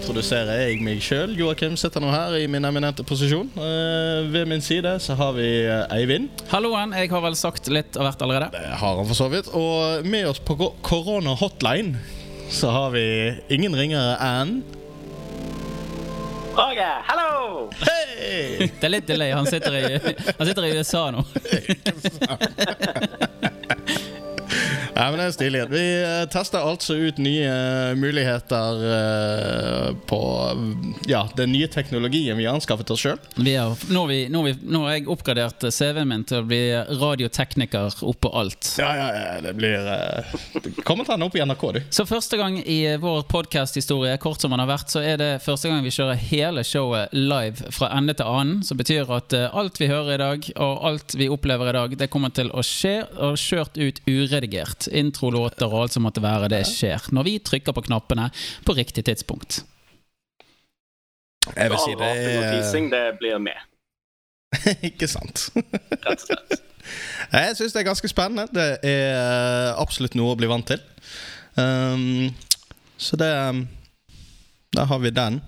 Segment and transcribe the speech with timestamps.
[0.00, 1.34] vi jo igjen introdusere jeg meg sjøl.
[1.36, 3.50] Joakim sitter nå her i min eminente posisjon.
[3.56, 6.28] Eh, ved min side så har vi eh, Eivind.
[6.50, 6.92] Halloen.
[6.96, 8.50] Jeg har vel sagt litt av hvert allerede.
[8.56, 9.48] Det har han for så vidt.
[9.52, 11.98] Og med oss på ko- korona hotline
[12.50, 13.04] så har vi
[13.50, 14.62] ingen ringere enn
[16.50, 17.68] Roger, hallo!
[17.78, 18.66] Hei!
[18.80, 19.30] Det er litt delay.
[19.32, 21.22] Han sitter i, han sitter i USA nå.
[25.00, 25.60] Ja, men det er stilig.
[25.72, 30.18] Vi eh, tester altså ut nye eh, muligheter eh, på
[31.08, 33.16] ja, den nye teknologien vi har anskaffet oss sjøl.
[33.40, 36.60] Nå, nå, nå har jeg oppgradert CV-en min til å bli
[37.00, 38.74] radiotekniker oppå alt.
[38.76, 39.88] Ja, ja, ja, det blir
[40.60, 41.80] Det kommer til å ende opp i NRK, du.
[41.96, 45.72] Så første gang i vår podcast-historie, kort som den har vært, så er det første
[45.72, 48.60] gang vi kjører hele showet live fra ende til annen.
[48.68, 52.12] Som betyr at alt vi hører i dag, og alt vi opplever i dag, det
[52.12, 54.89] kommer til å skje og kjørt ut uredigert.
[54.96, 57.10] Introlåter og alt som måtte være, det skjer.
[57.14, 58.30] Når vi trykker på knappene
[58.66, 59.62] på riktig tidspunkt.
[61.56, 63.56] Jeg vil si det er teasing, det blir med,
[64.90, 65.48] Ikke sant.
[65.54, 66.60] rett og slett.
[67.32, 68.48] Jeg syns det er ganske spennende.
[68.50, 70.80] Det er eh, absolutt noe å bli vant til.
[71.54, 72.30] Um,
[72.98, 73.30] så det
[74.76, 75.40] Der har vi den.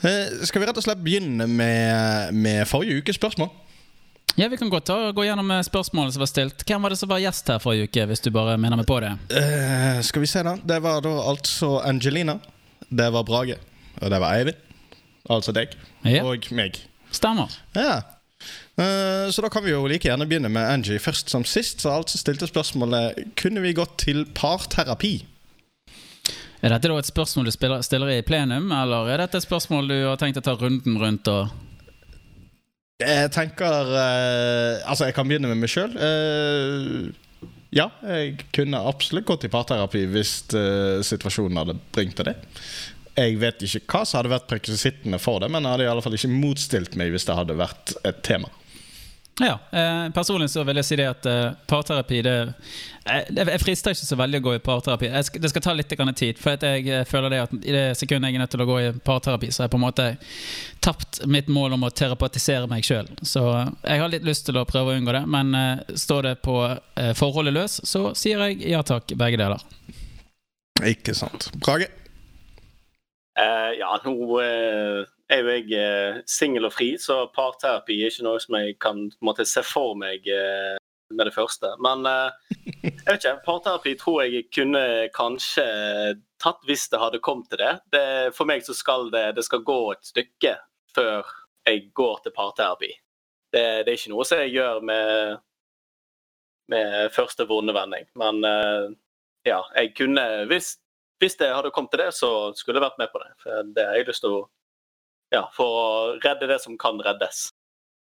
[0.00, 3.50] Uh, skal vi rett og slett begynne med, med forrige ukes spørsmål?
[4.36, 6.62] Ja, Vi kan godt ta, gå gjennom eh, spørsmålene som var stilt.
[6.66, 8.06] Hvem var det som var gjest her forrige uke?
[8.06, 9.12] hvis du bare mener meg på det?
[9.34, 10.54] uh, skal vi se, da.
[10.56, 12.38] Det var da altså Angelina.
[12.88, 13.58] Det var Brage.
[14.00, 14.56] Og det var Eivind.
[15.30, 15.74] Altså deg.
[16.06, 16.24] Ja.
[16.24, 16.78] Og meg.
[17.12, 17.52] Stemmer.
[17.76, 18.00] Ja.
[18.80, 21.82] uh, så da kan vi jo like gjerne begynne med Angie først som sist.
[21.82, 25.18] Så altså stilte spørsmålet Kunne vi gått til parterapi.
[26.60, 29.88] Er dette da et spørsmål du spiller, stiller i plenum, eller er dette et spørsmål
[29.88, 31.48] du har tenkt å ta runden rundt og
[33.00, 35.96] Jeg tenker eh, Altså, jeg kan begynne med meg sjøl.
[37.72, 42.36] ja, jeg kunne absolutt gått i parterapi hvis eh, situasjonen hadde bringt til det.
[43.16, 46.04] Jeg vet ikke hva som hadde vært prekvisittene for det, men jeg hadde i alle
[46.04, 48.50] fall ikke motstilt meg hvis det hadde vært et tema.
[49.40, 52.34] Ja, eh, personlig så vil jeg si det at eh, parterapi det,
[53.08, 55.08] eh, Jeg frister ikke så veldig å gå i parterapi.
[55.08, 56.36] Jeg skal, det skal ta litt grann tid.
[56.40, 58.68] For at jeg eh, føler det at i det sekundet jeg er nødt til å
[58.68, 60.08] gå i parterapi, så har jeg på en måte
[60.84, 63.08] tapt mitt mål om å terapeutisere meg sjøl.
[63.24, 66.28] Så eh, jeg har litt lyst til å prøve å unngå det, men eh, står
[66.28, 69.64] det på eh, forholdet løs, så sier jeg ja takk, begge deler.
[70.84, 71.48] Ikke sant.
[71.64, 71.88] Brage?
[73.40, 78.26] Eh, ja, nå eh, er jo jeg eh, singel og fri, så parterapi er ikke
[78.26, 80.76] noe som jeg kan måte, se for meg eh,
[81.14, 81.72] med det første.
[81.82, 84.84] Men eh, jeg vet ikke, parterapi tror jeg kunne
[85.16, 85.66] kanskje
[86.40, 87.74] tatt hvis det hadde kommet til det.
[87.94, 90.56] det for meg så skal det, det skal gå et stykke
[90.94, 91.28] før
[91.68, 92.90] jeg går til parterapi.
[93.50, 95.40] Det, det er ikke noe som jeg gjør med,
[96.70, 98.06] med første vonde vending.
[98.18, 98.38] Men
[99.46, 100.76] ja, jeg kunne hvis
[101.20, 103.30] hvis det hadde kommet til det, så skulle jeg vært med på det.
[103.42, 104.44] For det har jeg lyst til å
[105.30, 105.88] Ja, for å
[106.22, 107.48] redde det som kan reddes.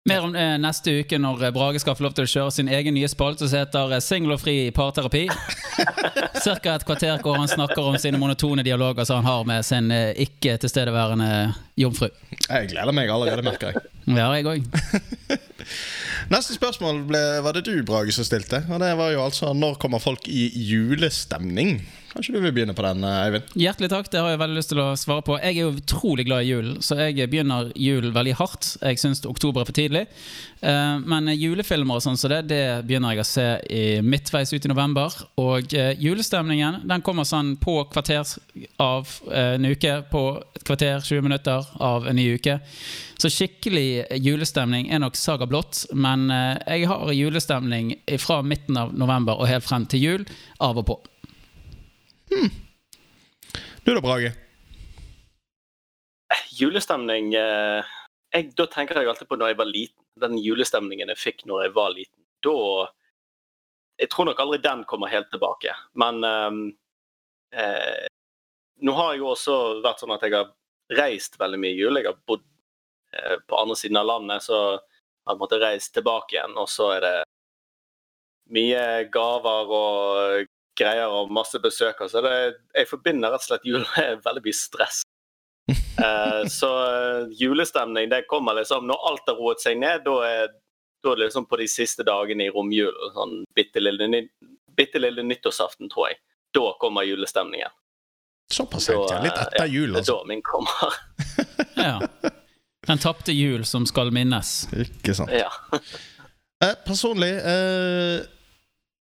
[0.08, 2.70] Mer om det neste uke når eh, Brage skal få lov til å kjøre sin
[2.72, 5.26] egen nye spalte som heter eh, Singel og fri i parterapi.
[6.46, 9.90] Cirka et kvarter hvor han snakker om sine monotone dialoger som han har med sin
[9.92, 11.28] eh, ikke tilstedeværende
[11.82, 12.08] jomfru.
[12.46, 13.84] Jeg gleder meg allerede, merker jeg.
[14.08, 14.64] Ja, jeg òg.
[16.32, 18.62] Neste spørsmål ble, var det du, Brage, som stilte.
[18.72, 21.82] Og det var jo altså Når kommer folk i julestemning?
[22.18, 23.52] Kanskje du vil begynne på den, Eivind?
[23.54, 25.36] Hjertelig takk, det har jeg veldig lyst til å svare på.
[25.38, 28.72] Jeg er jo utrolig glad i julen, så jeg begynner julen veldig hardt.
[28.82, 30.00] Jeg syns oktober er for tidlig.
[30.58, 32.58] Eh, Men julefilmer og sånn så det, det
[32.88, 35.14] begynner jeg å se i midtveis ut i november.
[35.38, 38.32] Og eh, julestemningen den kommer sånn på kvarter
[38.82, 39.92] av eh, en uke.
[40.10, 40.22] På
[40.58, 42.56] et kvarter, 20 minutter av en ny uke.
[43.14, 48.90] Så skikkelig julestemning er nok Saga Blått, men eh, jeg har julestemning fra midten av
[48.98, 50.26] november og helt frem til jul,
[50.58, 50.98] av og på.
[52.28, 54.32] Du da, Brage?
[56.58, 57.86] Julestemning eh,
[58.34, 60.04] jeg, Da tenker jeg alltid på når jeg var liten.
[60.18, 62.20] Den julestemningen jeg fikk når jeg var liten.
[62.44, 62.88] Da
[63.98, 65.74] Jeg tror nok aldri den kommer helt tilbake.
[65.98, 66.58] Men eh,
[67.62, 68.06] eh,
[68.84, 70.52] nå har jeg jo også vært sånn at jeg har
[70.98, 71.98] reist veldig mye i jul.
[71.98, 72.44] Jeg har bodd
[73.16, 76.54] eh, på andre siden av landet, så jeg har måttet reise tilbake igjen.
[76.60, 77.16] Og så er det
[78.54, 80.46] mye gaver og
[80.78, 82.00] greier og masse besøk.
[82.10, 82.34] Så det,
[82.76, 85.04] jeg forbinder rett og slett jul med veldig mye stress.
[85.98, 90.04] Eh, så eh, julestemning det kommer liksom når alt har roet seg ned.
[90.06, 90.52] Da er,
[91.02, 93.10] da er det liksom på de siste dagene i romjulen.
[93.16, 94.06] Sånn bitte lille,
[94.78, 96.20] bitte lille nyttårsaften, tror jeg.
[96.54, 97.74] Da kommer julestemningen.
[98.54, 99.18] Såpass sent, ja.
[99.26, 100.20] Litt eh, etter jul, Det er altså.
[100.22, 101.00] da min kommer.
[101.78, 102.32] Ja.
[102.88, 104.68] Den tapte jul som skal minnes.
[104.72, 105.34] Ikke sant.
[105.34, 105.50] ja.
[106.64, 108.22] Eh, personlig eh,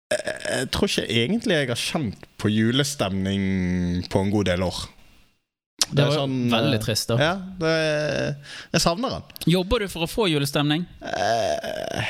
[0.07, 4.85] Jeg tror ikke egentlig jeg har kjent på julestemning på en god del år.
[5.87, 7.15] Det er var sånn, veldig eh, trist, da.
[7.21, 7.73] Ja, det,
[8.73, 9.35] jeg savner den.
[9.53, 10.83] Jobber du for å få julestemning?
[11.05, 12.09] Eh,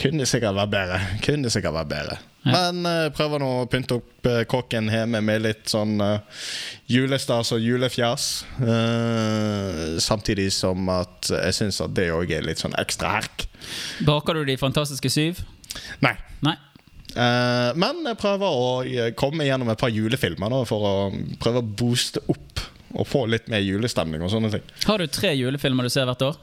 [0.00, 1.00] kunne sikkert vært bedre.
[1.24, 2.16] Kunne sikkert vært bedre.
[2.46, 2.54] Ja.
[2.70, 6.40] Men eh, prøver nå å pynte opp eh, kåken hjemme med litt sånn eh,
[6.94, 8.30] julestas og julefjas.
[8.64, 13.48] Eh, samtidig som at jeg syns at det òg er litt sånn ekstra herk.
[14.08, 15.44] Baker du de fantastiske syv?
[16.04, 16.16] Nei.
[16.44, 16.56] Nei.
[17.12, 20.94] Eh, men jeg prøver å eh, komme gjennom et par julefilmer nå for å
[21.42, 24.64] prøve å booste opp og få litt mer julestemning og sånne ting.
[24.84, 26.40] Har du tre julefilmer du ser hvert år?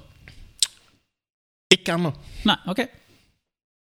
[1.74, 2.13] Ikke ennå.
[2.50, 2.88] Nei, ok.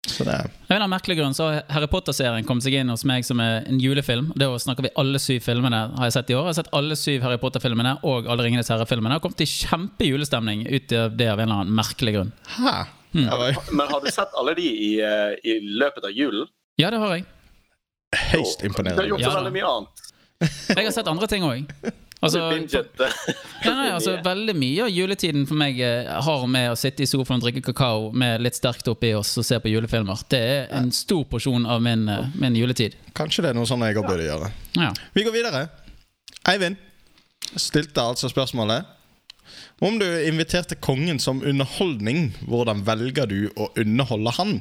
[0.05, 0.35] Så det
[0.69, 3.65] Av en merkelig grunn så har Harry Potter-serien kommet seg inn hos meg som er
[3.71, 4.31] en julefilm.
[4.39, 6.45] Da snakker vi alle syv filmene har jeg sett i år.
[6.45, 9.17] Jeg har sett alle syv Harry Potter-filmene og alle Ringenes herre-filmene.
[9.17, 12.35] Og kommet i kjempejulestemning ut av det av en eller annen merkelig grunn.
[13.15, 13.31] Mm.
[13.73, 16.49] Men har du sett alle de i, eh, i løpet av julen?
[16.81, 17.27] Ja, det har jeg.
[18.33, 20.09] høyst Du har gjort så veldig mye annet.
[20.75, 21.69] Jeg har sett andre ting òg.
[22.25, 27.05] Altså, ja, nei, altså, veldig mye av juletiden for meg eh, har med å sitte
[27.05, 30.23] i sofaen og drikke kakao med litt sterkt oppi oss og se på julefilmer.
[30.33, 32.97] Det er en stor porsjon av min, eh, min juletid.
[33.19, 34.49] Kanskje det er noe sånn jeg òg burde gjøre.
[34.79, 34.89] Ja.
[35.13, 35.67] Vi går videre.
[36.49, 36.81] Eivind
[37.61, 38.89] stilte altså spørsmålet
[39.85, 44.57] Om du inviterte kongen som underholdning, hvordan velger du å underholde han?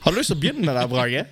[0.00, 1.26] Har du lyst til å begynne der, Brage?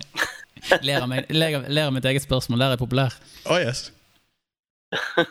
[0.84, 2.60] Ler av, mitt eget spørsmål.
[2.60, 3.16] Der er jeg populær.
[3.48, 3.88] Oh, yes.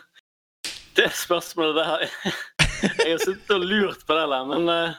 [0.98, 2.02] Det spørsmålet der
[3.04, 4.96] Jeg har sittet og lurt på det der, men uh,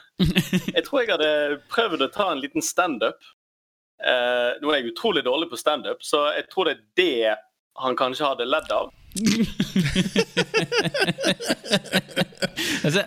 [0.69, 3.17] jeg tror jeg hadde prøvd å ta en liten standup.
[4.01, 7.33] Uh, nå er jeg utrolig dårlig på standup, så jeg tror det er det
[7.81, 8.93] han kanskje hadde ledd av.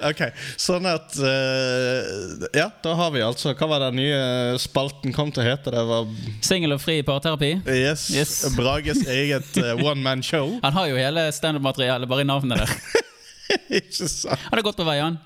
[0.05, 0.21] Ok,
[0.61, 5.43] sånn at uh, Ja, da har vi altså Hva var den nye spalten kom til
[5.45, 5.73] å hete?
[5.75, 6.11] Det var
[6.45, 7.55] Singel og fri parterapi.
[7.69, 8.35] Yes, Yes.
[8.59, 10.53] Brages eget uh, one man show.
[10.67, 12.71] Han har jo hele standup-materialet bare i navnet der.
[13.79, 14.41] Ikke sant?
[14.51, 15.17] Han er godt på vei, han.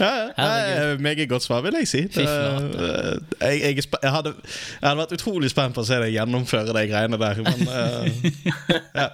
[0.00, 0.46] Ja, ja.
[0.92, 2.00] Eh, Meget godt svar, vil jeg si.
[2.14, 6.72] Det, jeg, jeg, jeg, hadde, jeg hadde vært utrolig spent på å se deg gjennomføre
[6.74, 8.08] de greiene der, men uh,
[9.02, 9.08] ja.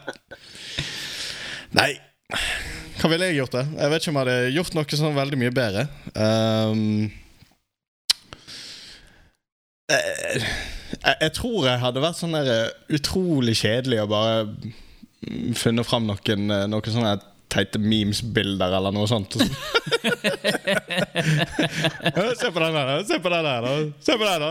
[1.74, 1.90] Nei,
[3.00, 3.56] hva ville jeg gjort?
[3.56, 3.64] det?
[3.80, 5.84] Jeg vet ikke om jeg hadde gjort noe sånn veldig mye bedre.
[6.14, 6.82] Um,
[9.90, 10.44] jeg,
[11.20, 16.06] jeg tror jeg hadde vært sånn der eh, utrolig kjedelig og bare mm, funnet fram
[16.08, 17.16] noen, eh, noen sånne
[17.54, 19.36] teite memes-bilder eller noe sånt.
[19.38, 19.46] Ja,
[22.40, 22.96] se på den der, da.
[23.06, 23.72] Se på den der, da.
[24.04, 24.50] Se på den, da.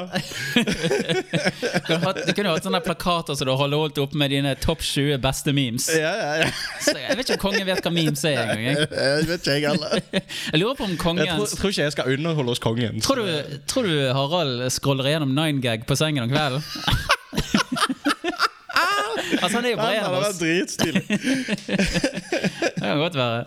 [2.23, 5.17] Du kunne kunne hatt sånne plakater som du holder holdt opp med dine topp 20
[5.23, 5.87] beste memes.
[5.95, 6.49] Ja, ja, ja.
[6.83, 8.63] Så jeg vet ikke om kongen vet hva memes er engang.
[8.67, 8.87] jeg.
[9.03, 9.89] Jeg vet ikke, jeg heller.
[10.53, 13.01] Jeg lurer på om Jeg tror, tror ikke jeg skal underholde hos kongen.
[13.03, 16.63] Tror du, tror du Harald scroller gjennom 9gag på sengen om kvelden?
[19.41, 21.03] altså, han er jo bare Den en av hadde vært dritstilig.
[22.73, 23.45] Det kan godt være.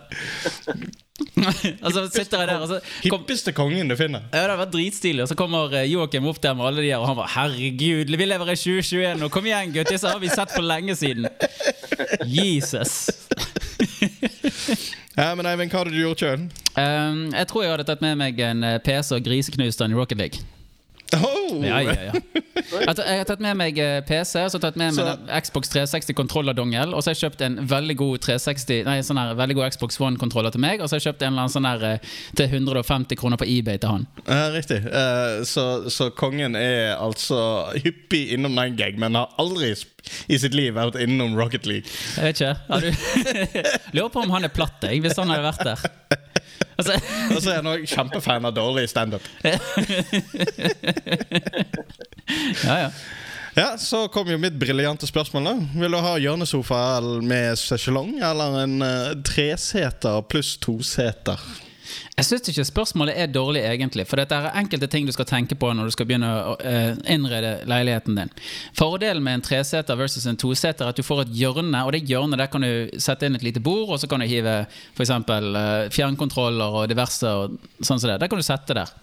[1.81, 4.25] altså, sitter jeg der og så kom, Hippeste kongen du finner.
[4.33, 7.01] ja, Det vært dritstilig, og så kommer eh, Joakim opp der med alle de her,
[7.01, 9.29] og han bare 'Herregud, vi lever i 2021 nå.
[9.33, 9.89] Kom igjen, gutt.
[9.93, 11.29] Disse har vi sett for lenge siden.'
[12.25, 13.09] Jesus.
[15.17, 16.43] Ja, men Eivind, hva hadde du gjort sjøl?
[16.77, 19.97] Um, jeg tror jeg hadde tatt med meg en eh, PC og griseknust den i
[19.97, 20.43] Rocket League.
[21.15, 21.63] Oh!
[21.63, 22.11] Ja, ja, ja.
[22.57, 25.39] Jeg har tatt- med meg eh, PC, og så har jeg tatt med meg Så-
[25.47, 26.91] Xbox 360 kontrollerdongel.
[26.93, 29.99] Og så har jeg kjøpt en veldig god 360 Nei, sånn her, veldig god Xbox
[30.03, 30.81] One-kontroller til meg.
[30.81, 33.47] Og så har jeg kjøpt en eller annen sånn her eh, til 150 kroner på
[33.47, 34.07] eBay til han.
[34.27, 34.81] Ja, riktig.
[34.85, 37.39] Eh, så, så kongen er altså
[37.77, 39.93] hyppig innom den gag, men har aldri sp-
[40.27, 41.87] i sitt liv vært innom Rocket League.
[42.17, 42.55] Jeg vet ikke.
[42.67, 42.89] Har du
[43.97, 45.79] Lurer på om han er platt, jeg, hvis han hadde vært der.
[46.77, 46.97] Altså,
[47.35, 49.23] Og så er han òg kjempefan av dårlig standup.
[52.67, 52.91] ja, ja.
[53.57, 55.47] Ja, så kom jo mitt briljante spørsmål.
[55.47, 56.81] da Vil du ha hjørnesofa
[57.25, 61.41] med sesjelong eller en uh, treseter pluss toseter?
[62.17, 64.07] Jeg syns ikke spørsmålet er dårlig, egentlig.
[64.09, 66.93] For dette er enkelte ting du skal tenke på når du skal begynne å eh,
[67.13, 68.31] innrede leiligheten din.
[68.77, 72.05] Fordelen med en treseter versus en toseter er at du får et hjørne, og det
[72.09, 74.59] hjørnet der kan du sette inn et lite bord, og så kan du hive
[74.97, 75.13] f.eks.
[75.13, 78.19] Uh, fjernkontroller og diverse og sånn som det.
[78.23, 78.93] Der kan du sette der.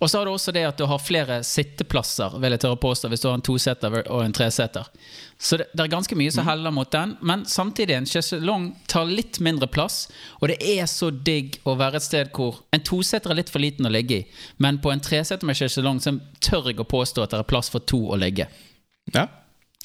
[0.00, 3.08] Og så har du også det at du har flere sitteplasser, vil jeg tørre påstå,
[3.12, 4.88] hvis du har en toseter og en treseter.
[5.36, 9.08] Så det, det er ganske mye som heller mot den, men samtidig en sjeselong tar
[9.08, 10.06] litt mindre plass,
[10.40, 13.60] og det er så digg å være et sted hvor en toseter er litt for
[13.60, 14.26] liten å ligge i,
[14.56, 17.68] men på en treseter med sjeselong så tør jeg å påstå at det er plass
[17.72, 18.48] for to å ligge.
[19.12, 19.28] Ja.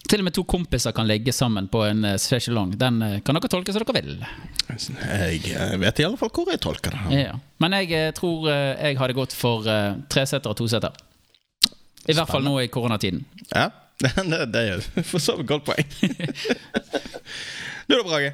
[0.05, 2.75] Til og med to kompiser kan ligge sammen på en uh.
[2.77, 4.19] Den eh, kan dere tolke som dere vil.
[4.69, 7.23] Jeg eh, vet i alle fall hvor jeg tolker det.
[7.23, 7.39] Ja.
[7.63, 9.65] Men jeg eh, tror eh, jeg hadde gått for
[10.11, 10.93] treseter og toseter.
[12.05, 13.23] I hvert fall nå i koronatiden.
[13.49, 13.71] Ja,
[14.03, 15.87] det, det er for så vidt godt poeng.
[17.87, 18.33] du da, Brage?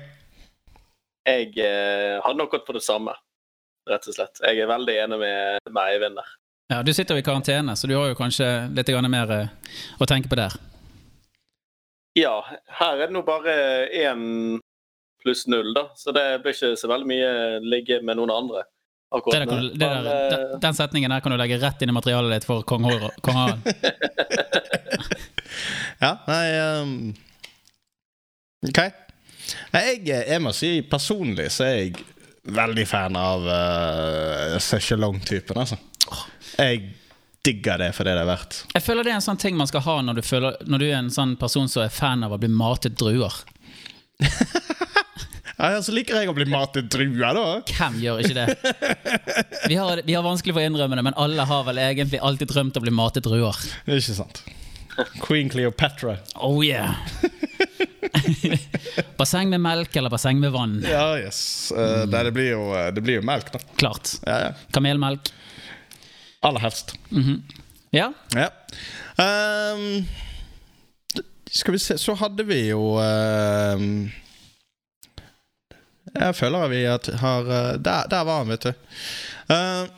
[1.28, 3.14] Jeg eh, hadde nok gått for det samme,
[3.90, 4.42] rett og slett.
[4.42, 6.36] Jeg er veldig enig med, med Eivind der.
[6.72, 10.08] Ja, Du sitter jo i karantene, så du har jo kanskje litt mer eh, å
[10.10, 10.56] tenke på der.
[12.20, 12.36] Ja,
[12.80, 13.54] her er det nå bare
[13.96, 14.60] én
[15.24, 15.86] pluss null, da.
[15.96, 17.32] Så det blir ikke så veldig mye
[17.64, 18.64] ligge med noen andre.
[19.12, 21.38] Det akkurat der, kan du- det der, Men, eh, den, den setningen der kan du
[21.38, 23.16] legge rett inn i materialet ditt for kong Harald.
[26.02, 26.46] Ja, nei
[26.82, 26.94] um,
[28.66, 28.80] Ok.
[29.74, 32.06] Jeg, jeg må si personlig så er jeg
[32.56, 35.78] veldig fan av uh, Sechelong-typen, altså.
[36.58, 36.88] Jeg
[37.46, 38.60] digger det for det det er verdt.
[38.76, 40.88] Jeg føler det er en sånn ting man skal ha når du, føler, når du
[40.90, 43.42] er en sånn person som er fan av å bli matet druer.
[45.62, 47.44] Ja, så liker jeg å bli matet druer, da.
[47.70, 48.46] Hvem gjør ikke det?
[49.70, 52.50] Vi har, vi har vanskelig for å innrømme det, men alle har vel egentlig alltid
[52.50, 53.60] drømt om å bli matet druer.
[53.86, 54.42] Det er ikke sant.
[55.22, 56.16] Queen Cleopatra.
[56.42, 56.98] Oh yeah!
[59.22, 60.80] basseng med melk eller basseng med vann?
[60.82, 61.70] Ja, yes.
[61.76, 62.66] Uh, nei, det, blir jo,
[62.98, 63.62] det blir jo melk, da.
[63.78, 64.16] Klart.
[64.26, 64.52] Ja, ja.
[64.74, 65.30] Kamelmelk.
[66.42, 66.96] Aller helst.
[67.92, 68.14] Ja.
[68.34, 68.50] Ja.
[69.18, 70.06] Um,
[71.52, 74.12] skal vi se, så hadde vi jo um,
[76.16, 78.72] Jeg føler vi at har Der, der var han, vet du.
[79.52, 79.92] Uh,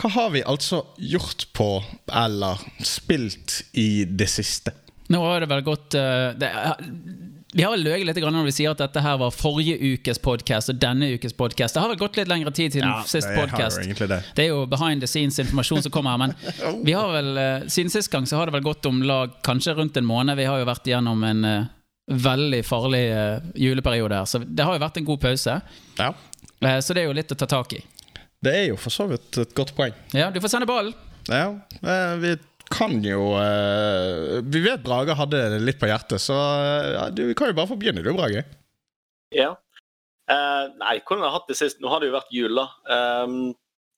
[0.00, 1.68] hva har vi altså gjort på,
[2.08, 4.72] eller spilt i det siste?
[5.12, 6.50] Nå har det vel gått uh, det,
[7.52, 10.70] Vi har vel løyet litt når vi sier at dette her var forrige ukes podkast
[10.72, 11.76] og denne ukes podkast.
[11.76, 13.82] Det har vel gått litt lengre tid siden sist det har podkast.
[14.08, 14.20] det.
[14.38, 16.22] Det er jo behind the scenes-informasjon som kommer her.
[16.22, 16.32] Men
[16.86, 19.76] vi har vel, eh, siden sist gang så har det vel gått om lag kanskje
[19.76, 20.40] rundt en måned.
[20.40, 21.68] Vi har jo vært igjennom en uh,
[22.08, 25.60] veldig farlig uh, juleperiode her, så det har jo vært en god pause.
[26.00, 26.08] Ja.
[26.64, 27.82] Uh, så det er jo litt å ta tak i.
[28.42, 29.92] Det er jo for så vidt et godt poeng.
[30.16, 30.96] Ja, du får sende ballen.
[31.28, 31.52] Ja,
[32.18, 32.32] vi
[32.72, 37.22] kan jo eh, Vi vet Brage hadde det litt på hjertet, så eh, ja, du
[37.38, 38.42] kan jo bare få begynne, du, Brage.
[39.36, 39.50] Ja.
[40.32, 41.80] Eh, nei, hvordan har jeg hatt det sist?
[41.82, 42.66] Nå har det jo vært jul, da.
[42.96, 43.38] Ehm,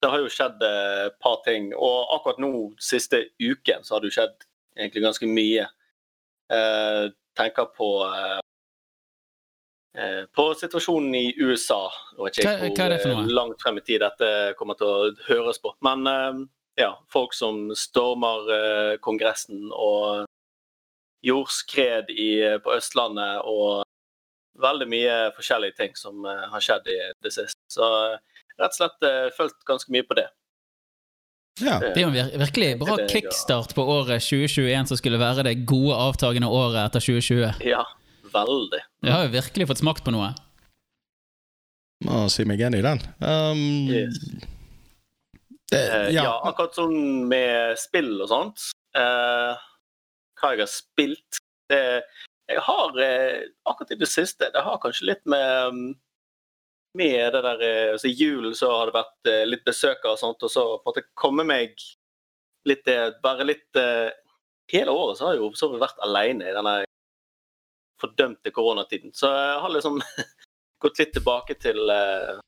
[0.03, 1.71] det har jo skjedd eh, et par ting.
[1.77, 2.51] Og akkurat nå,
[2.83, 5.69] siste uken, så har det jo skjedd egentlig ganske mye.
[6.55, 7.05] Eh,
[7.39, 8.41] tenker på eh,
[9.99, 11.83] eh, på situasjonen i USA.
[12.19, 14.29] Og vet ikke Hva- hva hvor eh, langt frem i tid dette
[14.59, 15.75] kommer til å høres på.
[15.87, 16.43] Men eh,
[16.81, 20.25] ja, folk som stormer eh, Kongressen og
[21.25, 23.85] jordskred i, på Østlandet og
[24.61, 27.59] veldig mye forskjellige ting som eh, har skjedd i det siste.
[27.73, 28.17] Så eh,
[28.61, 30.29] rett og slett eh, fulgt ganske mye på det.
[31.63, 31.79] Ja.
[31.79, 35.21] Det er jo en vir virkelig bra Det det, kickstart på året 2021, som skulle
[35.23, 37.63] være det gode, avtagende året etter 2020.
[37.69, 37.85] Ja,
[38.35, 38.83] veldig.
[39.07, 40.33] Vi har jo virkelig fått smakt på noe.
[42.05, 43.07] Må si meg enig i den.
[43.23, 44.19] Um, Yes.
[45.75, 46.25] Det, Eh, ja.
[46.29, 46.35] ja.
[46.51, 48.69] akkurat sånn med spill og sånt.
[48.97, 49.65] eh,
[50.41, 51.41] hva jeg har spilt
[51.71, 52.03] det,
[52.51, 55.93] Jeg har eh, akkurat i det siste Det har kanskje litt med mm,
[56.99, 57.63] med det der
[57.95, 60.91] altså julen så har det vært eh, litt besøkere og sånt, og så på en
[60.93, 61.75] måte komme meg
[62.69, 62.87] litt
[63.25, 63.81] Bare litt
[64.73, 66.77] Hele året så har jeg jo så vært alene i denne
[68.01, 69.13] fordømte koronatiden.
[69.15, 70.01] Så jeg har liksom
[70.83, 72.39] gått litt tilbake til eh,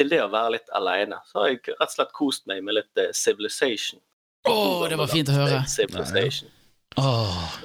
[0.00, 1.20] til det å være litt alene.
[1.28, 4.00] Så har jeg rett og slett kost meg med litt uh, Civilization.
[4.48, 4.56] Å,
[4.88, 5.60] det var fint å høre.
[5.68, 6.48] Civilization.
[6.48, 6.56] Ja,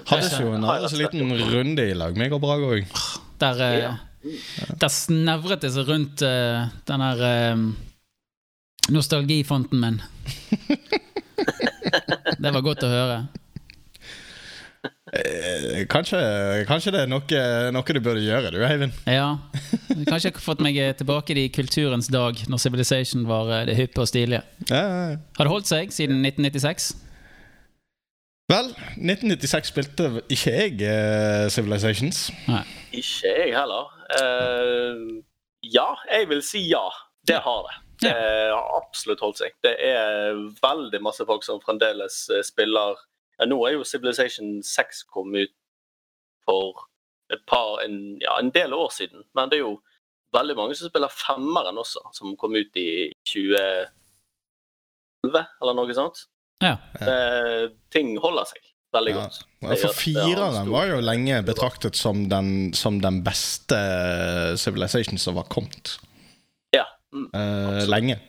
[0.06, 3.00] Hadde Oh, hadde ikke en liten runde i lag, meg og Brage òg?
[3.42, 3.94] Der, uh, Ja.
[4.82, 7.64] der snevret det seg rundt uh, den der uh,
[8.94, 10.02] nostalgifonten min.
[12.42, 13.18] Det var godt å høre.
[15.16, 16.20] Eh, kanskje,
[16.68, 17.42] kanskje det er noe,
[17.72, 18.96] noe du burde gjøre, du, Eivind?
[19.08, 19.38] Ja.
[20.10, 23.78] Kanskje jeg har fått meg eh, tilbake i kulturens dag, når Civilization var eh, det
[23.80, 24.44] hyppe og stilige.
[24.68, 25.22] Ja, ja, ja.
[25.38, 26.92] Har det holdt seg siden 1996?
[28.52, 28.68] Vel,
[29.00, 32.28] 1996 spilte ikke jeg uh, Civilizations.
[32.94, 33.88] Ikke jeg heller.
[34.20, 35.24] Uh,
[35.66, 36.84] ja, jeg vil si ja.
[37.26, 37.80] Det har det.
[38.04, 39.56] Det har absolutt holdt seg.
[39.66, 43.00] Det er veldig masse folk som fremdeles spiller
[43.40, 45.56] ja, Nå er jo Civilization 6 kommet ut
[46.46, 46.86] for
[47.34, 49.24] et par, en, ja, en del år siden.
[49.36, 49.80] Men det er jo
[50.36, 53.90] veldig mange som spiller femmeren også, som kom ut i 2011
[55.62, 56.26] eller noe sånt.
[56.64, 56.78] Ja.
[57.00, 57.18] Det,
[57.92, 58.62] ting holder seg
[58.96, 59.22] veldig Ja.
[59.24, 59.40] godt.
[59.62, 65.36] Ja, Det For fireren var jo lenge betraktet som den, som den beste Civilization som
[65.36, 65.98] var kommet.
[66.74, 66.86] Ja.
[67.12, 67.30] Mm.
[67.34, 68.20] Eh, lenge.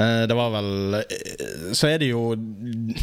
[0.00, 2.32] Eh, det var vel eh, Så er det jo,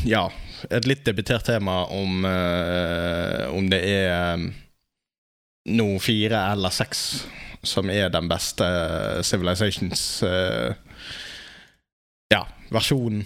[0.03, 0.25] ja,
[0.67, 4.41] et litt debutert tema om eh, Om det er
[5.71, 7.03] nå fire eller seks
[7.63, 8.65] som er den beste
[9.24, 10.01] Civilizations
[12.33, 12.41] Ja,
[12.74, 13.21] versjonen.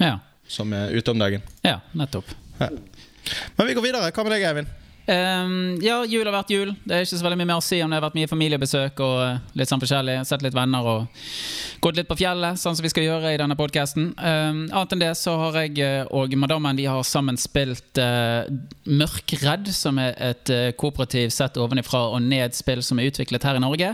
[0.00, 0.14] ja.
[0.48, 1.42] som er ute om dagen.
[1.66, 2.30] Ja, nettopp.
[2.58, 4.08] Men vi går videre.
[4.14, 4.70] Hva med deg, Eivind?
[5.06, 6.72] Ehm, ja, jul har vært jul.
[6.82, 9.02] Det er ikke så veldig mye mer å si om det har vært mye familiebesøk
[9.06, 10.16] og eh, litt sånn forskjellig.
[10.26, 11.26] Sett litt venner og
[11.84, 14.08] gått litt på fjellet, sånn som vi skal gjøre i denne podkasten.
[14.18, 18.48] annet enn det så har jeg eh, og madammen vi har sammen spilt uh,
[18.86, 23.62] Mørkredd, som er et uh, kooperativ sett ovenifra og ned-spill som er utviklet her i
[23.62, 23.92] Norge.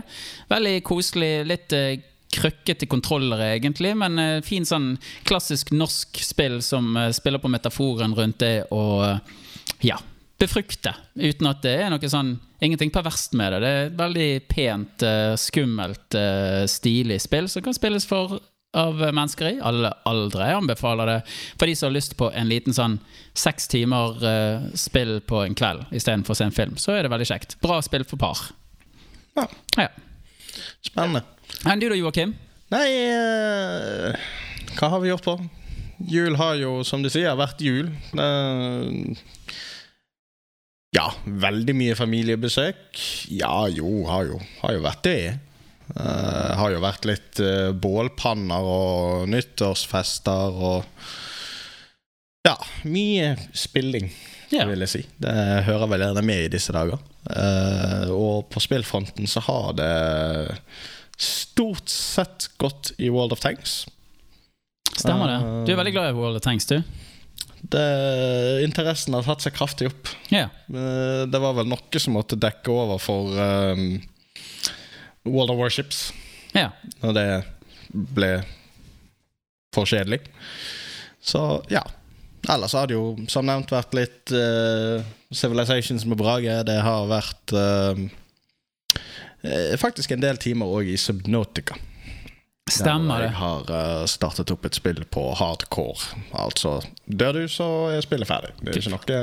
[0.49, 1.33] Veldig koselig.
[1.49, 1.93] litt uh,
[2.33, 4.95] krøkkete kontrollere, egentlig, men uh, fin sånn
[5.27, 9.37] klassisk norsk spill som uh, spiller på metaforen rundt det og uh,
[9.85, 9.99] ja,
[10.41, 10.93] befrukte.
[11.15, 13.57] Uten at det er noe sånn Ingenting perverst med det.
[13.59, 18.37] Det er et veldig pent, uh, skummelt, uh, stilig spill som kan spilles for
[18.73, 20.45] av mennesker i alle aldre.
[20.47, 21.17] Jeg anbefaler det
[21.59, 22.95] for de som har lyst på en liten sånn
[23.37, 26.79] seks timer uh, spill på en kveld istedenfor å se en film.
[26.79, 27.57] Så er det veldig kjekt.
[27.61, 28.45] Bra spill for par.
[29.35, 29.49] Ja,
[29.81, 29.89] Ja.
[30.87, 31.25] spennende.
[31.67, 32.31] Enn du da, Joakim?
[32.71, 34.15] Nei uh,
[34.79, 35.35] Hva har vi gjort på?
[36.09, 37.91] Jul har jo, som du sier, vært jul.
[38.17, 39.19] Eh,
[40.93, 43.01] ja, veldig mye familiebesøk.
[43.33, 45.17] Ja, jo, har jo, har jo vært det.
[45.93, 51.09] Uh, har jo vært litt uh, bålpanner og nyttårsfester og
[52.43, 52.57] Ja,
[52.87, 54.09] mye spilling,
[54.51, 54.67] yeah.
[54.67, 55.01] vil jeg si.
[55.21, 55.33] Det
[55.67, 56.99] hører vel gjerne med i disse dager.
[57.23, 59.93] Uh, og på spillfronten så har det
[61.19, 63.83] stort sett gått i World of Tanks.
[64.93, 65.39] Stemmer det.
[65.65, 66.81] Du er veldig glad i World of Tanks, du?
[67.63, 67.83] Det,
[68.65, 70.09] interessen har tatt seg kraftig opp.
[70.73, 74.01] Eh, Det var vel noe som måtte dekke over for um,
[75.23, 76.11] World of Warships,
[76.53, 76.69] Yeah.
[77.01, 77.27] når det
[78.13, 78.27] ble
[79.73, 80.19] for kjedelig.
[81.23, 81.81] Så ja.
[82.51, 84.99] Ellers har det jo som nevnt vært litt eh,
[85.33, 86.57] Civilizations med Brage.
[86.67, 88.03] Det har vært eh,
[89.79, 91.77] faktisk en del timer òg i Subnautica.
[92.71, 93.25] Stemmer det.
[93.25, 96.15] Jeg har eh, startet opp et spill på hardcore.
[96.39, 98.53] Altså dør du, så er spillet ferdig.
[98.61, 99.17] Det er ikke noe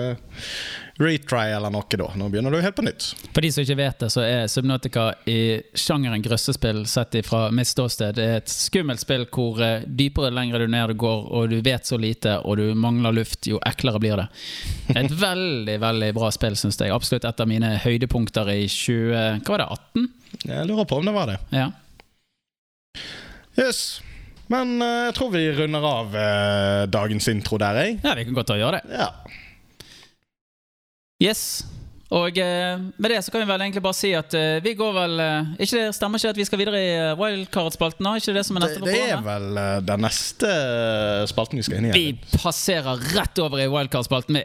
[1.00, 2.10] retry eller noe da.
[2.20, 3.06] Nå begynner du helt på nytt.
[3.32, 5.38] For de som ikke vet det, så er Subnautica i
[5.72, 8.20] sjangeren grøssespill sett fra mitt ståsted.
[8.20, 11.96] Et skummelt spill hvor eh, dypere lengre du ned du går, og du vet så
[12.00, 14.28] lite, og du mangler luft, jo eklere blir det.
[14.92, 16.92] Et veldig, veldig bra spill, syns jeg.
[16.92, 19.40] Absolutt et av mine høydepunkter i 20...
[19.40, 19.70] Hva var det?
[19.80, 20.10] 18?
[20.44, 21.40] Jeg lurer på om det var det.
[21.56, 21.70] Ja.
[23.60, 24.00] Yes.
[24.50, 27.98] Men eh, jeg tror vi runder av eh, dagens intro der, jeg.
[28.02, 28.96] ja, vi kan godt gjøre det.
[28.98, 29.10] Ja.
[31.22, 31.44] Yes.
[32.10, 34.96] Og eh, med det så kan vi vel egentlig bare si at eh, vi går
[34.96, 38.02] vel eh, Ikke det Stemmer ikke at vi skal videre i eh, wildcard-spalten?
[38.02, 38.16] nå?
[38.18, 39.28] Ikke det som er Det, neste på det er programmet?
[39.30, 40.50] vel eh, den neste
[41.30, 41.94] spalten vi skal inn i.
[41.94, 44.44] Vi passerer rett over i wildcard-spalten, vi.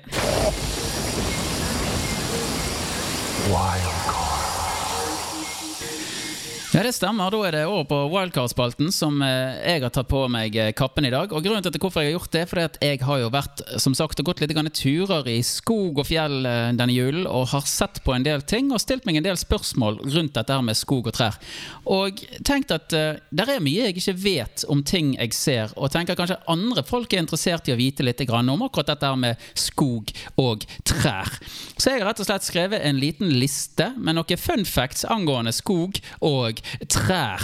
[6.75, 7.31] Ja, det stemmer.
[7.31, 11.05] Da er det over på wildcard-spalten, som eh, jeg har tatt på meg eh, kappen
[11.07, 11.31] i dag.
[11.31, 13.93] Og Grunnen til hvorfor jeg har gjort det, fordi at jeg har jo vært som
[13.95, 18.11] sagt, gått litt turer i skog og fjell eh, denne julen, og har sett på
[18.11, 21.15] en del ting og stilt meg en del spørsmål rundt dette her med skog og
[21.15, 21.39] trær.
[21.88, 25.93] Og tenkt at uh, det er mye jeg ikke vet om ting jeg ser, og
[25.93, 29.47] tenker kanskje andre folk er interessert i å vite litt om akkurat dette her med
[29.55, 30.11] skog
[30.41, 31.31] og trær.
[31.77, 35.55] Så jeg har rett og slett skrevet en liten liste med noen fun facts angående
[35.55, 37.43] skog og trær.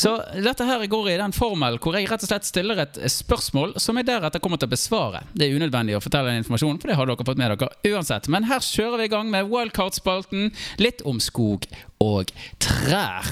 [0.00, 3.74] Så dette her går i den formel hvor jeg rett og slett stiller et spørsmål
[3.82, 5.24] som jeg deretter kommer til å besvare.
[5.34, 8.30] Det er unødvendig å fortelle den informasjonen, for det har dere fått med dere uansett.
[8.32, 10.52] Men her kjører vi i gang med wildcard-spalten.
[10.80, 11.66] Litt om skog
[12.00, 13.28] og trær.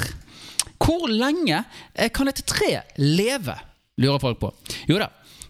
[0.79, 1.63] Hvor lenge
[1.95, 3.57] eh, kan et tre leve,
[3.99, 4.53] lurer folk på.
[4.91, 5.09] Jo da,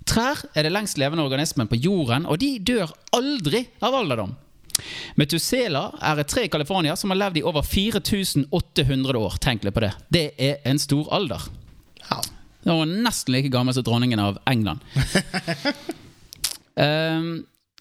[0.08, 4.36] trær er det lengst levende organismen på jorden, og de dør aldri av alderdom.
[5.20, 9.38] Metusela er et tre i California som har levd i over 4800 år.
[9.42, 9.92] Tenk litt på det.
[10.12, 11.48] Det er en stor alder.
[12.08, 12.20] Ja.
[12.64, 14.82] Det var nesten like gammel som dronningen av England.
[16.74, 17.30] um,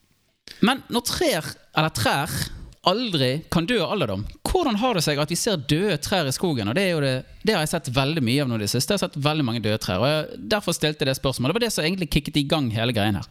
[0.68, 2.38] men når trær, eller trær
[2.88, 6.34] aldri kan dø av alderdom, hvordan har det seg at vi ser døde trær i
[6.36, 6.70] skogen?
[6.72, 8.96] Og Det, det, det har jeg sett veldig mye av nå i det siste.
[8.96, 10.02] Jeg har sett veldig mange døde trær.
[10.02, 11.54] Og jeg, Derfor stilte jeg det spørsmålet.
[11.54, 13.28] Det var det som egentlig kicket i gang hele greien her.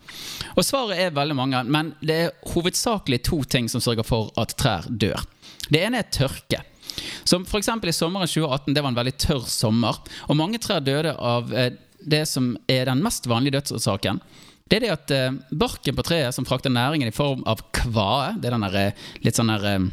[0.54, 4.54] Og svaret er veldig mange, men det er hovedsakelig to ting som sørger for at
[4.60, 5.24] trær dør.
[5.70, 6.62] Det ene er tørke.
[7.24, 9.98] Som eksempel i sommeren 2018, det var en veldig tørr sommer.
[10.30, 14.20] Og mange trær døde av eh, det som er den mest vanlige dødsårsaken.
[14.66, 18.32] Det er det at eh, barken på treet som frakter næringen i form av kvae,
[18.40, 19.84] det er den der eh, litt sånn der eh,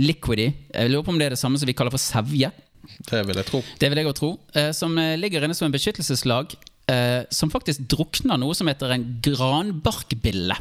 [0.00, 2.50] liquidy Jeg lurer på om det er det samme som vi kaller for sevje.
[3.08, 3.60] Det vil jeg tro.
[3.80, 4.34] Det vil jeg tro.
[4.56, 6.52] Eh, som ligger inne som en beskyttelseslag
[6.90, 10.58] eh, som faktisk drukner noe som heter en granbarkbille.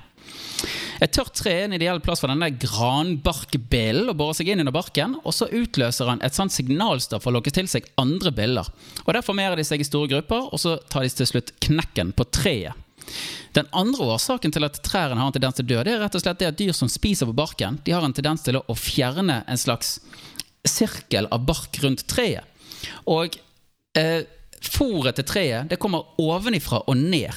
[0.99, 4.75] Et tørt tre er en ideell plass for denne granbarkbillen å bore seg inn under
[4.75, 8.67] barken, og så utløser han et sånt signalstoff for å lokke til seg andre biller.
[9.05, 12.11] Og Der formerer de seg i store grupper, og så tar de til slutt knekken
[12.15, 12.75] på treet.
[13.57, 16.17] Den andre årsaken til at trærne har en tendens til å dø, det er rett
[16.17, 18.77] og slett det at dyr som spiser på barken, de har en tendens til å
[18.77, 19.97] fjerne en slags
[20.67, 22.45] sirkel av bark rundt treet.
[23.09, 23.35] Og
[23.97, 24.21] eh,
[24.61, 27.35] fôret til treet det kommer ovenifra og ned.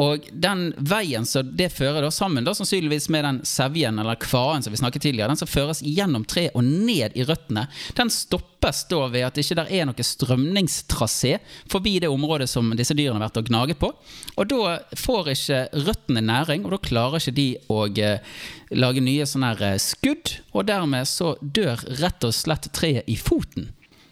[0.00, 4.64] Og den veien som det fører da sammen, da sannsynligvis med den sevjen eller kvaen
[4.64, 7.66] som vi snakket tidligere, den som føres gjennom treet og ned i røttene,
[7.98, 11.36] den stoppes da ved at det ikke er noe strømningstrasé
[11.70, 13.92] forbi det området som disse dyrene har vært og gnaget på.
[14.40, 18.40] Og da får ikke røttene næring, og da klarer ikke de å eh,
[18.76, 23.68] lage nye sånne eh, skudd, og dermed så dør rett og slett treet i foten.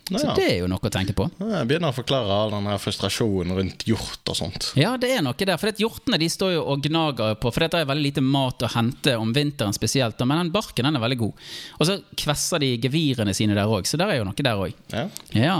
[0.09, 0.35] Så Ja.
[0.35, 1.29] det er jo noe å tenke på.
[1.38, 4.73] Jeg begynner å forklare all den frustrasjonen rundt hjort og sånt.
[4.77, 5.57] Ja, det er noe der.
[5.61, 8.71] For hjortene de står jo og gnager på For dette er veldig lite mat å
[8.73, 10.18] hente om vinteren spesielt.
[10.25, 11.33] Men den barken den er veldig god.
[11.81, 14.73] Og så kvesser de gevirene sine der òg, så der er jo noe der òg.
[14.92, 15.09] Ja.
[15.33, 15.59] Ja.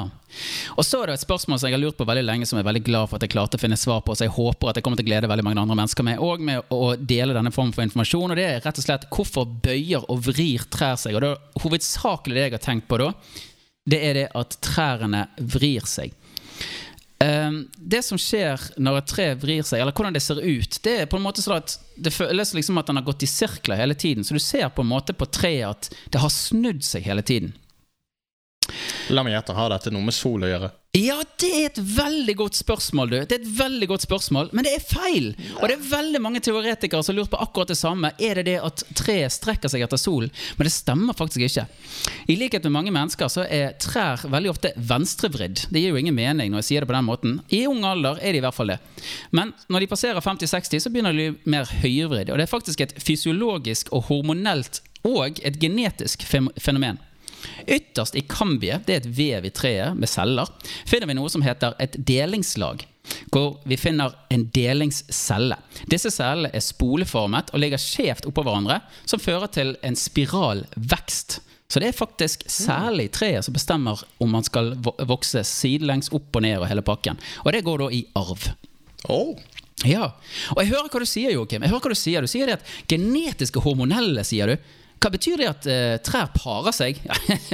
[0.77, 2.65] Og så er det et spørsmål som jeg har lurt på veldig lenge, som jeg
[2.67, 4.13] er veldig glad for at jeg klarte å finne svar på.
[4.17, 6.41] Så jeg håper at jeg kommer til å glede veldig mange andre mennesker med og
[6.45, 8.31] med å dele denne formen for informasjon.
[8.31, 11.17] Og det er rett og slett hvorfor bøyer og vrir trær seg.
[11.17, 13.13] Og det er hovedsakelig det jeg har tenkt på da,
[13.88, 16.14] det er det at trærne vrir seg.
[17.24, 20.94] Ehm, det som skjer når et tre vrir seg, eller hvordan det ser ut, det
[21.03, 23.81] er på en måte sånn at det føles liksom at den har gått i sirkler
[23.81, 24.27] hele tiden.
[24.27, 27.57] Så du ser på en måte på treet at det har snudd seg hele tiden.
[29.15, 30.71] La meg gjette, har dette noe med sol å gjøre?
[30.97, 33.17] Ja, det er et veldig godt spørsmål, du.
[33.29, 35.27] Det er et veldig godt spørsmål, Men det er feil!
[35.61, 38.11] Og det er veldig mange teoretikere som har lurt på akkurat det samme.
[38.19, 40.33] Er det det at treet strekker seg etter solen?
[40.57, 41.67] Men det stemmer faktisk ikke.
[42.27, 45.67] I likhet med mange mennesker så er trær veldig ofte venstrevridd.
[45.69, 47.39] Det gir jo ingen mening når jeg sier det på den måten.
[47.53, 48.81] I ung alder er de i hvert fall det.
[49.31, 52.33] Men når de passerer 50-60, så begynner de mer høyrevridd.
[52.33, 56.99] Og det er faktisk et fysiologisk og hormonelt og et genetisk fenomen.
[57.66, 60.51] Ytterst i kambiet, det er et vev i treet med celler,
[60.88, 62.87] finner vi noe som heter et delingslag.
[63.33, 65.57] Hvor vi finner en delingscelle.
[65.88, 71.38] Disse cellene er spoleformet og ligger skjevt oppå hverandre, som fører til en spiralvekst.
[71.68, 76.44] Så det er faktisk særlig treet som bestemmer om man skal vokse sidelengs opp og
[76.44, 77.20] ned og hele pakken.
[77.44, 78.51] Og det går da i arv.
[79.12, 79.37] Oh.
[79.87, 80.09] Ja,
[80.57, 81.62] og jeg hører hva du sier, Joakim.
[81.62, 84.70] Jeg hører hva Du sier Du sier det at genetiske hormonelle, sier du.
[84.99, 86.99] Hva betyr det at uh, trær parer seg?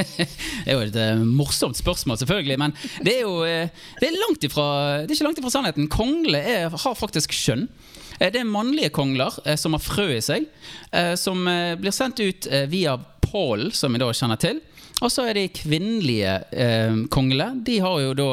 [0.65, 4.21] det er jo et uh, morsomt spørsmål, selvfølgelig, men det er jo uh, det er
[4.21, 4.69] langt ifra,
[5.05, 5.91] det er ikke langt ifra sannheten.
[5.93, 7.67] Kongle er, har faktisk kjønn.
[8.15, 10.45] Det er mannlige kongler som har frø i seg,
[11.19, 11.41] som
[11.81, 12.93] blir sendt ut via
[13.27, 14.61] pollen, som vi da kjenner til.
[15.03, 17.65] Og så er de kvinnelige eh, konglene.
[17.67, 18.29] De har jo da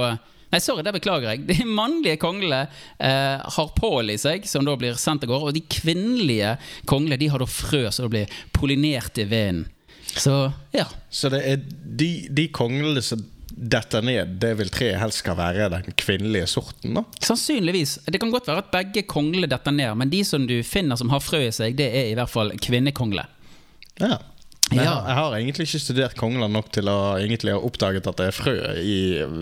[0.52, 1.46] Nei, sorry, det beklager jeg.
[1.48, 2.66] De mannlige konglene
[3.00, 5.52] eh, har pål i seg, som da blir sendt av gårde.
[5.52, 6.58] Og de kvinnelige
[6.90, 9.66] konglene de har da frø som det blir pollinert i veden.
[10.12, 10.90] Så ja.
[11.10, 13.24] Så det er de, de konglene som
[13.62, 17.04] detter ned, det vil treet helst skal være den kvinnelige sorten, da?
[17.22, 18.00] Sannsynligvis.
[18.08, 21.12] Det kan godt være at begge konglene detter ned, men de som du finner som
[21.14, 23.30] har frø i seg, det er i hvert fall kvinnekongler.
[24.02, 24.18] Ja.
[24.72, 24.94] Men Ja.
[25.06, 28.36] jeg har egentlig ikke studert kongler nok til å egentlig ha oppdaget at det er
[28.36, 28.98] frø i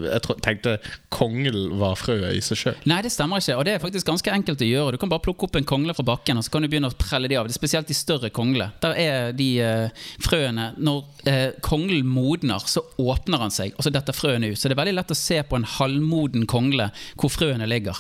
[0.10, 0.74] Jeg tro, tenkte
[1.14, 2.76] kongel var frøet i seg sjøl.
[2.90, 4.92] Nei, det stemmer ikke, og det er faktisk ganske enkelt å gjøre.
[4.92, 6.98] Du kan bare plukke opp en kongle fra bakken, og så kan du begynne å
[6.98, 7.46] prelle de av.
[7.48, 8.72] Det er spesielt de større konglene.
[8.82, 9.90] Der er de eh,
[10.20, 14.58] frøene Når eh, konglen modner, så åpner han seg, og så detter frøene ut.
[14.58, 16.90] Så det er veldig lett å se på en halvmoden kongle
[17.20, 17.98] hvor frøene ligger.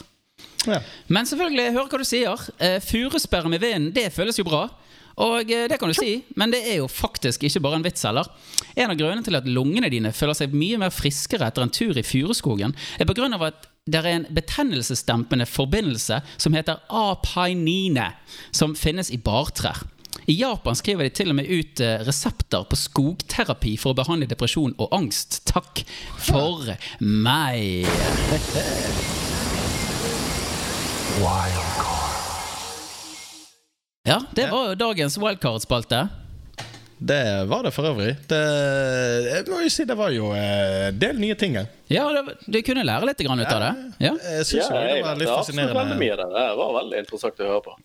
[0.67, 0.79] Ja.
[1.07, 2.45] Men selvfølgelig, jeg hører hva du sier.
[2.59, 4.65] Eh, Furusperre med vinden, det føles jo bra.
[5.19, 8.05] Og eh, det kan du si, men det er jo faktisk ikke bare en vits
[8.07, 8.29] heller.
[8.75, 11.97] En av grunnene til at lungene dine føler seg mye mer friskere etter en tur
[11.99, 18.11] i furuskogen, er på grunn av at det er en betennelsesdempende forbindelse som heter apainine,
[18.51, 19.81] som finnes i bartrær.
[20.29, 24.29] I Japan skriver de til og med ut eh, resepter på skogterapi for å behandle
[24.29, 25.41] depresjon og angst.
[25.49, 25.81] Takk
[26.21, 26.69] for
[27.01, 27.87] meg.
[34.09, 36.07] Ja, det var jo dagens wildcard-spalte.
[36.99, 38.15] Det var det for øvrig.
[38.27, 38.39] Det,
[39.29, 41.69] jeg må jo si det var jo eh, en del nye ting her.
[41.87, 43.69] Ja, det, du kunne lære litt grann ut av det.
[44.03, 45.95] Ja, Jeg syns Ja, det var litt er fascinerende.
[46.33, 47.77] Det var veldig interessant å høre på.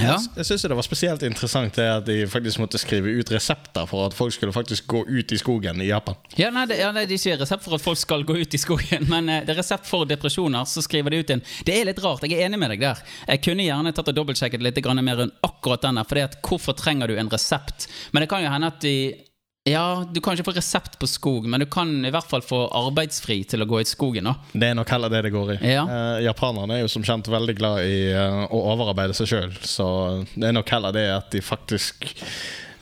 [0.00, 0.16] Ja.
[0.36, 4.08] Jeg syns det var spesielt interessant det at de faktisk måtte skrive ut resepter for
[4.08, 6.16] at folk skulle faktisk gå ut i skogen i Japan.
[6.36, 8.54] ja, nei, det, ja nei, det er ikke resept for at folk skal gå ut
[8.56, 10.66] i skogen, men eh, det er resept for depresjoner.
[10.68, 13.04] Så skriver de ut en Det er litt rart, jeg er enig med deg der.
[13.28, 16.04] Jeg kunne gjerne tatt og dobbeltsjekket litt mer rundt akkurat denne.
[16.04, 17.88] for hvorfor trenger du en resept?
[18.12, 18.96] Men det kan jo hende at de
[19.64, 22.66] Ja, du kan ikke få resept på skog, men du kan i hvert fall få
[22.76, 24.26] arbeidsfri til å gå i skogen.
[24.28, 25.56] da Det er nok heller det det går i.
[25.72, 25.86] Ja.
[25.88, 29.86] Eh, japanerne er jo som kjent veldig glad i eh, å overarbeide seg sjøl, så
[30.34, 32.04] det er nok heller det at de faktisk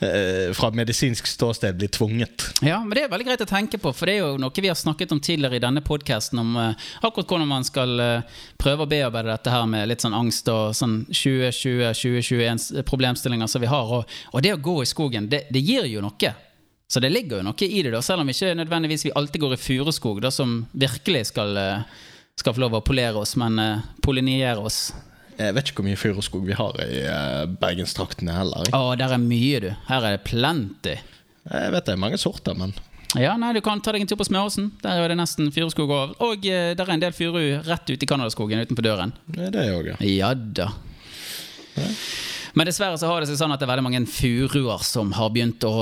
[0.03, 2.49] eh, fra medisinsk ståsted blir tvunget.
[2.59, 4.67] Ja, men det er veldig greit å tenke på, for det er jo noe vi
[4.67, 8.83] har snakket om tidligere i denne podkasten, om eh, akkurat hvordan man skal eh, prøve
[8.83, 13.99] å bearbeide dette her med litt sånn angst og sånn 2020-2021 problemstillinger som vi har.
[14.01, 16.39] Og, og det å gå i skogen, det, det gir jo noe.
[16.93, 19.55] Så det ligger jo noe i det, da, selv om ikke nødvendigvis vi alltid går
[19.55, 22.03] i furuskog, da, som virkelig skal, eh,
[22.37, 24.91] skal få lov å polere oss, men uh, pollinere oss.
[25.39, 28.69] Jeg vet ikke hvor mye furuskog vi har i uh, bergenstraktene heller.
[28.77, 29.71] Å, der er mye, du.
[29.87, 30.93] Her er det plenty.
[31.49, 32.77] Jeg vet det er mange sorter, men
[33.17, 34.69] Ja, nei, Du kan ta deg en tur på Smøråsen.
[34.85, 36.13] Der er det nesten furuskog over.
[36.21, 39.17] Og uh, der er en del furu rett ute i Canadaskogen utenfor døren.
[39.33, 39.97] det er det òg, ja.
[40.13, 40.69] Ja da.
[42.53, 45.31] Men dessverre så har det seg sånn at det er veldig mange furuer som har
[45.33, 45.73] begynt å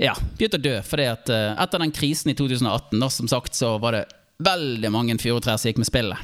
[0.00, 0.74] Ja, begynt å dø.
[0.84, 4.04] Fordi at eh, etter den krisen i 2018, da, som sagt, så var det
[4.44, 6.20] veldig mange furutrær som gikk med spillet.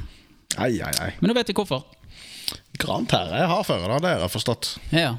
[0.59, 1.11] Ei, ei, ei.
[1.23, 1.87] Men nå vet vi hvorfor.
[2.81, 4.01] Grantære er hardføre.
[4.03, 4.73] Det har jeg forstått.
[4.93, 5.14] Ja.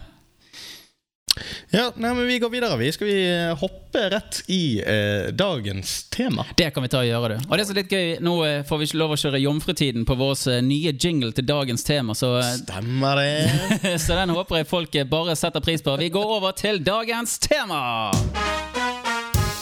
[1.72, 2.78] Ja, nei, men Vi går videre.
[2.78, 6.46] vi Skal vi eh, hoppe rett i eh, dagens tema?
[6.58, 7.50] Det kan vi ta og gjøre, du.
[7.50, 10.06] Og det er så litt gøy, Nå eh, får vi ikke lov å kjøre jomfrutiden
[10.08, 13.98] på vår eh, nye jingle til dagens tema, så, Stemmer det.
[14.06, 15.96] så den håper jeg folk bare setter pris på.
[16.02, 18.12] Vi går over til dagens tema!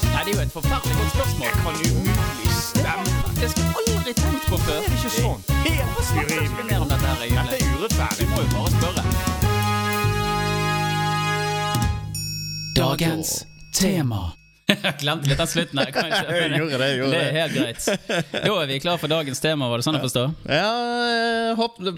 [0.10, 1.54] Nei, det er jo et forferdelig godt spørsmål.
[1.63, 3.20] kan umulig stemme.
[3.39, 4.82] Det skal jeg aldri tenkt på før.
[4.84, 5.42] Det er ikke sånn.
[5.63, 6.82] Helt urimelig.
[6.92, 8.26] dette er urettferdig.
[8.26, 9.09] Vi må jo bare spørre.
[12.80, 14.30] Dagens tema.
[14.70, 15.89] Jeg glemte litt den slutten her.
[15.92, 16.36] kanskje.
[16.39, 17.86] Jeg gjorde det, jeg gjorde det er helt greit.
[18.46, 20.34] Da er vi klare for dagens tema, var det sånn jeg forstår?
[20.46, 21.56] Ja,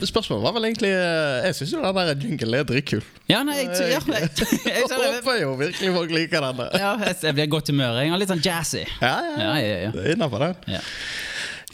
[0.08, 3.02] Spørsmålet var vel egentlig eh, Jeg syns jo den der jinglen er dritkul.
[3.30, 6.62] Ja, nei, jeg, ja, jeg, jeg, Jeg jeg, håper jo virkelig folk liker den.
[6.80, 8.00] ja, jeg, jeg blir i godt humør.
[8.02, 8.86] Jeg er litt sånn jazzy.
[9.04, 9.92] Ja, ja, Ja.
[9.94, 10.56] Det er innafor den.
[10.78, 10.82] Ja.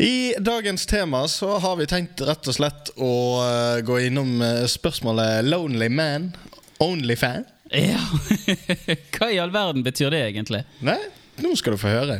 [0.04, 0.16] I
[0.46, 3.12] dagens tema så har vi tenkt rett og slett å
[3.46, 6.32] eh, gå innom eh, spørsmålet 'Lonely man,
[6.84, 7.46] only fan'.
[7.72, 8.02] Ja.
[9.18, 10.64] Hva i all verden betyr det egentlig?
[10.86, 11.00] Nei,
[11.44, 12.16] nå skal du få høre.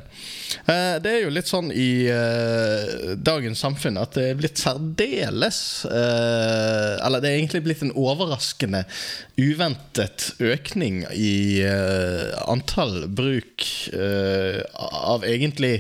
[0.70, 5.60] Eh, det er jo litt sånn i eh, dagens samfunn at det er blitt særdeles
[5.90, 8.84] eh, Eller det er egentlig blitt en overraskende,
[9.42, 11.64] uventet økning i
[12.46, 13.66] antall bruk
[13.98, 15.80] av egentlig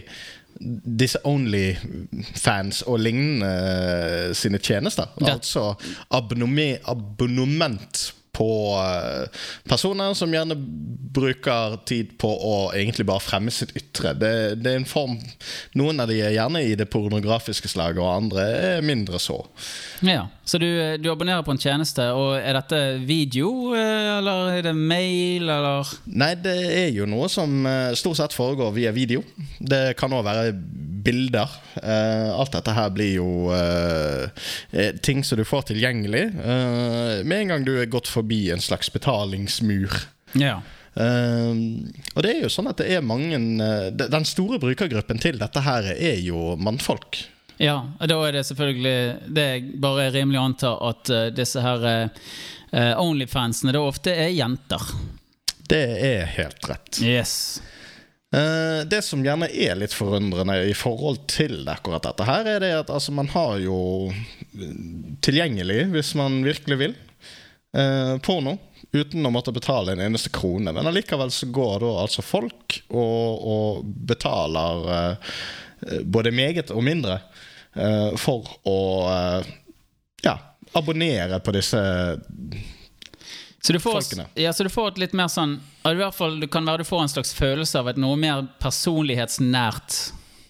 [0.57, 5.11] disse Onlyfans og lignende sine tjenester.
[5.21, 5.75] Altså
[6.09, 10.57] abonnement på eh, personer som gjerne
[11.17, 14.13] bruker tid på å egentlig bare fremme sitt ytre.
[14.17, 15.17] Det, det er en form
[15.77, 19.39] Noen av de er gjerne i det pornografiske slaget, og andre er mindre så.
[20.05, 20.67] Ja, Så du,
[21.01, 25.93] du abonnerer på en tjeneste, og er dette video, eh, eller er det mail, eller
[26.07, 29.23] Nei, det er jo noe som eh, stort sett foregår via video.
[29.59, 30.51] Det kan òg være
[31.07, 31.51] bilder.
[31.87, 33.27] Alt dette her blir jo
[35.05, 39.93] ting som du får tilgjengelig med en gang du er gått forbi en slags betalingsmur.
[40.37, 40.59] Ja.
[40.97, 45.37] Um, og det er jo sånn at det er mange eh, Den store brukergruppen til
[45.37, 47.19] dette her er jo mannfolk.
[47.61, 51.61] Ja, og da er det selvfølgelig Det er bare rimelig å anta at eh, disse
[51.61, 54.89] her uh, Onlyfansene da ofte er jenter.
[55.69, 56.97] Det er helt rett.
[57.03, 57.37] Yes.
[58.35, 62.71] Eh, det som gjerne er litt forundrende i forhold til akkurat dette her, er det
[62.75, 63.77] at altså, man har jo
[64.11, 64.73] eh,
[65.23, 66.95] tilgjengelig, hvis man virkelig vil,
[67.73, 68.57] eh, porno.
[68.91, 70.71] Uten å måtte betale en eneste krone.
[70.71, 77.19] Men allikevel så går da altså folk og, og betaler eh, både meget og mindre
[77.75, 78.79] eh, for å
[79.11, 79.53] eh,
[80.23, 80.37] ja,
[80.77, 81.81] abonnere på disse
[83.61, 84.01] Så du, får,
[84.39, 86.87] ja, så du får et litt mer sånn i hvert fall, Det kan være du
[86.87, 89.97] får en slags følelse av et noe mer personlighetsnært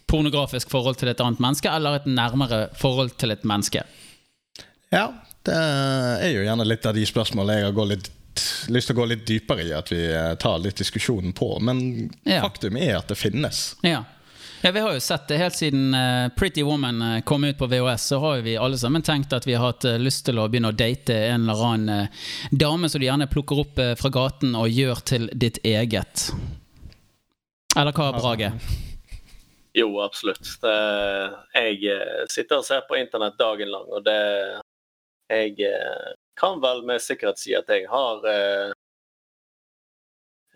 [0.08, 3.82] pornografisk forhold til et annet menneske, eller et nærmere forhold til et menneske.
[4.88, 5.10] Ja,
[5.48, 8.10] det er jo gjerne litt av de spørsmålene jeg har gått litt,
[8.74, 11.54] lyst til å gå litt dypere i, at vi eh, tar litt diskusjonen på.
[11.64, 11.80] Men
[12.28, 12.42] Ja.
[12.44, 13.74] faktum er at det finnes.
[13.82, 14.04] Ja.
[14.62, 17.66] ja, vi har jo sett det helt siden eh, Pretty Woman eh, kom ut på
[17.72, 20.46] VHS, så har jo vi alle sammen tenkt at vi har hatt lyst til å
[20.52, 22.08] begynne å date en eller annen
[22.52, 26.28] dame som du gjerne plukker opp fra gaten og gjør til ditt eget.
[27.76, 28.52] Eller hva, Brage?
[29.78, 30.46] Jo, absolutt.
[30.62, 30.76] Det,
[31.54, 31.98] jeg
[32.32, 34.16] sitter og ser på internett dagen lang, og det
[35.28, 38.70] Jeg eh, kan vel med sikkerhet si at jeg har eh,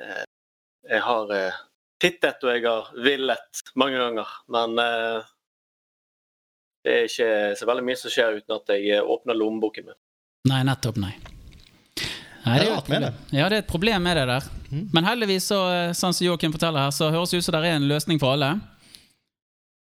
[0.00, 0.22] eh,
[0.88, 1.58] Jeg har eh,
[2.02, 5.28] tittet og jeg har villet mange ganger, men eh,
[6.82, 7.28] det er ikke
[7.60, 9.98] så veldig mye som skjer uten at jeg åpner lommeboken min.
[10.50, 11.12] Nei, nettopp, nei.
[12.42, 13.12] Nei, Det er.
[13.30, 14.48] Ja, det er et problem med det der.
[14.72, 14.88] Mm.
[14.90, 15.60] Men heldigvis, så,
[15.94, 18.34] sånn som Joakim forteller her, så høres det ut som det er en løsning for
[18.34, 18.56] alle.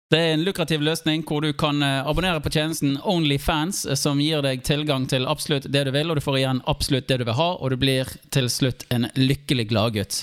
[0.07, 4.21] Det er en lukrativ løsning hvor du kan eh, abonnere på tjenesten Onlyfans, eh, som
[4.23, 7.25] gir deg tilgang til absolutt det du vil, og du får igjen absolutt det du
[7.27, 10.21] vil ha, og du blir til slutt en lykkelig gladgutt.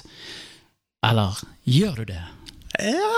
[1.04, 2.24] Eller gjør du det?
[2.82, 3.10] Ja,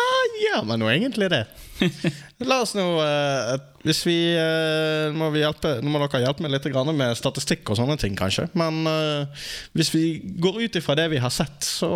[0.42, 1.46] gjør man nå egentlig det?
[2.50, 3.54] La oss nå uh,
[3.88, 7.80] Hvis vi uh, må vi hjelpe Nå må dere hjelpe meg litt med statistikk og
[7.80, 8.50] sånne ting, kanskje.
[8.56, 10.06] Men uh, hvis vi
[10.44, 11.92] går ut ifra det vi har sett, så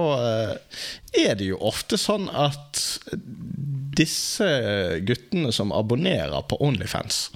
[1.11, 2.79] er det jo ofte sånn at
[3.99, 4.47] disse
[5.03, 7.27] guttene som abonnerer på Onlyfans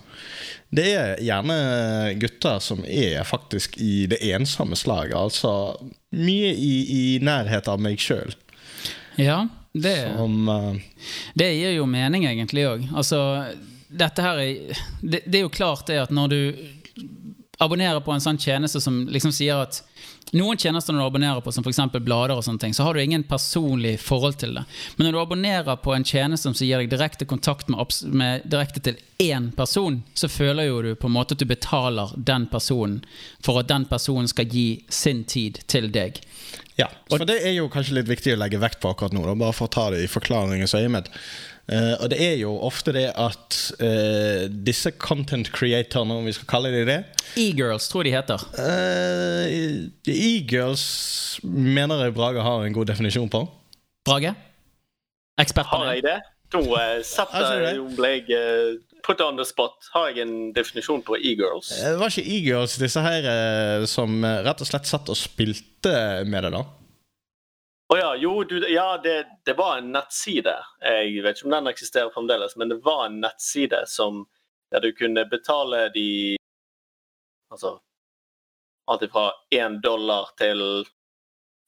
[0.73, 1.55] det er gjerne
[2.17, 5.13] gutter som er faktisk i det ensomme slaget.
[5.13, 5.51] Altså
[6.17, 8.33] mye i, i nærhet av meg sjøl.
[9.21, 10.75] Ja, det Som uh,
[11.33, 12.86] Det gir jo mening, egentlig òg.
[12.93, 13.19] Altså,
[13.89, 16.39] dette her er det, det er jo klart det at når du
[17.62, 19.81] abonnerer på en sånn tjeneste som liksom sier at
[20.33, 21.79] noen tjenester når du abonnerer på, som f.eks.
[22.01, 24.63] blader, og sånne ting, så har du ingen personlig forhold til det.
[24.97, 28.81] Men når du abonnerer på en tjeneste som gir deg direkte kontakt med, med direkte
[28.81, 33.03] til én person, så føler jo du på en måte at du betaler den personen
[33.45, 36.17] for at den personen skal gi sin tid til deg.
[36.79, 39.36] Ja, for det er jo kanskje litt viktig å legge vekt på akkurat nå, da,
[39.38, 41.09] bare for å ta det i forklaringens øyemed.
[41.69, 46.49] Uh, og det er jo ofte det at uh, disse content creatorene, om vi skal
[46.49, 46.97] kalle de det
[47.39, 48.43] E-girls, tror jeg de heter.
[48.59, 50.83] uh, E-girls
[51.43, 53.45] mener jeg Brage har en god definisjon på.
[54.03, 54.33] Brage?
[55.39, 56.17] Ekspert på Har jeg det?
[56.53, 56.65] Nå
[57.07, 59.89] setter det- ble jeg eh, put on the spot.
[59.93, 61.71] Har jeg en definisjon på e-girls?
[61.77, 65.19] Eh, Det var ikke E-girls disse her eh, som eh, rett og slett satt og
[65.19, 65.93] spilte
[66.25, 66.63] med det, da?
[67.93, 70.55] Å ja, jo, du, ja det, det var en nettside.
[70.81, 74.23] Jeg vet ikke om den eksisterer fremdeles, men det var en nettside som,
[74.73, 76.37] der du kunne betale de
[77.53, 77.75] Altså
[78.89, 80.63] alt fra én dollar til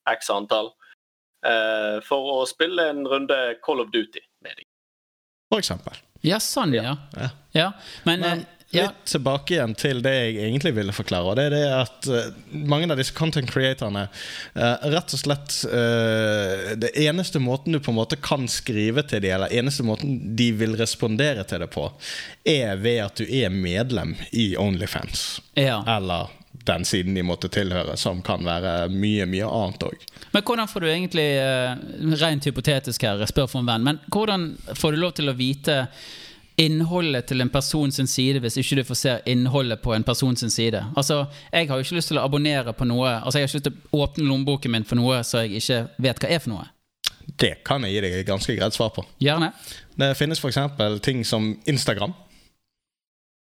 [0.09, 0.71] x antall
[2.07, 4.65] for å spille en runde Call of Duty med dem.
[5.53, 5.99] For eksempel.
[6.25, 6.97] Ja, sånn, ja.
[7.15, 7.29] Ja.
[7.55, 7.71] ja.
[8.03, 8.83] Men, Men eh, ja.
[8.87, 11.31] litt tilbake igjen til det jeg egentlig ville forklare.
[11.31, 12.29] Og det er det at eh,
[12.67, 17.93] mange av disse content creatorene eh, rett og slett eh, Det eneste måten du på
[17.93, 21.89] en måte kan skrive til dem, eller eneste måten de vil respondere til det på,
[22.45, 25.27] er ved at du er medlem i Onlyfans.
[25.59, 25.81] ja.
[25.95, 26.33] Eller
[26.65, 30.05] den siden de måtte tilhøre, som kan være mye, mye annet òg.
[30.33, 31.75] Men hvordan får du egentlig, eh,
[32.21, 35.37] rent hypotetisk her, jeg spør for en venn, men hvordan får du lov til å
[35.37, 35.87] vite
[36.57, 40.35] innholdet til en person sin side hvis ikke du får se innholdet på en person
[40.35, 40.85] sin side?
[40.95, 43.59] Altså, Jeg har jo ikke lyst til å abonnere på noe Altså, jeg har ikke
[43.59, 46.53] lyst til å åpne lommeboken min for noe så jeg ikke vet hva er for
[46.53, 46.69] noe.
[47.37, 49.03] Det kan jeg gi deg et ganske greit svar på.
[49.19, 49.51] Gjerne.
[49.97, 50.57] Det finnes f.eks.
[51.01, 52.13] ting som Instagram.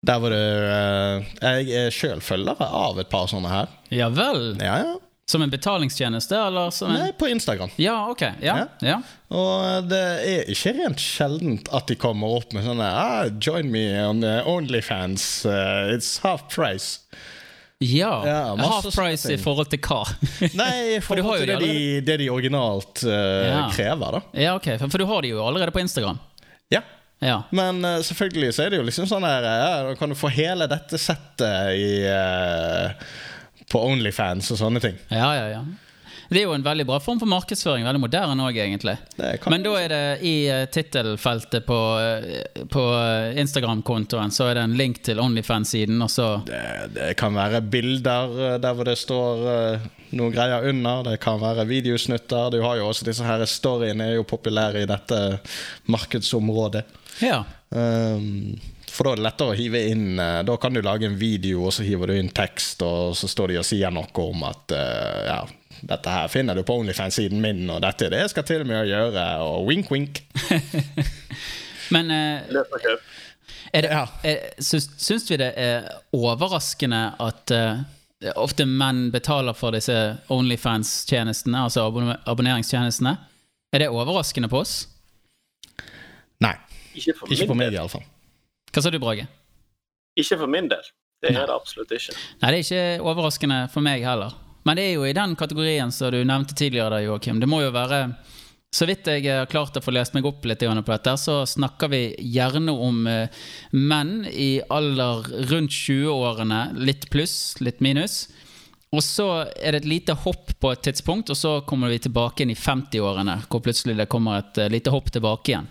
[0.02, 3.68] Der var du eh, Jeg er sjøl følgere av et par sånne her.
[3.94, 4.56] Ja vel.
[4.58, 4.96] Ja, ja.
[5.30, 7.70] Som en betalingstjeneste, eller som en Nei, på Instagram.
[7.80, 8.24] Ja, ok.
[8.42, 8.56] Ja.
[8.82, 8.96] ja.
[9.30, 13.84] Og det er ikke rent sjeldent at de kommer opp med sånne ah, Join me
[14.02, 15.46] on Onlyfans.
[15.46, 16.98] Uh, it's half price.
[17.78, 18.10] Ja.
[18.26, 20.02] Ja, Half price sånne i forhold til hva?
[20.60, 23.14] Nei, i For forhold jo til det de de, det de originalt uh,
[23.46, 23.62] Ja.
[23.74, 24.20] krever, da.
[24.48, 24.68] ja, ok.
[24.82, 26.18] For, for du har de jo allerede på Instagram.
[26.74, 26.82] Ja.
[27.22, 27.42] Ja.
[27.54, 30.66] Men uh, selvfølgelig så er det jo liksom sånn her ja, kan du få hele
[30.70, 32.90] dette settet i uh,
[33.70, 34.98] på Onlyfans og sånne ting.
[35.08, 35.64] Ja, ja, ja.
[36.32, 37.84] Det er jo en veldig bra form for markedsføring.
[37.84, 38.94] Veldig moderne òg, egentlig.
[39.52, 44.62] Men da er det i uh, tittelfeltet på, eh, på eh, Instagram-kontoen så er det
[44.64, 46.62] en link til Onlyfans-siden, og så Det,
[46.96, 51.04] det kan være bilder eh, der hvor det står eh, noen greier under.
[51.10, 52.48] Det kan være videosnutter.
[52.54, 55.20] Du har jo også disse her Storyene er jo populære i dette
[55.92, 56.86] markedsområdet.
[57.20, 57.42] Ja.
[57.68, 58.56] Um,
[58.92, 61.62] for da er det lettere å hive inn eh, Da kan du lage en video,
[61.64, 64.74] og så hiver du inn tekst, og så står de og sier noe om at
[64.76, 65.38] uh, ja,
[65.80, 68.82] dette her finner du på Onlyfans-siden min, og dette er det jeg skal til med
[68.82, 70.20] å gjøre, og wink, wink.
[71.94, 73.08] Men eh, og kjøp.
[73.72, 77.82] er det, er, syns, syns vi det er overraskende at uh,
[78.36, 79.96] ofte menn betaler for disse
[80.32, 83.16] Onlyfans-tjenestene, altså abonne- abonneringstjenestene?
[83.72, 84.82] Er det overraskende på oss?
[86.94, 87.80] Ikke for, ikke på min meg del.
[87.80, 88.04] iallfall.
[88.72, 89.26] Hva sa du, Brage?
[90.18, 90.84] Ikke for min del.
[91.22, 91.40] Det Nei.
[91.42, 92.14] er det absolutt ikke.
[92.42, 94.34] Nei, det er ikke overraskende for meg heller.
[94.66, 97.40] Men det er jo i den kategorien som du nevnte tidligere, da, Joakim.
[97.42, 98.04] Det må jo være
[98.72, 101.90] Så vidt jeg har klart å få lest meg opp litt på dette, så snakker
[101.92, 103.28] vi gjerne om eh,
[103.76, 108.30] menn i alder rundt 20-årene, litt pluss, litt minus.
[108.92, 109.26] Og så
[109.60, 112.56] er det et lite hopp på et tidspunkt, og så kommer vi tilbake inn i
[112.56, 115.68] 50-årene, hvor plutselig det kommer et eh, lite hopp tilbake igjen.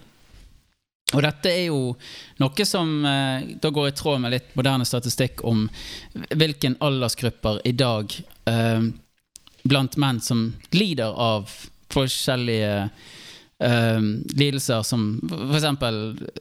[1.12, 1.94] Og dette er jo
[2.40, 5.66] noe som eh, da går i tråd med litt moderne statistikk om
[6.14, 8.14] hvilken aldersgrupper i dag
[8.50, 8.86] eh,
[9.64, 11.52] blant menn som lider av
[11.92, 12.76] forskjellige
[13.60, 14.02] eh,
[14.34, 15.68] lidelser som f.eks.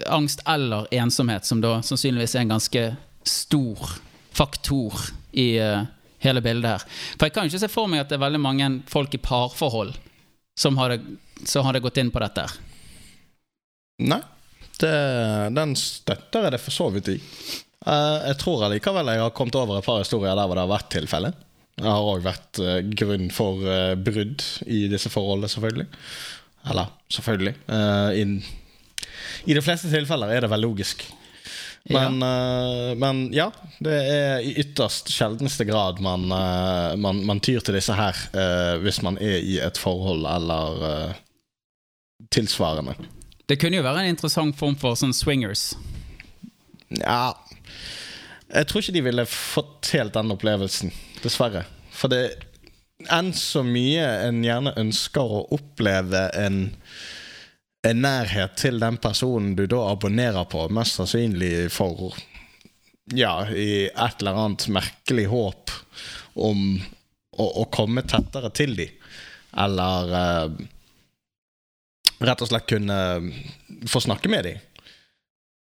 [0.07, 2.85] angst eller ensomhet, som da sannsynligvis er en ganske
[3.27, 3.97] stor
[4.37, 4.95] faktor
[5.33, 5.83] i eh,
[6.25, 6.87] hele bildet her.
[7.19, 9.23] For jeg kan jo ikke se for meg at det er veldig mange folk i
[9.23, 9.97] parforhold
[10.59, 11.01] som hadde,
[11.49, 12.47] som hadde gått inn på dette.
[14.01, 14.21] Nei,
[14.83, 14.95] det,
[15.57, 17.19] den støtter jeg det for så vidt i.
[17.87, 20.75] Eh, jeg tror allikevel jeg har kommet over et par historier der hvor det har
[20.75, 21.33] vært tilfelle.
[21.81, 25.87] Det har òg vært eh, grunn for eh, brudd i disse forholdene, selvfølgelig.
[26.71, 27.55] Eller selvfølgelig.
[28.21, 28.25] I,
[29.49, 31.07] I de fleste tilfeller er det vel logisk.
[31.89, 32.95] Men ja.
[33.01, 33.47] men ja,
[33.81, 38.77] det er i ytterst sjeldneste grad man, uh, man, man tyr til disse her uh,
[38.85, 41.17] hvis man er i et forhold eller
[42.29, 42.99] tilsvarende.
[43.51, 45.73] Det kunne jo være en interessant form for sånn swingers.
[47.01, 47.35] Ja
[48.51, 50.91] Jeg tror ikke de ville fått helt den opplevelsen,
[51.23, 51.65] dessverre.
[51.95, 52.23] For det
[53.11, 56.69] enn så mye en gjerne ønsker å oppleve en
[57.87, 62.13] en nærhet til den personen du da abonnerer på, mest sannsynlig for
[63.17, 65.73] Ja, i et eller annet merkelig håp
[66.35, 68.93] om å, å komme tettere til dem.
[69.65, 70.61] Eller eh,
[72.21, 72.97] rett og slett kunne
[73.89, 74.59] få snakke med dem.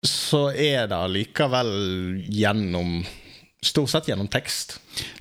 [0.04, 1.70] Så er det allikevel
[2.28, 3.04] gjennom
[3.64, 4.74] Stort sett gjennom tekst,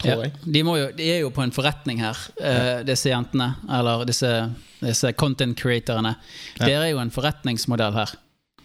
[0.02, 0.32] tror Ja, jeg.
[0.42, 2.80] de, jo, de er jo på en forretning her, ja.
[2.82, 3.52] disse jentene.
[3.70, 4.32] Eller disse,
[4.80, 6.16] disse content creatorene.
[6.58, 6.64] Ja.
[6.64, 8.16] Dere er jo en forretningsmodell her.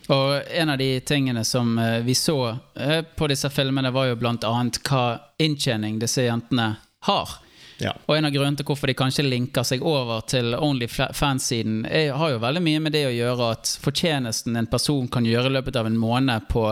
[0.10, 2.39] Og en av de tingene som eh, vi så
[2.74, 4.18] eh, på disse filmene, var jo
[4.49, 5.03] annet hva
[5.38, 6.72] inntjening disse jentene
[7.05, 7.38] har.
[7.78, 7.91] Ja.
[8.07, 12.39] Og en av grunnene til hvorfor de kanskje linker seg over til Onlyfans-siden, har jo
[12.41, 15.89] veldig mye med det å gjøre at fortjenesten en person kan gjøre i løpet av
[15.89, 16.63] en måned på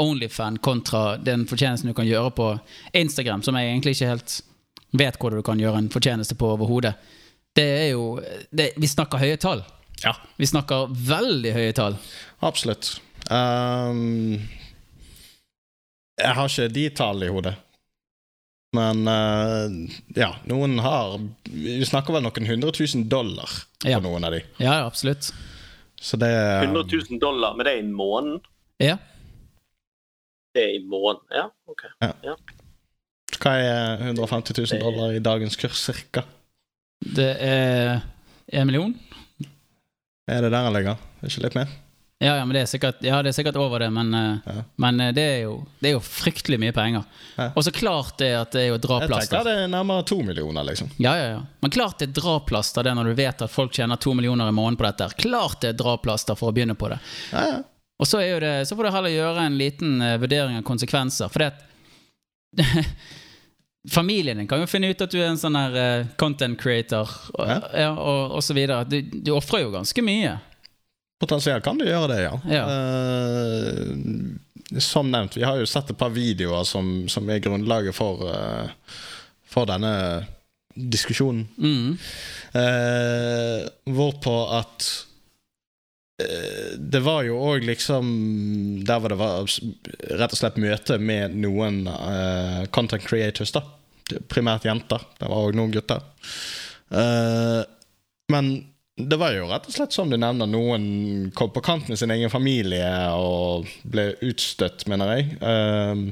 [0.00, 2.48] Onlyfan, kontra den fortjenesten du kan gjøre på
[2.96, 4.38] Instagram, som jeg egentlig ikke helt
[4.94, 6.94] vet hvordan du kan gjøre en fortjeneste på overhodet.
[7.54, 9.64] Det er jo det, Vi snakker høye tall.
[10.02, 10.14] ja.
[10.36, 11.96] Vi snakker veldig høye tall.
[12.40, 12.96] Absolutt.
[13.30, 14.40] Um,
[16.20, 17.54] jeg har ikke de tallene i hodet.
[18.74, 23.50] Men eh, ja, noen har Vi snakker vel noen hundre tusen dollar
[23.84, 24.00] på Ja.
[24.02, 24.40] noen av de.
[24.58, 25.30] Ja, absolutt.
[26.00, 26.28] Så det
[26.64, 28.40] 100 000 dollar, men det er i måneden?
[28.82, 28.96] Ja.
[30.54, 31.46] Det er i måneden, ja?
[31.70, 31.86] Ok.
[33.40, 36.22] Hva er 150 000 dollar i dagens kurs, cirka?
[37.04, 38.02] Det er
[38.52, 38.92] en million.
[40.28, 41.00] Er det der han ligger?
[41.22, 41.72] Er ikke litt mer?
[42.22, 44.62] Ja, ja, men det er sikkert, ja, det er sikkert over det, men, eh, Ja.
[44.80, 47.02] men eh, det, er jo, det er jo fryktelig mye penger.
[47.36, 47.48] Ja.
[47.58, 49.18] Og så klart det at det er jo draplaster.
[49.18, 50.88] Jeg tenker det er nærmere to millioner, liksom.
[51.02, 51.42] Ja, ja, ja.
[51.60, 54.54] Men klart det er draplaster det når du vet at folk tjener to millioner i
[54.54, 55.10] måneden på dette.
[55.26, 57.00] Klart det er draplaster for å begynne på det.
[57.34, 57.58] Ja, ja.
[57.98, 61.28] Og så, er det, så får du heller gjøre en liten uh, vurdering av konsekvenser.
[61.30, 62.64] For det at
[63.90, 67.10] Familien din kan jo finne ut at du er en sånn her uh, content creator,
[67.34, 67.58] og, Ja.
[67.84, 68.80] ja, og, og så videre.
[68.88, 70.38] Du, du ofrer jo ganske mye.
[71.24, 72.34] Potensielt kan du gjøre det, ja.
[72.52, 72.64] Ja.
[72.68, 73.88] Uh,
[74.82, 78.68] som nevnt, vi har jo sett et par videoer som, som er grunnlaget for, uh,
[79.48, 79.94] for denne
[80.74, 81.46] diskusjonen.
[81.56, 81.96] Mm.
[82.54, 83.64] Uh,
[83.94, 84.92] hvorpå at
[86.14, 88.04] Det var jo òg liksom
[88.86, 89.48] Der hvor det var
[90.14, 91.80] rett og slett møte med noen
[92.70, 93.64] content creators, da.
[94.30, 95.02] Primært jenter.
[95.18, 96.06] Det var òg noen gutter.
[98.30, 98.52] Men
[98.96, 102.12] det var jo rett og slett som du nevner, noen kom på kant med sin
[102.14, 102.86] egen familie
[103.18, 105.32] og ble utstøtt, mener jeg.
[105.42, 106.04] Um,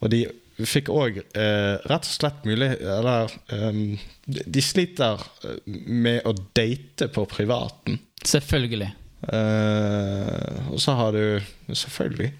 [0.00, 0.22] og de
[0.64, 6.32] fikk òg uh, rett og slett mulig Eller um, de de sliter eh, med å
[6.56, 8.00] date på privaten.
[8.24, 8.88] Selvfølgelig.
[9.26, 12.32] Uh, og så har du Selvfølgelig.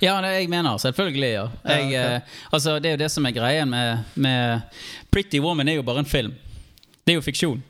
[0.00, 1.44] Ja, det jeg mener selvfølgelig, ja.
[1.64, 2.16] Jeg, Ja, okay.
[2.16, 4.60] uh, altså, det er jo det som er greien med, med
[5.12, 6.32] Pretty Woman er jo bare en film.
[7.04, 7.62] Det er jo fiksjon.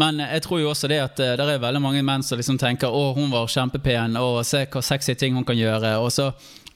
[0.00, 2.88] Men jeg tror jo også det at det er veldig mange menn som liksom tenker
[2.88, 5.96] å, hun var kjempepen, og se hva sexy ting hun kan gjøre.
[6.00, 6.30] Og så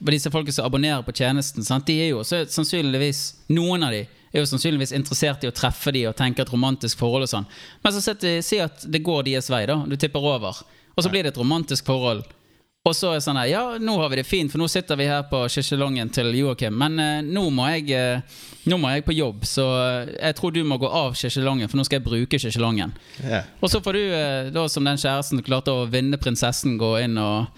[0.05, 1.87] disse folkene som abonnerer på tjenesten, sant?
[1.87, 3.23] de er jo så sannsynligvis
[3.55, 4.03] Noen av de
[4.35, 7.47] er jo sannsynligvis interessert i å treffe de og tenke et romantisk forhold og sånn.
[7.85, 8.03] Men så
[8.43, 9.79] si at det går deres vei, da.
[9.87, 10.59] Du tipper over.
[10.95, 12.27] Og så blir det et romantisk forhold.
[12.85, 14.99] Og så er det sånn her, ja, nå har vi det fint, for nå sitter
[15.01, 16.75] vi her på sjeselongen til Joakim.
[16.77, 20.53] Men eh, nå, må jeg, eh, nå må jeg på jobb, så eh, jeg tror
[20.53, 22.93] du må gå av sjeselongen, for nå skal jeg bruke sjeselongen.
[23.23, 23.49] Yeah.
[23.65, 27.17] Og så får du, eh, da som den kjæresten klarte å vinne prinsessen, gå inn
[27.23, 27.49] og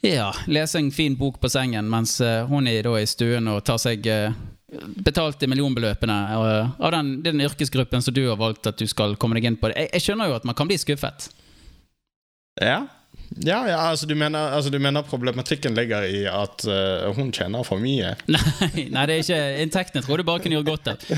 [0.00, 3.60] ja, lese en fin bok på sengen, mens eh, hun er da i stuen og
[3.68, 4.40] tar seg eh,
[5.04, 9.36] betalt i millionbeløpene av den, den yrkesgruppen som du har valgt at du skal komme
[9.36, 9.74] deg inn på.
[9.76, 11.28] Jeg, jeg skjønner jo at man kan bli skuffet.
[12.56, 12.80] ja.
[13.36, 17.64] Ja, ja altså, du mener, altså du mener problematikken ligger i at uh, hun tjener
[17.66, 18.14] for mye?
[18.32, 20.02] Nei, nei, det er ikke inntektene.
[20.04, 20.96] Tror du bare kunne gjort godt av.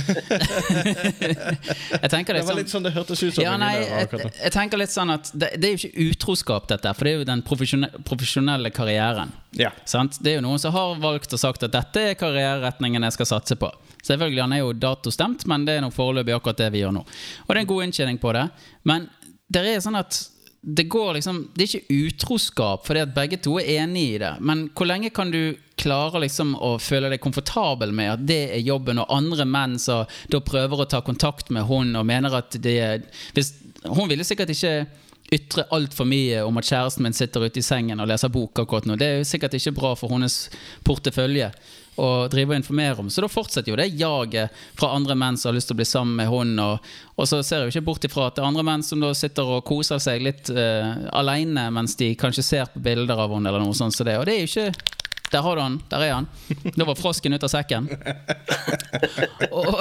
[2.02, 3.44] jeg tenker Det var sånn litt sånn det hørtes ut som.
[3.44, 4.08] ja, nei, jeg,
[4.40, 7.22] jeg tenker litt sånn at det, det er jo ikke utroskap, dette, for det er
[7.22, 9.32] jo den profesjonelle, profesjonelle karrieren.
[9.58, 9.70] Ja.
[9.88, 10.18] Sant?
[10.22, 13.30] Det er jo noen som har valgt og sagt at dette er karriereretningen jeg skal
[13.36, 13.70] satse på.
[14.04, 17.04] Selvfølgelig, Han er jo datostemt, men det er noe foreløpig akkurat det vi gjør nå.
[17.46, 18.48] Og det er en god inntjening på det.
[18.84, 19.08] Men
[19.48, 20.18] det er sånn at
[20.66, 24.32] det går liksom Det er ikke utroskap fordi at begge to er enige i det.
[24.40, 28.64] Men hvor lenge kan du klare liksom å føle deg komfortabel med at det er
[28.64, 32.56] jobben, og andre menn som da prøver å ta kontakt med hun og mener at
[32.62, 33.06] det er
[33.36, 33.54] hvis,
[33.84, 34.86] Hun ville sikkert ikke
[35.34, 38.86] ytre altfor mye om at kjæresten min sitter ute i sengen og leser bok akkurat
[38.88, 38.96] nå.
[38.96, 40.46] Det er jo sikkert ikke bra for hennes
[40.86, 41.50] portefølje
[42.01, 43.11] å drive og informere om.
[43.11, 45.88] Så da fortsetter jo det jaget fra andre menn som har lyst til å bli
[45.88, 46.57] sammen med hun.
[46.62, 49.03] Og, og så ser jeg jo ikke bort ifra at det er andre menn som
[49.03, 53.34] da sitter og koser seg litt uh, aleine mens de kanskje ser på bilder av
[53.34, 53.97] henne eller noe sånt.
[53.97, 55.01] Så det, og det er jo ikke
[55.34, 55.80] der har du han.
[55.90, 56.26] Der er han.
[56.76, 57.88] Da var frosken ut av sekken.
[59.55, 59.80] Og,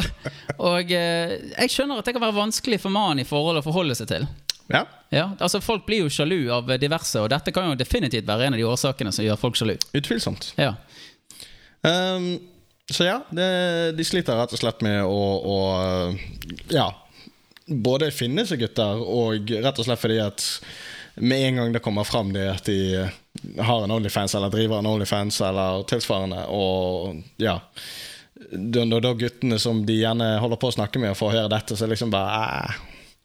[0.57, 3.95] og eh, jeg skjønner at det kan være vanskelig for mannen i forhold å forholde
[3.97, 4.25] seg til.
[4.73, 4.83] ja.
[5.13, 8.55] Ja, altså Folk blir jo sjalu av diverse, og dette kan jo definitivt være en
[8.55, 9.75] av de årsakene som gjør folk sjalu.
[9.93, 10.47] Utvilsomt.
[10.57, 10.71] Ja,
[11.87, 12.39] Ehm,
[12.91, 13.47] så ja, det,
[13.97, 15.57] de sliter rett og slett med å, å
[16.73, 16.89] Ja.
[17.63, 20.43] Både finne seg gutter, og rett og slett fordi at
[21.15, 23.05] med en gang det kommer fram det at de
[23.55, 27.61] har en Onlyfans eller driver en Onlyfans eller tilsvarende, og ja
[28.51, 31.51] da, da, da guttene som de gjerne holder på å snakke med, og får høre
[31.53, 32.81] dette, så liksom bare eh,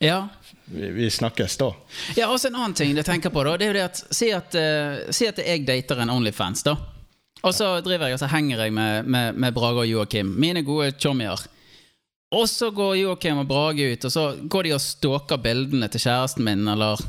[0.08, 0.20] ja.
[0.64, 1.72] vi, vi snakkes da.
[2.16, 4.28] Ja, også En annen ting jeg tenker på da Det er jo det at Si
[4.30, 6.76] at, uh, si at jeg dater en Onlyfans, da.
[7.46, 10.64] Og så driver jeg og så henger jeg med, med, med Brage og Joakim, mine
[10.66, 11.38] gode chommier.
[12.34, 16.02] Og så går Joakim og Brage ut, og så går de og stalker bildene til
[16.02, 17.00] kjæresten min, eller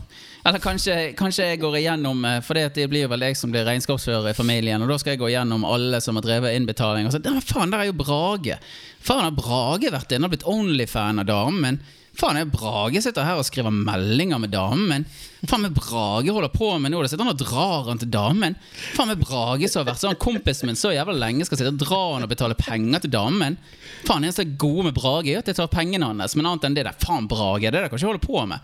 [0.48, 4.30] Eller kanskje, kanskje jeg går igjennom eh, For det blir vel jeg som blir regnskapsfører
[4.32, 7.06] i familien, og da skal jeg gå igjennom alle som har drevet innbetaling.
[7.06, 8.56] Og så, faen, der er jo Brage.
[9.04, 11.82] Faen, har Brage vært inne og blitt Onlyfan av damen min?
[12.18, 15.06] Faen, er Brage sitter her og skriver meldinger med damen?
[15.48, 17.02] Faen, er Brage holder på med nå?
[17.04, 18.56] Det sitter han og drar han til damen.
[18.96, 21.82] Faen, er Brage som har vært sånn kompisen min så jævla lenge, skal sitte og
[21.84, 23.60] dra han og betale penger til damen?
[24.08, 26.88] Faen, eneste gode med Brage er at jeg tar pengene hans, men annet enn det
[26.90, 28.60] der, faen, Brage, det der kan ikke holde på med.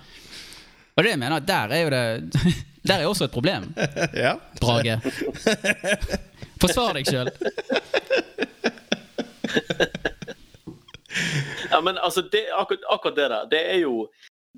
[0.96, 2.04] Og det jeg mener der er jo det
[2.86, 3.64] Der er også et problem,
[4.26, 4.36] Ja.
[4.62, 5.00] Brage.
[6.62, 7.30] Forsvar deg sjøl.
[11.72, 14.12] Ja, men altså, det, akkurat, akkurat det der, det er jo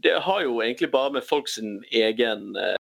[0.03, 2.77] Det har jo egentlig bare med folk sin egen eh,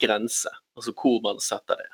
[0.00, 1.86] grense, altså hvor man setter det.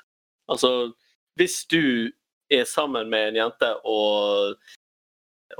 [0.49, 0.93] Altså,
[1.35, 2.09] hvis du
[2.49, 4.55] er sammen med en jente, og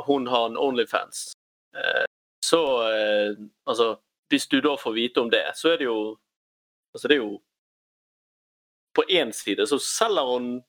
[0.07, 1.33] hun har en Onlyfans,
[1.75, 2.05] eh,
[2.45, 3.37] så eh,
[3.67, 3.95] Altså,
[4.29, 6.17] hvis du da får vite om det, så er det jo
[6.93, 7.41] Altså, det er jo
[8.95, 10.63] På én side så selger hun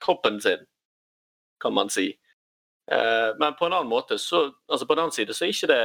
[0.00, 0.58] kroppen sin,
[1.60, 2.18] kan man si.
[2.92, 5.68] Eh, men på en annen måte så altså på en annen side så er ikke
[5.68, 5.82] det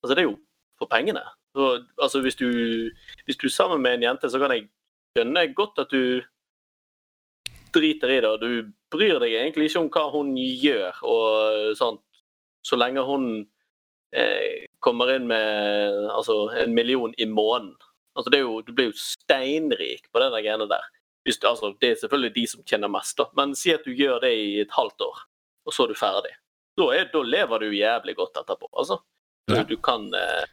[0.00, 0.36] altså det er jo
[0.80, 1.22] for pengene.
[1.52, 2.48] Så, altså hvis du,
[3.24, 4.68] hvis du er sammen med en jente, så kan jeg
[5.12, 6.22] skjønne godt at du
[7.74, 12.02] driter i det, du bryr deg egentlig ikke om hva hun gjør og sånt,
[12.66, 13.26] så lenge hun
[14.16, 17.76] eh, kommer inn med altså, en million i måneden.
[18.16, 20.88] Altså, det er jo, du blir jo steinrik på den greiene der.
[21.24, 23.28] Hvis, altså, det er selvfølgelig de som tjener mest, da.
[23.36, 25.22] men si at du gjør det i et halvt år,
[25.66, 26.32] og så er du ferdig.
[26.78, 29.00] Da, er, da lever du jævlig godt etterpå, altså.
[29.48, 29.62] Du, Ja.
[29.66, 30.44] du kan eh,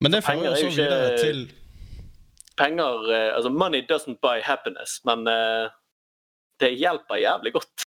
[0.00, 1.40] Men det fører er jo så videre ikke- til
[2.58, 5.68] Penger eh, Altså, money doesn't buy happiness, men eh,
[6.60, 7.84] det hjelper jævlig godt.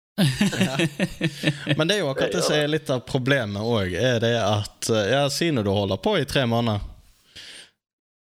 [1.76, 4.90] Men det er jo akkurat det som er litt av problemet òg, er det at
[4.90, 6.80] eh, Ja, si når du holder på i tre måneder,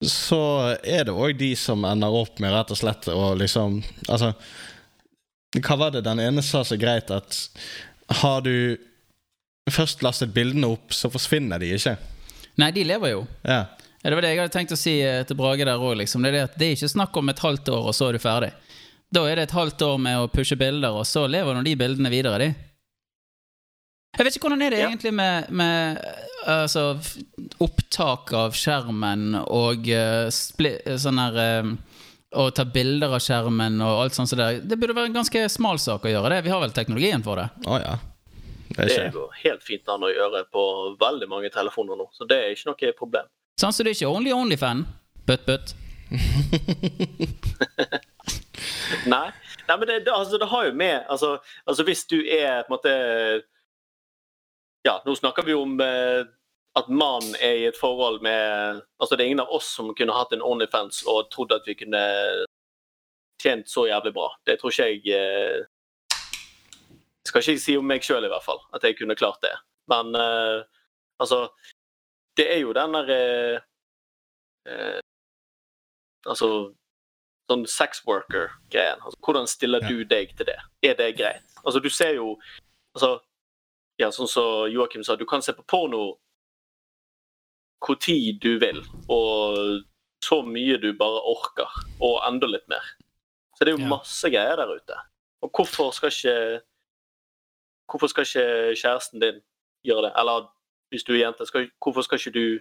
[0.06, 0.40] så
[0.84, 4.34] er det òg de som ender opp med rett og slett å liksom Altså,
[5.58, 7.38] hva var det den ene sa så greit, at
[8.10, 8.78] har du
[9.72, 11.98] først lastet bildene opp, så forsvinner de ikke.
[12.58, 13.26] Nei, de lever jo.
[13.44, 13.66] Ja.
[14.02, 15.98] Det var det jeg hadde tenkt å si eh, til Brage der òg.
[16.00, 16.24] Liksom.
[16.24, 18.24] Det, er det, det er ikke snakk om et halvt år, og så er du
[18.24, 18.54] ferdig.
[19.12, 21.76] Da er det et halvt år med å pushe bilder, og så lever nå de
[21.80, 22.50] bildene videre, de.
[24.18, 24.88] Jeg vet ikke hvordan er det Ja.
[24.90, 26.00] egentlig med, med
[26.48, 26.86] altså,
[27.62, 31.70] opptak av skjermen og uh, sånn her eh,
[32.38, 34.50] Å ta bilder av skjermen og alt sånt Så det.
[34.70, 36.44] Det burde være en ganske smal sak å gjøre det.
[36.46, 37.48] Vi har vel teknologien for det.
[37.66, 37.96] Oh, ja.
[38.68, 40.64] Det er Det går helt fint an å gjøre på
[41.02, 43.30] veldig mange telefoner nå, så det er ikke noe problem.
[43.58, 44.86] Sånn så det er ikke only only-fan.
[45.28, 45.74] Butt, butt.
[49.12, 49.28] Nei,
[49.68, 51.34] Nei men det, det, altså, det har jo med altså,
[51.68, 52.94] altså hvis du er på en måte
[54.88, 56.24] Ja, nå snakker vi om eh,
[56.78, 60.16] at mannen er i et forhold med Altså, det er ingen av oss som kunne
[60.16, 62.04] hatt en Onlyfans og trodd at vi kunne
[63.42, 64.32] tjent så jævlig bra.
[64.46, 65.66] Det tror ikke jeg eh,
[67.26, 69.54] Skal ikke jeg si om meg sjøl, i hvert fall, at jeg kunne klart det.
[69.92, 70.64] Men eh,
[71.20, 71.48] altså
[72.38, 73.62] Det er jo den der eh,
[74.70, 75.00] eh,
[76.28, 76.74] Altså
[77.48, 79.00] sånn sex worker-greien.
[79.00, 80.58] Altså, hvordan stiller du deg til det?
[80.84, 81.46] Er det greit?
[81.64, 82.34] Altså, du ser jo
[82.92, 83.22] altså,
[84.02, 86.18] ja, Sånn som Joakim sa, du kan se på porno
[87.86, 89.84] hvor tid du vil, og
[90.24, 91.70] så mye du bare orker,
[92.02, 92.84] og enda litt mer.
[93.58, 94.98] Så det er jo masse greier der ute.
[95.42, 96.62] Og hvorfor skal ikke
[97.88, 99.38] Hvorfor skal ikke kjæresten din
[99.88, 100.12] gjøre det?
[100.20, 100.50] Eller
[100.92, 102.60] hvis du er jente, skal, hvorfor skal ikke du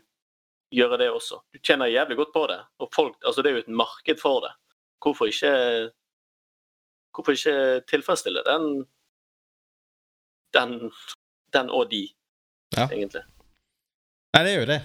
[0.71, 1.41] gjøre det også?
[1.55, 2.61] Du tjener jævlig godt på det.
[2.79, 4.53] Og folk, altså det er jo et marked for det.
[5.03, 5.91] Hvorfor ikke
[7.15, 8.87] Hvorfor ikke tilfredsstille den
[10.55, 10.93] den,
[11.53, 12.09] den og de,
[12.77, 12.87] Ja.
[12.87, 13.23] egentlig.
[14.35, 14.81] Nei, det er jo det.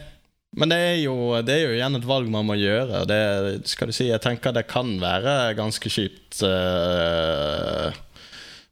[0.60, 1.16] Men det er jo,
[1.48, 3.06] det er jo igjen et valg man må gjøre.
[3.08, 3.20] Det,
[3.72, 7.88] skal du si, jeg tenker det kan være ganske kjipt uh,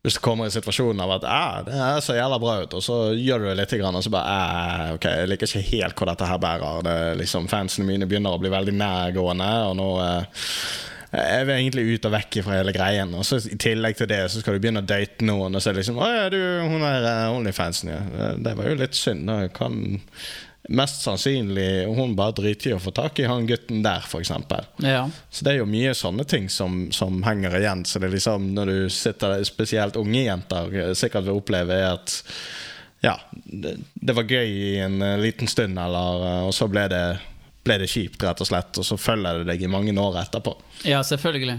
[0.04, 2.84] hvis du kommer i situasjonen av at ah, det her ser jævla bra ut, og
[2.84, 6.12] så gjør du det litt, og så bare ah, Ok, jeg liker ikke helt hvor
[6.12, 6.84] dette her bærer.
[6.88, 10.46] Det, liksom, fansene mine begynner å bli veldig nærgående, og nå uh,
[11.10, 13.16] jeg vil egentlig ut og vekk fra hele greien.
[13.18, 15.74] Og så I tillegg til det så skal du begynne å date noen, og så
[15.74, 16.38] liksom Å ja, du,
[16.70, 18.30] hun er eh, Onlyfansen, ja.
[18.38, 19.26] Det var jo litt synd.
[19.26, 19.98] Da kan
[20.70, 24.32] Mest sannsynlig hun bare driter i å få tak i han gutten der, f.eks.
[24.86, 25.08] Ja.
[25.34, 27.82] Så det er jo mye sånne ting som, som henger igjen.
[27.90, 31.74] Så det er liksom når du sitter der, spesielt unge jenter eh, sikkert vil oppleve,
[31.74, 32.20] er at
[33.02, 36.86] ja, det, det var gøy i en eh, liten stund, eller, eh, og så ble
[36.92, 37.04] det,
[37.66, 38.78] ble det kjipt, rett og slett.
[38.78, 40.54] Og så følger det deg i mange år etterpå.
[40.86, 41.58] Ja, selvfølgelig.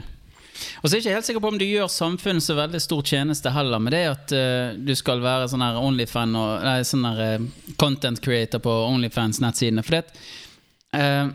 [0.80, 3.02] Og så er jeg ikke helt sikker på om du gjør samfunnet så veldig stor
[3.06, 7.06] tjeneste heller med det at uh, du skal være sånn her Onlyfan og nei, sånn
[7.08, 7.46] her eh,
[7.80, 9.84] content creator på Onlyfans-nettsidene.
[9.86, 11.30] For det eh,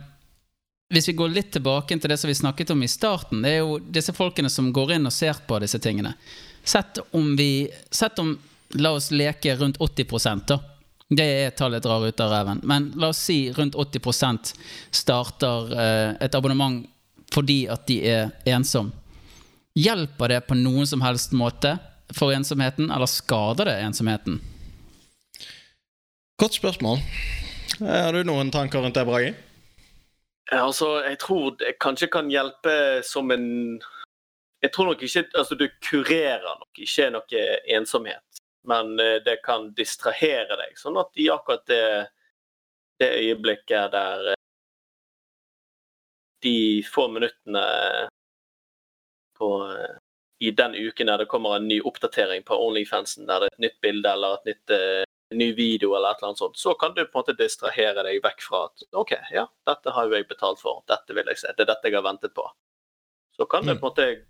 [0.94, 3.64] hvis vi går litt tilbake til det som vi snakket om i starten, det er
[3.64, 6.14] jo disse folkene som går inn og ser på disse tingene.
[6.66, 8.36] Sett om vi Sett om
[8.76, 10.58] La oss leke rundt 80 da.
[11.08, 12.62] Det er tallet drar ut av reven.
[12.64, 14.54] Men la oss si rundt 80
[14.92, 16.82] starter eh, et abonnement
[17.34, 18.92] fordi at de er ensom.
[19.76, 21.76] Hjelper det på noen som helst måte
[22.16, 24.38] for ensomheten, eller skader det ensomheten?
[26.40, 27.02] Godt spørsmål.
[27.82, 29.34] Eh, Har du noen tanker rundt det, Bragi?
[30.52, 33.82] Altså, jeg tror det kanskje kan hjelpe som en
[34.62, 39.74] Jeg tror nok ikke Altså, du kurerer nok ikke noe ensomhet, men eh, det kan
[39.76, 42.08] distrahere deg, sånn at i akkurat det,
[43.00, 44.42] det øyeblikket der eh,
[46.46, 47.66] de få minuttene
[49.38, 49.98] på eh,
[50.44, 53.64] i den uken der det kommer en ny oppdatering på Onlyfansen, der det er et
[53.70, 55.04] nytt bilde eller et nytt eh,
[55.36, 58.20] ny video eller et eller annet sånt, så kan du på en måte distrahere deg
[58.24, 61.54] vekk fra at OK, ja, dette har jo jeg betalt for, dette vil jeg se,
[61.58, 62.46] det er dette jeg har ventet på.
[63.36, 63.80] Så kan det Mm.
[63.82, 64.26] på en måte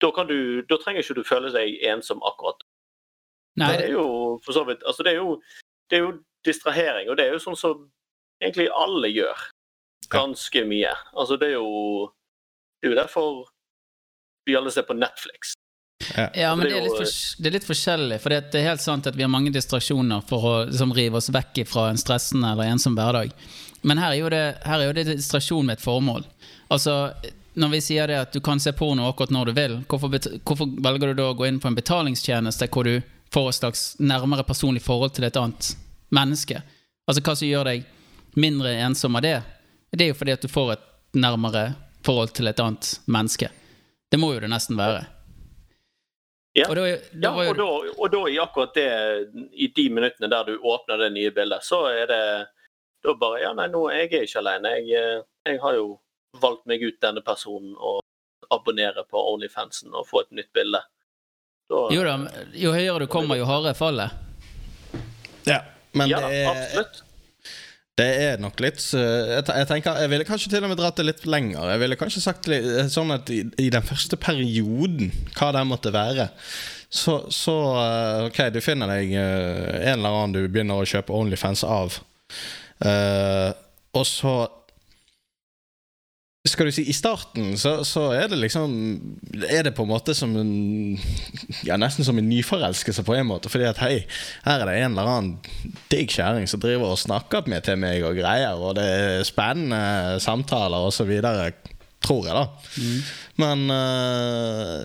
[0.00, 2.62] Da kan du Da trenger ikke du føle deg ensom akkurat.
[3.56, 5.42] Nei, Det er jo for så vidt Altså, det er jo,
[5.90, 6.12] det er jo
[6.44, 7.90] distrahering, og det er jo sånn som
[8.40, 9.36] egentlig alle gjør.
[10.08, 10.94] Ganske mye.
[11.12, 12.12] Altså, det er jo
[12.80, 13.50] Det er jo derfor
[14.46, 15.54] vi alle ser på Netflix.
[16.34, 18.20] Ja, men Det er litt, fors- det er litt forskjellig.
[18.22, 21.28] For det er helt sant at vi har mange distraksjoner for å liksom, rive oss
[21.30, 23.34] vekk fra en stressende eller ensom hverdag.
[23.82, 26.24] Men her er jo det, her er jo det distraksjon med et formål.
[26.72, 27.12] Altså,
[27.60, 30.72] når vi sier det at du kan se porno akkurat når du vil, hvorfor, hvorfor
[30.84, 33.00] velger du da å gå inn på en betalingstjeneste hvor du
[33.34, 35.74] får et slags nærmere personlig forhold til et annet
[36.16, 36.62] menneske?
[37.08, 37.84] Altså hva som gjør deg
[38.40, 39.36] mindre ensom av det?
[39.92, 40.84] Det er jo fordi at du får et
[41.18, 41.64] nærmere
[42.06, 43.50] forhold til et annet menneske.
[44.10, 45.04] Det må jo det nesten være.
[46.58, 46.66] Ja.
[46.66, 46.82] Og da,
[47.14, 48.86] da Ja, og da, og da i akkurat det,
[49.54, 52.22] i de minuttene der du åpner det nye bildet, så er det
[53.04, 54.72] da bare Ja, nei, nå jeg er ikke alene.
[54.80, 55.92] Jeg, eh, jeg har jo
[56.42, 58.02] valgt meg ut denne personen og
[58.50, 60.82] abonnerer på Onlyfansen og få et nytt bilde.
[61.70, 62.16] Da, Jo da,
[62.58, 64.10] jo høyere du kommer, jo hardere faller.
[64.10, 65.06] fallet.
[65.46, 65.62] Ja,
[65.94, 67.02] men ja, det er, absolutt.
[67.98, 71.24] Det er nok litt jeg, tenker, jeg ville kanskje til og med dratt det litt
[71.28, 71.72] lenger.
[71.74, 75.66] Jeg ville kanskje sagt litt, eh, sånn at i, i den første perioden, hva det
[75.68, 76.30] måtte være
[76.88, 81.14] Så, så eh, OK, du finner deg eh, en eller annen du begynner å kjøpe
[81.14, 82.00] Onlyfans av.
[82.80, 83.52] Uh,
[83.92, 84.32] og så
[86.48, 88.72] skal du si, I starten så, så er det liksom
[89.44, 90.96] Er det på en måte som en
[91.68, 93.50] Ja, nesten som en nyforelskelse på en måte.
[93.52, 94.06] Fordi at hei,
[94.46, 98.00] her er det en eller annen digg kjerring som driver og snakker med til meg
[98.06, 101.50] og greier, og det er spennende samtaler og så videre.
[102.00, 102.46] Tror jeg, da.
[103.42, 104.78] Men uh,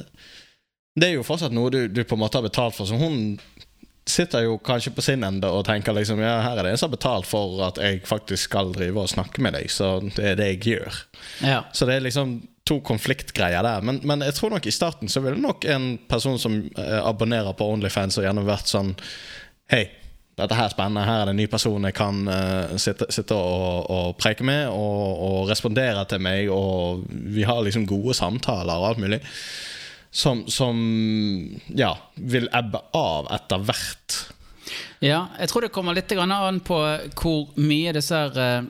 [0.99, 2.89] det er jo fortsatt noe du, du på en måte har betalt for.
[2.89, 3.37] Så hun
[4.09, 6.91] sitter jo kanskje på sin ende og tenker liksom Ja, her er det en som
[6.91, 10.37] har betalt for at jeg faktisk skal drive og snakke med deg, så det er
[10.39, 10.99] det jeg gjør.
[11.41, 11.63] Ja.
[11.73, 13.83] Så det er liksom to konfliktgreier der.
[13.85, 17.53] Men, men jeg tror nok i starten så ville nok en person som eh, abonnerer
[17.57, 18.95] på Onlyfans og gjerne vært sånn
[19.69, 19.87] Hei,
[20.37, 21.05] dette her er spennende.
[21.07, 24.67] Her er det en ny person jeg kan eh, sitte, sitte og, og preike med,
[24.69, 29.21] og, og respondere til meg, og vi har liksom gode samtaler og alt mulig.
[30.15, 30.77] Som, som
[31.75, 34.15] ja, vil ebbe av etter hvert.
[35.03, 36.79] Ja, jeg tror det kommer litt an på
[37.19, 38.69] hvor mye disse her,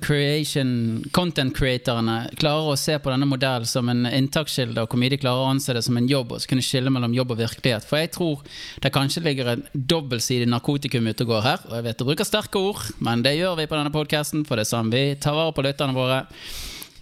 [0.00, 5.12] creation, content creatorene klarer å se på denne modellen som en inntakskilde, og hvor mye
[5.12, 7.42] de klarer å anse det som en jobb, og så kunne skille mellom jobb og
[7.42, 7.84] virkelighet.
[7.84, 8.40] For jeg tror
[8.80, 11.66] det kanskje ligger en dobbeltsidig narkotikum ute og går her.
[11.68, 14.56] Og jeg vet du bruker sterke ord, men det gjør vi på denne podkasten, for
[14.56, 16.24] det er sånn vi tar vare på lytterne våre.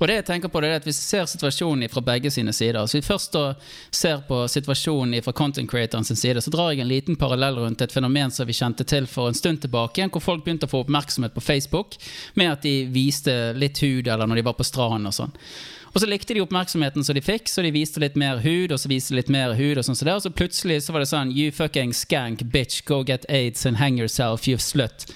[0.03, 2.81] Og det jeg tenker på det er at Vi ser situasjonen fra begge sine sider.
[2.91, 3.43] Så vi først da
[3.95, 7.95] ser på situasjonen fra content creatorens side, så drar jeg en liten parallell rundt et
[7.95, 10.83] fenomen som vi kjente til for en stund tilbake, igjen, hvor folk begynte å få
[10.83, 11.95] oppmerksomhet på Facebook
[12.35, 15.35] med at de viste litt hud, eller når de var på stranden og sånn.
[15.93, 18.81] Og så likte de oppmerksomheten som de fikk, så de viste litt mer hud, og
[18.81, 21.13] så viste litt mer hud, og sånn så der, og så plutselig så var det
[21.13, 25.07] sånn You fucking skank, bitch, go get aids and hang yourself, you slut.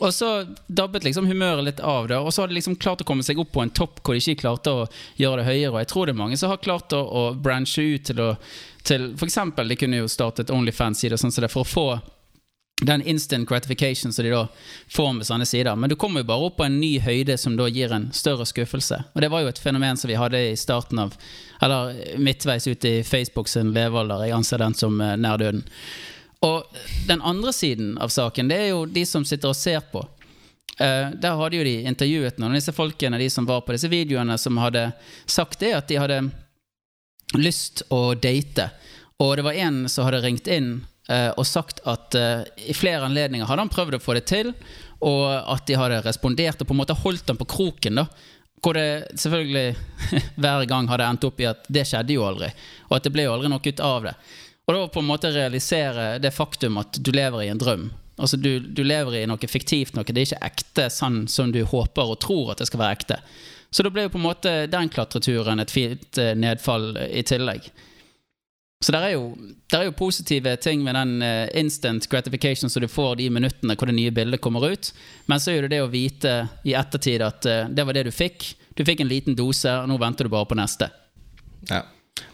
[0.00, 0.28] Og så
[0.66, 3.40] dabbet liksom humøret litt av det, og så har de liksom klart å komme seg
[3.42, 4.86] opp på en topp hvor de ikke klarte å
[5.20, 5.72] gjøre det høyere.
[5.74, 8.34] Og jeg tror det er mange som har klart å, å branche ut til å
[8.80, 11.84] til For eksempel, de kunne jo startet Onlyfans-side sånn som det for å få
[12.80, 14.46] den instant gratification som de da
[14.88, 15.76] får med sånne sider.
[15.76, 18.46] Men du kommer jo bare opp på en ny høyde som da gir en større
[18.48, 19.02] skuffelse.
[19.12, 21.16] Og det var jo et fenomen som vi hadde i starten av
[21.60, 24.24] Eller midtveis ut i Facebook sin levealder.
[24.24, 25.66] Jeg anser den som eh, nær døden.
[26.46, 26.64] Og
[27.08, 30.02] den andre siden av saken, det er jo de som sitter og ser på.
[30.80, 33.90] Uh, der hadde jo de intervjuet noen av disse folkene, de som var på disse
[33.92, 34.86] videoene, som hadde
[35.28, 36.22] sagt det at de hadde
[37.36, 38.70] lyst å date.
[39.20, 40.78] Og det var en som hadde ringt inn
[41.10, 44.54] uh, og sagt at uh, i flere anledninger hadde han prøvd å få det til,
[45.04, 48.00] og at de hadde respondert og på en måte holdt ham på kroken.
[48.00, 48.08] da
[48.60, 49.76] hvor det selvfølgelig
[50.42, 52.50] hver gang hadde endt opp i at det skjedde jo aldri.
[52.90, 54.14] Og at det ble jo aldri noe ut av det.
[54.70, 57.88] Og da på en måte realisere det faktum at du lever i en drøm.
[58.20, 61.64] Altså du, du lever i noe fiktivt, noe det er ikke ekte sånn som du
[61.66, 63.16] håper og tror at det skal være ekte.
[63.74, 67.66] Så da ble jo på en måte den klatreturen et fint eh, nedfall i tillegg.
[68.84, 69.24] Så det er, jo,
[69.74, 73.90] er jo positive ting med den eh, instant gratification som du får de minuttene hvor
[73.90, 74.92] det nye bildet kommer ut.
[75.26, 78.14] Men så er det det å vite i ettertid at eh, det var det du
[78.14, 78.52] fikk.
[78.78, 80.92] Du fikk en liten dose, og nå venter du bare på neste.
[81.68, 81.82] Ja.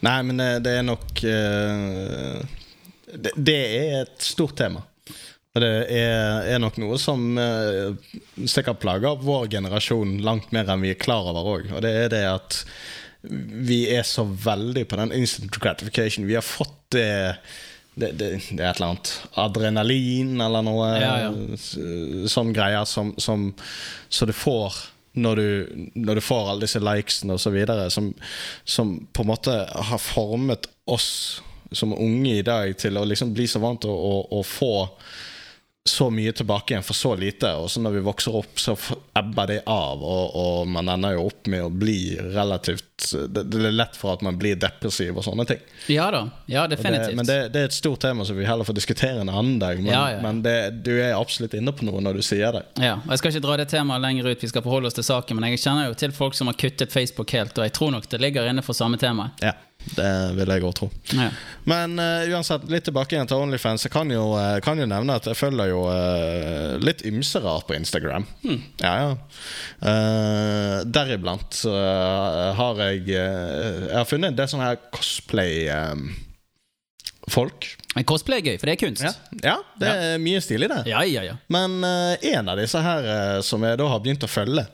[0.06, 2.60] Nei, men eh, det er nok eh,
[3.14, 4.82] det, det er et stort tema.
[5.56, 7.94] Og det er, er nok noe som eh,
[8.44, 11.70] sikkert plager vår generasjon langt mer enn vi er klar over òg.
[11.72, 12.58] Og det er det at
[13.26, 16.28] vi er så veldig på den instant gratification.
[16.28, 17.08] Vi har fått det
[17.96, 19.10] det, det, det er et eller annet
[19.40, 21.30] adrenalin eller noe Ja, ja.
[22.28, 23.46] sånn greier som, som
[24.12, 24.76] Så du får
[25.16, 25.48] når du,
[25.94, 28.10] når du får alle disse likesene videre, som,
[28.64, 29.54] som på en måte
[29.90, 31.08] har formet oss
[31.72, 34.74] som unge i dag til å liksom bli så vant til å, å, å få
[35.88, 37.50] så mye tilbake igjen for så lite.
[37.60, 38.74] Og så når vi vokser opp, så
[39.16, 42.84] ebber det av, og, og man ender jo opp med å bli relativt
[43.28, 45.58] det, det er lett for at man blir depressiv og sånne ting.
[45.92, 46.22] Ja da.
[46.48, 47.10] Ja, definitivt.
[47.12, 49.58] Det, men det, det er et stort tema som vi heller får diskutere en annen
[49.60, 49.76] dag.
[49.82, 50.22] Men, Ja, ja.
[50.24, 50.54] men det,
[50.86, 52.64] du er absolutt inne på noe når du sier det.
[52.80, 55.04] Ja, og Jeg skal ikke dra det temaet lenger ut, vi skal forholde oss til
[55.06, 57.92] saken, men jeg kjenner jo til folk som har kuttet Facebook helt, og jeg tror
[57.98, 59.28] nok det ligger inne for samme tema.
[59.44, 59.52] Ja,
[59.94, 60.88] Det vil jeg òg tro.
[61.14, 61.30] Ja.
[61.68, 63.84] Men uh, uansett, litt tilbake igjen til Onlyfans.
[63.86, 67.66] Jeg kan jo, uh, kan jo nevne at jeg følger jo uh, litt ymse rart
[67.68, 68.24] på Instagram.
[68.82, 69.10] Ja, ja.
[69.80, 77.60] Uh, deriblant har jeg Jeg har funnet en del sånne her cosplay-folk.
[77.96, 79.02] Men cosplay er gøy, for det er kunst.
[79.06, 79.12] ja.
[79.44, 80.80] ja, det er mye stilig, det.
[80.90, 81.22] ja, ja.
[81.30, 81.34] ja.
[81.52, 83.00] Men en av disse her
[83.46, 84.64] som jeg da har begynt å følge,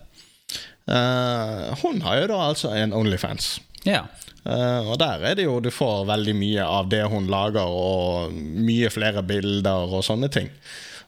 [1.83, 3.47] hun har jo da altså en Onlyfans.
[3.89, 4.05] Ja.
[4.43, 8.33] Uh, og der er det jo du får veldig mye av det hun lager, og
[8.35, 10.49] mye flere bilder og sånne ting.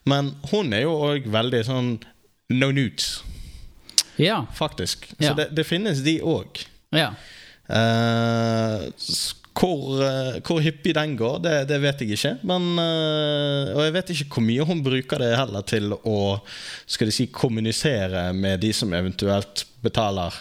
[0.07, 1.95] Men hun er jo òg veldig sånn
[2.55, 3.23] no nudes,
[4.21, 4.45] Ja.
[4.55, 5.09] faktisk.
[5.19, 5.33] Ja.
[5.33, 6.63] Så det, det finnes de òg.
[6.95, 7.13] ja.
[7.65, 8.91] Uh,
[9.55, 12.31] hvor, eh, hvor hyppig den går, det, det vet jeg ikke.
[12.43, 16.17] Men, og jeg vet ikke hvor mye hun bruker det heller til å
[16.91, 20.35] skal de si, kommunisere med de som eventuelt betaler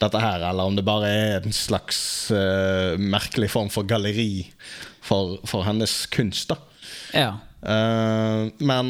[0.00, 2.00] dette her, eller om det bare er en slags
[2.32, 4.46] uh, merkelig form for galleri
[5.04, 6.52] for, for hennes kunst.
[6.52, 6.58] da
[7.16, 7.30] ja.
[7.60, 8.86] Uh, men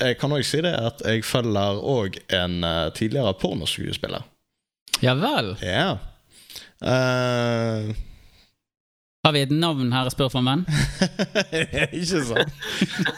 [0.00, 4.24] jeg kan òg si det at jeg følger òg en uh, tidligere pornoskuespiller.
[5.04, 5.52] Ja vel.
[5.60, 5.98] Ja.
[6.80, 7.94] Eh,
[9.26, 10.60] Har vi et navn her, spør for en venn?
[11.98, 12.52] Ikke sant?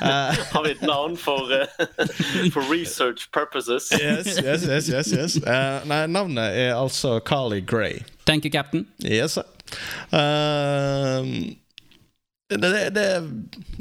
[0.01, 1.67] Uh, Har vi et navn for, uh,
[2.55, 3.91] for research purposes?
[3.93, 5.37] yes, yes, yes, yes, yes.
[5.45, 8.01] Uh, nei, navnet er altså Carly Gray.
[8.25, 8.87] Thank you, captain.
[9.05, 9.45] Yes, sir.
[10.17, 11.29] Eh,
[12.49, 13.07] det, det, det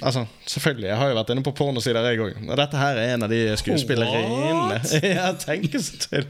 [0.03, 0.87] Altså, selvfølgelig.
[0.87, 2.43] Jeg har jo vært inne på pornosider, jeg òg.
[2.49, 4.81] Og dette her er en av de skuespillerinnene
[5.15, 6.27] Ja, tenkes så til.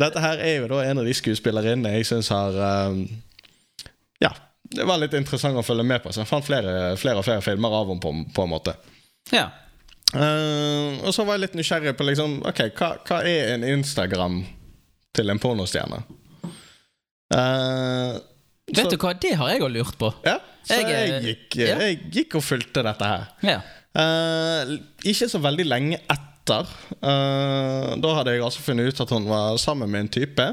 [0.00, 2.56] Dette her er jo da en av de skuespillerinnene jeg syns har
[2.88, 3.04] um,
[4.24, 4.32] Ja,
[4.76, 6.12] det var litt interessant å følge med på.
[6.12, 8.76] Så jeg fant flere, flere og flere filmer av henne, på, på en måte.
[9.34, 9.48] Ja.
[10.14, 14.36] Uh, og så var jeg litt nysgjerrig på liksom Ok, hva, hva er en Instagram
[15.18, 15.98] til en pornostjerne?
[17.34, 18.14] Uh,
[18.70, 20.10] Vet så, du hva, det har jeg òg lurt på.
[20.26, 21.74] Ja, så Jeg, jeg, eh, gikk, ja.
[21.82, 23.26] jeg gikk og fulgte dette her.
[23.46, 23.58] Ja.
[23.96, 26.70] Uh, ikke så veldig lenge etter.
[26.98, 30.48] Uh, da hadde jeg altså funnet ut at hun var sammen med en type.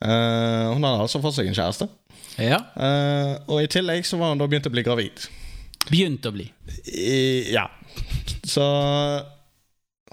[0.00, 1.90] Uh, hun hadde altså fått seg en kjæreste.
[2.38, 2.60] Ja.
[2.76, 5.26] Uh, og i tillegg så var hun da begynt å bli gravid.
[5.90, 6.46] Begynt å bli.
[6.92, 7.66] I, ja.
[8.44, 8.64] Så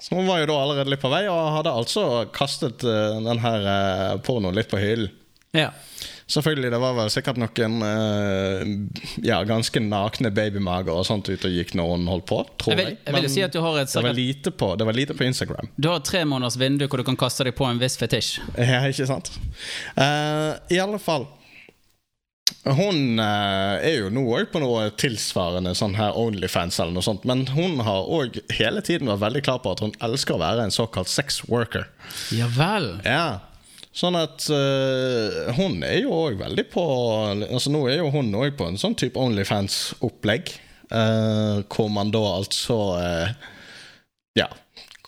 [0.00, 2.04] Så hun var jo da allerede litt på vei, og hadde altså
[2.34, 5.10] kastet uh, den her uh, pornoen litt på hyllen.
[5.56, 5.72] Ja.
[6.28, 8.60] Selvfølgelig, det var vel sikkert noen uh,
[9.24, 12.80] ja, ganske nakne babymager og sånt ute og gikk når hun holdt på, tror Jeg
[12.82, 12.98] vil, jeg.
[13.06, 15.70] jeg vil jo si det var, lite på, det var lite på Instagram.
[15.76, 18.42] Du har et tre måneders vindu hvor du kan kaste deg på en viss fetisj.
[18.68, 19.32] Ja, ikke sant?
[19.96, 21.24] Uh, I alle fall
[22.66, 27.24] Hun eh, er jo nå òg på noe tilsvarende sånn her Onlyfans eller noe sånt,
[27.28, 30.66] men hun har òg hele tiden vært veldig klar på at hun elsker å være
[30.66, 31.86] en såkalt sex worker.
[32.34, 32.96] Ja vel.
[33.06, 33.48] Ja
[33.98, 36.82] Sånn at uh, hun er jo òg veldig på
[37.48, 40.52] Altså Nå er jo hun òg på en sånn type Onlyfans-opplegg.
[40.92, 43.32] uh, hvor man da altså uh,
[44.38, 44.46] Ja.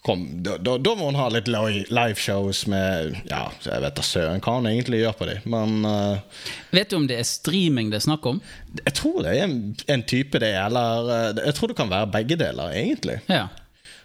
[0.02, 4.04] Kom, da, da, da må hun ha litt li- liveshows med Ja, jeg vet da
[4.06, 5.42] søren hva hun egentlig gjør på dem.
[5.52, 8.38] Men uh, Vet du om det er streaming det er snakk om?
[8.80, 9.58] jeg tror det er en,
[9.92, 13.18] en type det, eller uh, Jeg tror det kan være begge deler, egentlig.
[13.28, 13.48] Ja.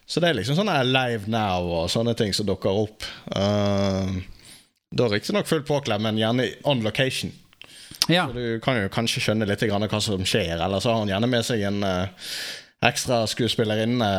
[0.06, 3.08] Så det er liksom sånn Live Now og sånne ting som dukker opp.
[3.32, 4.20] Uh,
[4.96, 7.32] da riktignok fullt påkledd, men gjerne on location.
[8.12, 8.28] ja.
[8.28, 10.60] Så du kan jo kanskje skjønne litt grann hva som skjer.
[10.60, 12.28] Eller så har hun gjerne med seg en uh,
[12.86, 14.12] ekstra skuespillerinne,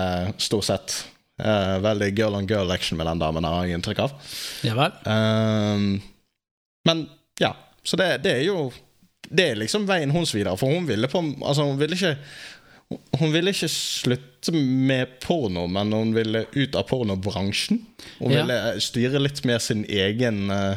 [0.43, 0.97] stort sett.
[1.37, 4.14] Eh, veldig girl on girl action med den damen, har jeg inntrykk av.
[4.64, 4.95] Ja vel.
[5.05, 6.01] Uh,
[6.89, 7.03] men
[7.43, 7.53] ja,
[7.84, 8.70] så det, det er jo
[9.26, 10.57] Det er liksom veien hennes videre.
[10.57, 12.16] For hun ville på Altså, hun ville ikke
[13.18, 17.80] hun ville ikke slutte med porno, men hun ville ut av pornobransjen.
[18.20, 18.45] Hun Ja.
[18.45, 20.76] ville styre litt mer sin egen eh,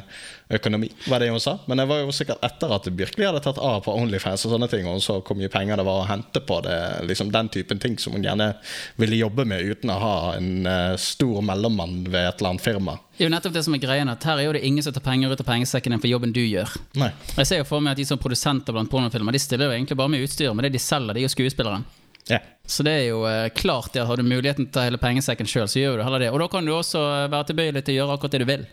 [0.50, 1.60] økonomi, var det hun sa.
[1.66, 4.56] Men det var jo sikkert etter at det virkelig hadde tatt av på Onlyfans og
[4.56, 6.80] sånne ting, og hun så hvor mye penger det var å hente på det.
[7.10, 8.52] Liksom Den typen ting som hun gjerne
[8.98, 12.98] ville jobbe med uten å ha en uh, stor mellommann ved et eller annet firma.
[13.20, 14.96] Det er jo nettopp det som er greien, at her er jo det ingen som
[14.96, 16.74] tar penger ut av pengesekken din for jobben du gjør.
[16.98, 17.12] Nei.
[17.36, 20.00] Jeg ser jo for meg at de som produsenter blant pornofilmer, de stiller jo egentlig
[20.00, 21.86] bare med utstyr, men det de selger, det er jo skuespilleren.
[22.30, 22.40] Ja.
[22.66, 25.50] Så det er jo eh, klart at har du muligheten til å ta hele pengesekken
[25.50, 26.30] sjøl, så gjør du heller det.
[26.34, 28.68] Og da kan du også eh, være tilbøyelig til å gjøre akkurat det du vil.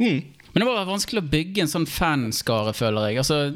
[0.00, 0.18] Mm.
[0.56, 3.18] Men det var vanskelig å bygge en sånn fanskare, føler jeg.
[3.20, 3.52] Altså,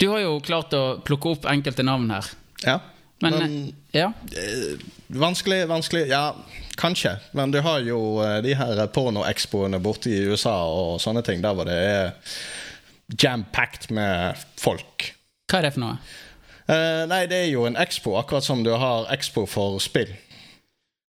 [0.00, 2.26] du har jo klart å plukke opp enkelte navn her.
[2.66, 2.80] ja.
[3.22, 3.52] Men, Men
[3.94, 4.08] ja.
[4.34, 4.80] eh,
[5.14, 6.34] vanskelig, vanskelig Ja,
[6.74, 7.12] kanskje.
[7.38, 11.54] Men du har jo eh, de her pornoexpoene borte i USA og sånne ting, der
[11.54, 12.10] hvor det er
[13.22, 15.12] jam-packed med folk.
[15.46, 16.00] Hva er det for noe?
[16.66, 20.10] Uh, nei, det er jo en expo, akkurat som du har expo for spill.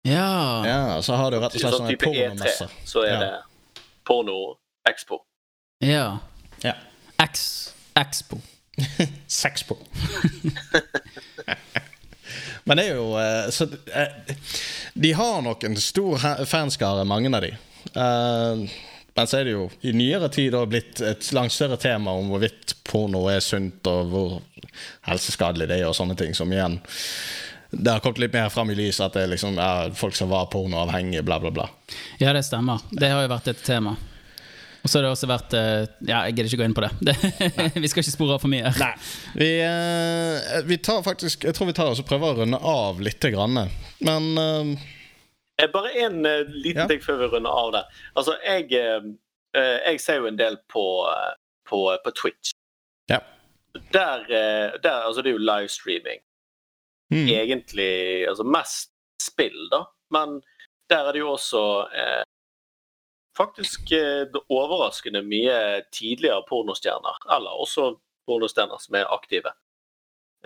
[0.07, 0.63] Ja.
[0.63, 2.69] Ja, Så har du rett og slett Sånn pornomesse.
[2.71, 3.19] type E3, så er Ja.
[3.19, 3.35] det
[4.87, 5.21] porno-expo.
[5.81, 6.19] ja.
[6.63, 6.75] Ja.
[7.19, 7.75] X.
[7.95, 8.41] Expo.
[9.27, 9.77] Sexpo.
[12.65, 13.65] Men det er jo eh, så,
[13.95, 14.35] eh,
[14.95, 17.53] De har nok en stor fanskare, mange av de.
[17.95, 18.69] Eh,
[19.17, 22.75] men så er det jo i nyere tid blitt et langt større tema om hvorvidt
[22.85, 24.35] porno er sunt, og hvor
[25.09, 26.35] helseskadelig det er, og sånne ting.
[26.37, 26.81] Som igjen
[27.71, 30.29] Det har kommet litt mer fram i lyset at det er liksom ja, folk som
[30.31, 31.71] var pornoavhengige, bla, bla, bla.
[32.21, 32.85] Ja, det stemmer.
[32.91, 33.97] Det har jo vært et tema.
[34.87, 36.91] Og så har det også vært eh, Ja, jeg gidder ikke gå inn på det.
[37.09, 38.71] det vi skal ikke spore av for mye.
[38.79, 38.93] Nei.
[39.35, 43.01] Vi, eh, vi tar faktisk Jeg tror vi tar oss og prøver å runde av
[43.03, 43.27] litt.
[43.35, 43.59] Grann.
[44.07, 44.87] Men eh,
[45.57, 46.87] Eh, Bare en uh, liten Ja.
[46.91, 47.81] ting før vi runder av det.
[48.13, 49.07] Altså, jeg, eh,
[49.57, 50.83] eh, jeg ser jo en del på,
[51.65, 52.51] på, på Twitch.
[53.09, 53.23] Ja.
[53.95, 54.27] Der,
[54.83, 56.21] der Altså, det er jo livestreaming.
[57.09, 57.25] mm.
[57.39, 59.87] Egentlig altså mest spill, da.
[60.13, 60.43] Men
[60.93, 62.26] der er det jo også eh,
[63.37, 67.21] faktisk eh, overraskende mye tidligere pornostjerner.
[67.37, 67.95] Eller også
[68.27, 69.53] pornostjerner som er aktive.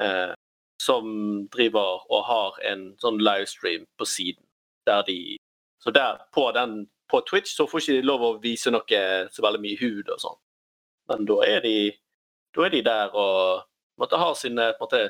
[0.01, 0.35] Eh,
[0.81, 1.05] som
[1.53, 4.45] driver og har en sånn livestream på siden.
[4.87, 5.37] Der de
[5.81, 9.01] Så der, på den på Twitch så får ikke de lov å vise noe
[9.33, 10.39] så veldig mye hud og sånn.
[11.09, 11.77] Men da er de
[12.55, 13.63] da er de der og
[14.01, 15.03] måtte ha sine på en måte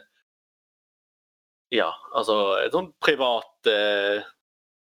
[1.70, 4.24] Ja, altså et sånn privat eh,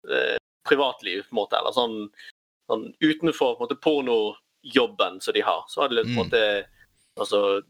[0.10, 1.60] eh, privatliv, på en måte.
[1.60, 1.97] Eller sånn,
[2.70, 5.63] sånn utenfor på en måte, pornojobben som de har.
[5.67, 6.24] Så har de på en Mm.
[6.24, 6.65] måte
[7.20, 7.61] Altså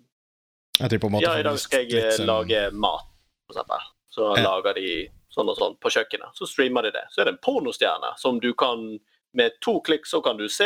[0.80, 3.06] jeg på en måte Ja, i dag skal jeg litt eh, sånn- lage mat,
[3.48, 3.80] for eksempel.
[4.12, 4.44] Så Ja.
[4.44, 6.36] lager de sånn og sånn på kjøkkenet.
[6.36, 7.06] Så streamer de det.
[7.12, 9.00] Så er det en pornostjerne som du kan
[9.32, 10.66] Med to klikk så kan du se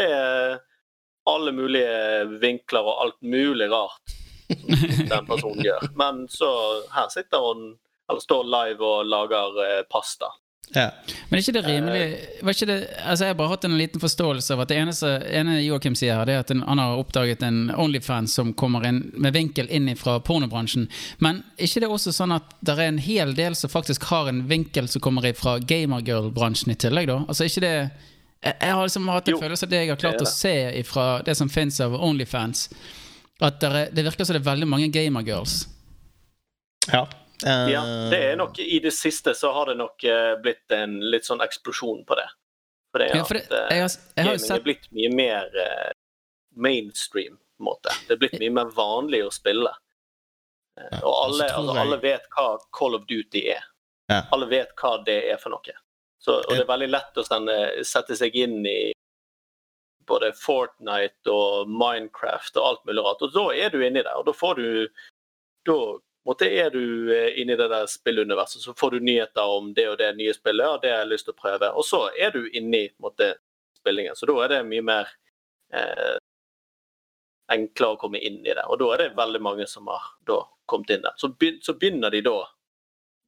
[1.27, 4.13] alle mulige vinkler og alt mulig rart
[5.09, 5.89] den personen gjør.
[5.95, 6.47] Men så
[6.93, 7.77] her sitter hun
[8.09, 10.29] eller står live og lager eh, pasta.
[10.73, 10.87] Ja.
[11.29, 12.05] Men er ikke det rimelig
[12.41, 15.11] var ikke det, altså Jeg har bare hatt en liten forståelse av at det eneste
[15.29, 19.03] ene Joakim sier, her, det er at han har oppdaget en Onlyfans som kommer inn
[19.13, 20.87] med vinkel inn fra pornobransjen.
[21.21, 24.31] Men er ikke det også sånn at det er en hel del som faktisk har
[24.31, 27.11] en vinkel som kommer fra gamergirl-bransjen i tillegg?
[27.11, 27.21] da?
[27.27, 27.73] Altså ikke det
[28.43, 30.31] Jeg, jeg har liksom hatt en Jo, følelse av det jeg har klart det er
[30.31, 32.69] å se fra det som fins av Onlyfans,
[33.39, 35.67] at det, er, det virker som det er veldig mange gamergirls.
[36.89, 37.05] ja.
[37.45, 37.81] Eh, Ja,
[38.11, 41.41] det er nok I det siste så har det nok eh, blitt en litt sånn
[41.43, 42.27] eksplosjon på det.
[42.93, 44.89] For det er Ja, for at eh, jeg, har, jeg har gaming sett er blitt
[44.93, 45.91] mye mer uh,
[46.55, 47.95] mainstream, på en måte.
[48.07, 49.71] Det er blitt mye mer vanlig å spille.
[50.79, 53.63] Eh, Ja, og alle, altså, jeg- alle vet hva Call of Duty er.
[54.09, 54.21] Ja.
[54.31, 55.75] Alle vet hva det er for noe.
[56.23, 58.93] Så, og det er veldig lett å sende, sette seg inn i
[60.07, 63.21] både Fortnite og Minecraft og alt mulig rart.
[63.23, 64.87] Og da er du inni der, og da får du
[65.65, 65.75] Da
[66.25, 69.97] måte er du inne inni det der spilluniverset, så får du nyheter om det og
[69.99, 71.71] det nye spillet, og det har jeg lyst til å prøve.
[71.75, 73.33] Og så er du inni i måte,
[73.79, 75.09] spillingen, så da er det mye mer
[75.75, 76.15] eh,
[77.51, 78.63] enklere å komme inn i det.
[78.71, 81.15] Og da er det veldig mange som har da kommet inn der.
[81.19, 82.37] Så, begyn så begynner de da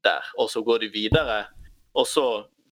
[0.05, 1.41] der, og så går de videre.
[1.95, 2.27] Og så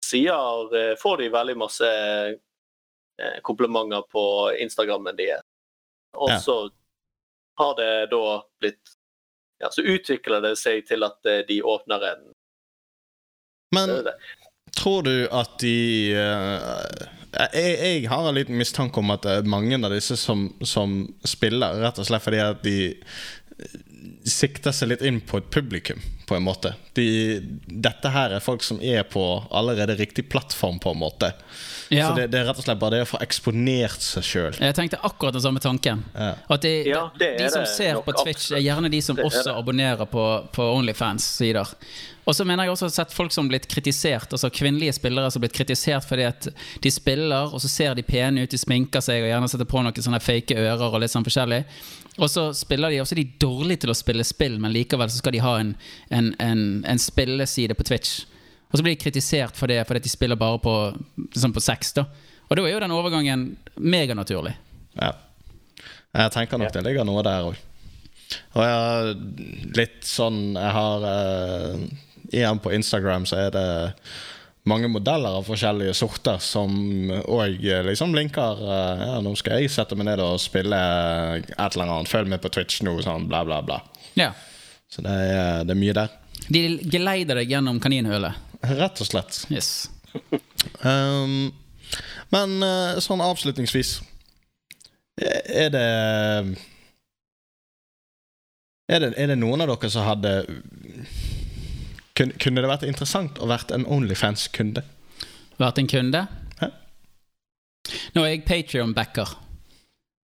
[0.04, 4.24] sier, eh, får de veldig masse eh, komplimenter på
[4.60, 5.46] Instagrammen deres.
[6.12, 6.56] Og så
[7.60, 8.24] har det da
[8.60, 8.96] blitt
[9.60, 12.28] Ja, så utvikler det seg til at eh, de åpner en
[13.76, 13.92] Men
[14.76, 15.76] tror du at de
[16.16, 17.08] uh,
[17.54, 21.02] jeg, jeg har en liten mistanke om at det er mange av disse som, som
[21.26, 23.76] spiller, rett og slett fordi at de eh,
[24.24, 26.72] sikter seg litt inn på et publikum, på en måte.
[26.96, 27.04] De,
[27.66, 31.32] dette her er folk som er på allerede riktig plattform, på en måte.
[31.90, 32.08] Ja.
[32.08, 34.60] Så det, det er rett og slett bare det å få eksponert seg sjøl.
[34.62, 36.04] Jeg tenkte akkurat den samme tanken.
[36.14, 36.32] Ja.
[36.46, 39.18] At de, Ja, det de er som det ser på Twitch, er gjerne de som
[39.18, 39.56] også det.
[39.58, 40.24] abonnerer på,
[40.54, 41.74] på Onlyfans-sider.
[42.28, 44.92] Og så mener jeg også å ha sett folk som har blitt kritisert, altså kvinnelige
[44.94, 46.46] spillere som har blitt kritisert fordi at
[46.84, 49.82] de spiller, og så ser de pene ut, de sminker seg og gjerne setter på
[49.82, 51.64] noen sånne fake ører og litt sånn forskjellig.
[52.20, 55.22] Og så spiller de, også er de dårlig til å spille spill, men likevel så
[55.22, 55.72] skal de ha en,
[56.12, 58.26] en, en, en spilleside på Twitch.
[58.70, 60.74] Og så blir de kritisert for det, fordi de spiller bare på,
[61.16, 61.94] liksom på sex.
[61.96, 62.04] da.
[62.50, 63.48] Og da er jo den overgangen
[63.78, 64.52] meganaturlig.
[64.98, 65.14] Ja.
[66.10, 67.58] Jeg tenker nok det ligger noe der òg.
[68.54, 69.08] Og jeg har
[69.74, 71.80] litt sånn Jeg har uh,
[72.30, 73.64] Igjen på Instagram så er det
[74.70, 76.72] mange modeller av forskjellige sorter som
[77.10, 81.86] òg liksom linker eh, Ja, nå skal jeg sette meg ned og spille et eller
[81.86, 82.10] annet.
[82.10, 83.80] Følg med på Twitch nå, sånn bla, bla, bla.
[84.18, 84.32] Ja.
[84.90, 86.14] Så det er, det er mye der.
[86.50, 88.38] De geleider deg gjennom kaninhullet.
[88.80, 89.44] Rett og slett.
[89.52, 89.88] Yes.
[90.82, 91.52] Um,
[92.34, 94.00] men eh, sånn avslutningsvis
[95.20, 95.84] Er det
[98.90, 100.32] er det, er det noen av dere som hadde
[102.18, 104.82] kunne, kunne det vært interessant å vært en Onlyfans-kunde?
[105.60, 106.24] Vært en kunde?
[106.60, 106.70] Hæ?
[108.16, 109.36] Nå er jeg Patrion-backer.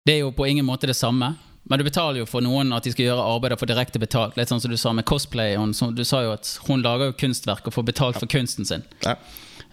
[0.07, 1.33] Det er jo på ingen måte det samme.
[1.67, 4.37] Men du betaler jo for noen at de skal gjøre arbeidet for direkte betalt.
[4.39, 5.57] Litt sånn som du sa med cosplay.
[5.59, 8.67] Hun, som du sa jo at hun lager jo kunstverk og får betalt for kunsten
[8.67, 8.85] sin.
[9.03, 9.17] Ja.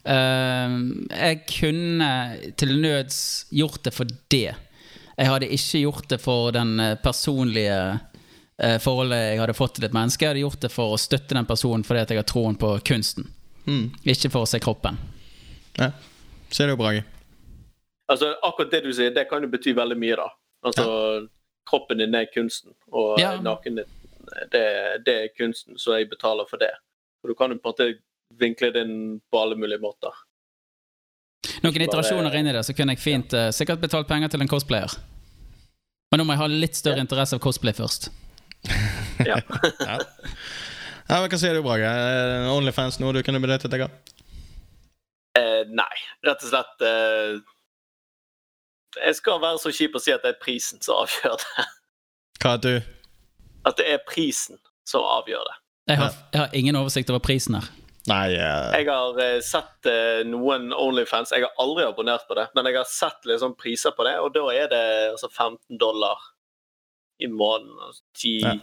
[0.04, 0.74] Uh,
[1.14, 2.10] jeg kunne
[2.60, 3.18] til nøds
[3.54, 4.56] gjort det for det.
[5.14, 7.76] Jeg hadde ikke gjort det for den eh, personlige
[8.78, 10.22] forholdet jeg hadde fått til et menneske.
[10.22, 12.68] Jeg hadde gjort det for å støtte den personen fordi at jeg har troen på
[12.86, 13.26] kunsten.
[13.66, 13.88] Mm.
[14.04, 14.98] Ikke for å se kroppen.
[15.78, 15.90] ja.
[16.54, 17.02] Så er det jo Brage.
[18.12, 20.28] Altså, akkurat det du sier, det kan jo bety veldig mye, da.
[20.62, 20.84] Altså,
[21.66, 23.32] kroppen din er kunsten, og Ja.
[23.64, 23.80] din,
[24.52, 24.62] det,
[25.06, 26.70] det er kunsten, så jeg betaler for det.
[27.24, 27.98] Og du kan jo på en måte
[28.38, 30.12] vinkle det inn på alle mulige måter.
[31.64, 34.40] Noen Bare- iterasjoner inn i det, så kunne jeg fint uh, sikkert betalt penger til
[34.44, 34.94] en cosplayer.
[36.12, 37.02] Men nå må jeg ha litt større Ja.
[37.08, 38.10] interesse av cosplay først.
[39.24, 39.38] Ja.
[39.80, 39.98] Ja.
[41.08, 41.90] ja, Hva sier du, Brage?
[42.52, 43.94] Onlyfans noe du kunne benyttet deg av?
[45.38, 45.94] Eh, nei,
[46.26, 47.40] rett og slett eh,
[49.00, 51.68] Jeg skal være så kjip å si at det er prisen som avgjør det.
[52.44, 52.74] Hva er du?
[53.66, 55.56] At det er prisen som avgjør det.
[55.90, 57.66] Jeg har, jeg har ingen oversikt over prisen her.
[58.08, 58.68] Nei uh...
[58.76, 62.76] Jeg har uh, sett uh, noen Onlyfans, jeg har aldri abonnert på det, men jeg
[62.76, 64.84] har sett liksom priser på det, og da er det
[65.14, 66.20] altså 15 dollar
[67.18, 67.76] i måneden.
[67.86, 68.54] Altså 10, Ja.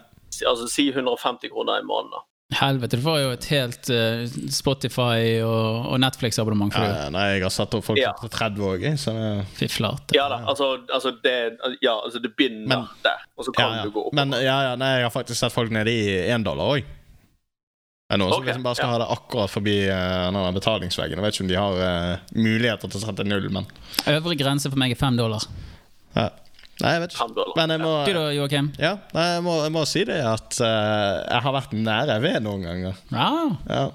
[0.47, 2.12] Altså si 150 kroner i måneden.
[2.16, 2.22] da.
[2.52, 7.45] Helvete, du får jo et helt uh, Spotify og, og Netflix-abonnement for Ja, nei, jeg
[7.45, 8.12] har satt opp folk Ja.
[8.20, 8.99] til 30 òg, jeg.
[8.99, 10.16] Så det, Fy flate.
[10.18, 11.36] Ja da, altså, altså, det,
[11.84, 13.86] ja, altså det begynner Men- der, og så kan ja.
[13.88, 14.14] du gå opp.
[14.20, 16.84] Men ja, ja, nei, jeg har faktisk sett folk nede i én dollar òg.
[18.12, 18.91] Det er noen som liksom bare skal ja.
[18.97, 21.16] ha det akkurat forbi uh, betalingsveggen.
[21.22, 23.68] Jeg vet ikke om de har uh, muligheter til å sette null, men
[24.12, 25.47] Øvre grense for meg er fem dollar.
[26.20, 26.28] ja.
[26.82, 27.45] Nei, jeg vet ikke.
[27.59, 28.71] Men jeg må, Du da, Joakim?
[28.82, 32.41] ja, nei, jeg må, jeg må si det at uh, jeg har vært nære ved
[32.45, 32.99] noen ganger.
[33.13, 33.29] Ja.
[33.69, 33.86] Ja,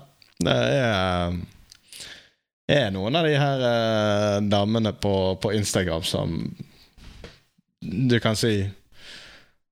[0.47, 1.39] det er
[2.67, 6.33] er noen av de her uh, damene på, på Instagram som
[7.87, 8.65] du kan si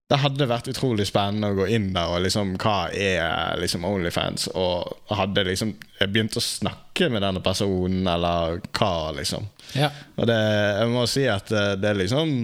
[0.06, 4.46] Det hadde vært utrolig spennende å gå inn der og liksom Hva er liksom Onlyfans?
[4.54, 9.48] Og hadde liksom jeg begynt å snakke med denne personen, eller hva, liksom.
[9.74, 9.88] ja.
[10.14, 10.38] Og det,
[10.78, 12.36] jeg må si at det, det er liksom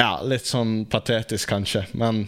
[0.00, 2.24] Ja, litt sånn patetisk, kanskje, men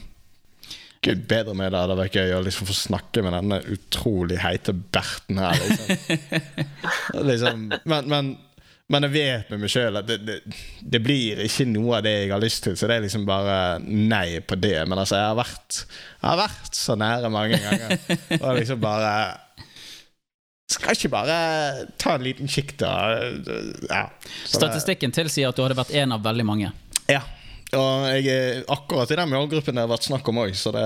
[1.04, 4.72] Gud bedre med det hadde vært gøy å liksom få snakke med denne utrolig heite
[4.72, 5.60] Berten her.
[5.60, 6.40] Liksom.
[7.30, 8.30] liksom men, men,
[8.88, 10.38] men jeg vet med meg sjøl at det, det,
[10.80, 13.58] det blir ikke noe av det jeg har lyst til, så det er liksom bare
[13.84, 14.78] nei på det.
[14.88, 17.96] Men altså, jeg har vært, jeg har vært så nære mange ganger,
[18.40, 19.14] og liksom bare
[20.72, 21.38] skal ikke bare
[22.00, 22.94] ta en liten kikk, da?
[23.90, 24.06] Ja.
[24.48, 26.72] Statistikken tilsier at du hadde vært en av veldig mange.
[27.12, 27.20] Ja.
[27.78, 30.84] Og jeg er akkurat i den målgruppen det har vært snakk om òg, så det,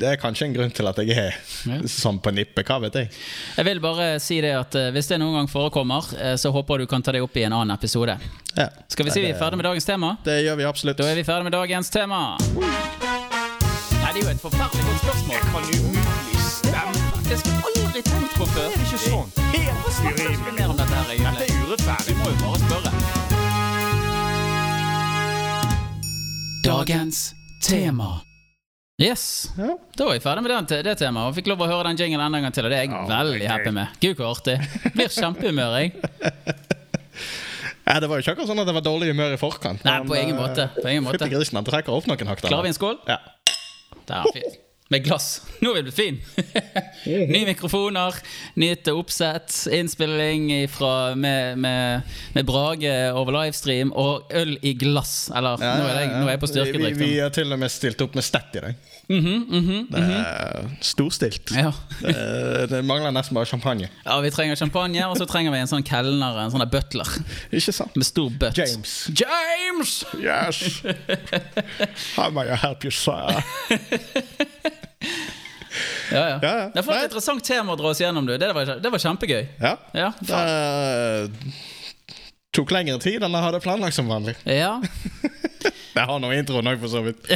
[0.00, 1.36] det er kanskje en grunn til at jeg er
[1.68, 1.78] Ja.
[1.90, 2.66] sånn på nippet.
[2.68, 3.10] Hva vet jeg.
[3.56, 6.78] Jeg vil bare si det at eh, Hvis det noen gang forekommer, eh, så håper
[6.78, 8.18] jeg du kan ta det opp i en annen episode.
[8.56, 8.68] Ja.
[8.88, 10.16] Skal vi si vi er ferdig med dagens tema?
[10.24, 10.98] Det gjør vi absolutt.
[10.98, 12.22] Da er vi ferdig med dagens tema.
[12.58, 15.44] Nei, det er jo et forferdelig godt spørsmål.
[15.52, 17.22] Kan umulig stemme.
[17.28, 18.68] Det skal jeg aldri tenkt på før.
[18.72, 19.28] Det er ikke sånn.
[19.52, 20.68] Helt urimelig.
[20.78, 22.08] dette er urettferdig.
[22.08, 22.97] Vi må jo bare spørre.
[26.68, 28.20] Dagens tema.
[29.02, 29.50] Yes.
[29.56, 29.76] Ja.
[29.96, 32.24] Da var jeg ferdig med den, det temaet og fikk lov å høre den jinglen
[32.26, 32.66] enda en gang til.
[32.66, 33.50] Og det er jeg oh, veldig okay.
[33.52, 33.94] happy med.
[34.02, 34.56] Gud, hvor artig.
[34.96, 35.94] Blir kjempehumør, jeg.
[37.88, 39.80] Ja, det var jo ikke akkurat sånn at det var dårlig humør i forkant.
[39.86, 40.66] Nei, på ingen måte.
[40.76, 41.24] På ingen måte.
[41.32, 42.42] Grisen, han trekker opp noen hakk.
[42.44, 42.98] Klarer vi en skål?
[43.08, 43.16] Ja.
[44.10, 44.58] Der, fint.
[44.88, 45.42] Med glass.
[45.60, 46.18] Nå vil det bli fin.
[47.28, 48.14] Nye mikrofoner,
[48.56, 55.28] nytt oppsett, innspilling fra, med, med, med Brage over livestream og øl i glass.
[55.36, 57.72] Eller Ja, nå, er jeg, nå er jeg på Vi, vi har til og med
[57.72, 58.80] stilt opp med stett i dag.
[59.08, 61.52] Mhm, mhm, Det er storstilt.
[61.56, 61.70] Ja.
[62.00, 63.88] Det, det mangler nesten bare champagne.
[64.04, 67.08] ja, vi trenger champagne, og så trenger vi en sånn kelner, en sånn butler.
[67.52, 67.96] Ikke sant?
[67.96, 68.56] Med stor butt.
[68.56, 68.96] James.
[69.12, 70.04] James!
[70.20, 70.82] Yes!
[72.16, 73.42] How may I help you, sir?
[76.08, 76.38] Ja, ja.
[76.40, 76.68] Ja, ja.
[76.72, 78.32] Det var et interessant tema å dra oss gjennom, du.
[78.40, 79.42] Det var, det var kjempegøy.
[79.60, 79.74] Ja.
[79.92, 80.38] Ja, Det
[82.56, 84.34] tok lengre tid enn jeg hadde planlagt som vanlig.
[84.48, 84.78] ja.
[85.98, 87.18] Jeg har nå introen òg, for så vidt.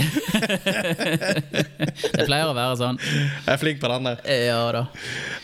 [2.15, 2.95] Det pleier å være sånn.
[3.03, 4.23] Jeg er flink på den der.
[4.47, 4.85] Ja da.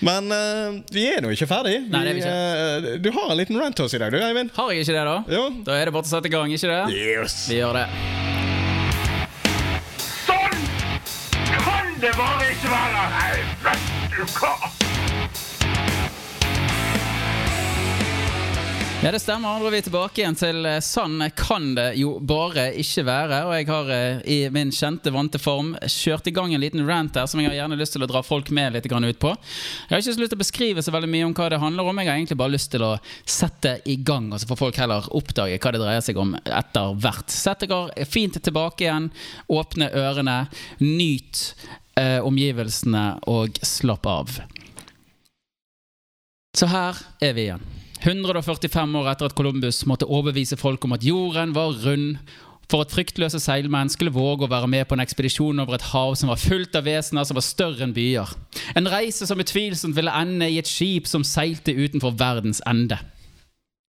[0.06, 1.80] Men uh, vi er nå ikke ferdig.
[1.90, 4.22] Nei, det er vi eh, du har en liten rant til oss i dag, du,
[4.22, 4.54] Eivind.
[4.54, 5.18] Har jeg ikke det, da?
[5.34, 5.44] Jo.
[5.66, 6.82] Da er det bare å sette i gang, ikke det?
[6.94, 7.40] Yes.
[7.50, 8.37] Vi gjør det.
[12.00, 13.06] Det var ikke verre!
[13.14, 13.30] Nei,
[13.64, 14.54] vet du hva?
[18.98, 19.60] Ja, det stemmer.
[19.62, 23.36] Da er vi tilbake igjen til eh, Sann kan det jo bare ikke være.
[23.46, 27.14] Og jeg har eh, i min kjente, vante form kjørt i gang en liten rant
[27.14, 29.30] her som jeg har gjerne lyst til å dra folk med litt ut på.
[29.30, 31.86] Jeg har ikke så lyst til å beskrive så veldig mye om hva det handler
[31.86, 32.02] om.
[32.02, 32.92] Jeg har egentlig bare lyst til å
[33.22, 36.98] sette i gang, og så får folk heller oppdage hva det dreier seg om etter
[36.98, 37.30] hvert.
[37.30, 39.12] Sett dere fint tilbake igjen,
[39.46, 40.40] åpne ørene,
[40.82, 41.46] nyt
[41.98, 44.38] eh, omgivelsene og slapp av.
[46.56, 47.64] Så her er vi igjen.
[47.98, 52.20] 145 år etter at Columbus måtte overbevise folk om at jorden var rund,
[52.68, 56.12] for at fryktløse seilmenn skulle våge å være med på en ekspedisjon over et hav
[56.20, 58.34] som var fullt av vesener som var større enn byer.
[58.76, 63.00] En reise som utvilsomt ville ende i et skip som seilte utenfor verdens ende.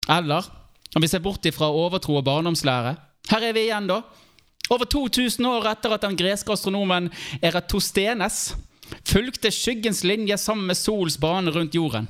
[0.09, 0.47] Eller,
[0.95, 2.95] om vi ser bort ifra overtro og barndomslære,
[3.29, 3.99] her er vi igjen, da.
[4.69, 7.09] Over 2000 år etter at den greske astronomen
[7.41, 8.53] Eratosthenes
[9.05, 12.07] fulgte skyggens linje sammen med sols bane rundt jorden.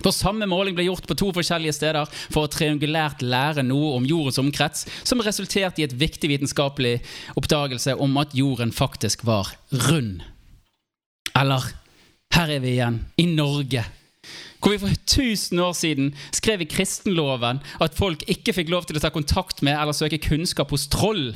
[0.00, 4.06] For samme måling ble gjort på to forskjellige steder for å triangulært lære noe om
[4.08, 6.96] jordens omkrets, som resulterte i et viktig vitenskapelig
[7.36, 9.52] oppdagelse om at jorden faktisk var
[9.90, 10.22] rund.
[11.36, 11.68] Eller
[12.32, 13.84] her er vi igjen, i Norge.
[14.60, 18.98] Hvor vi for 1000 år siden skrev i kristenloven at folk ikke fikk lov til
[18.98, 21.30] å ta kontakt med eller søke kunnskap hos troll,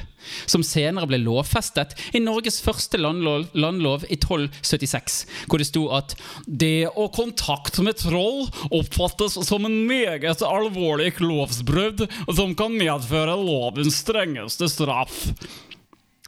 [0.45, 5.17] som senere ble lovfestet i Norges første landlov, landlov i 1276,
[5.49, 6.13] hvor det sto at
[6.45, 14.03] det å kontakte med troll oppfattes som en meget alvorlig lovsbrudd som kan medføre lovens
[14.05, 15.31] strengeste straff.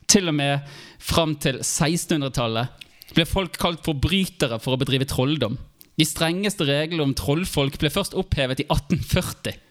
[0.08, 2.84] Til og med fram til 1600-tallet
[3.16, 5.58] ble folk kalt forbrytere for å bedrive trolldom.
[5.96, 9.62] De strengeste reglene om trollfolk ble først opphevet i 1840.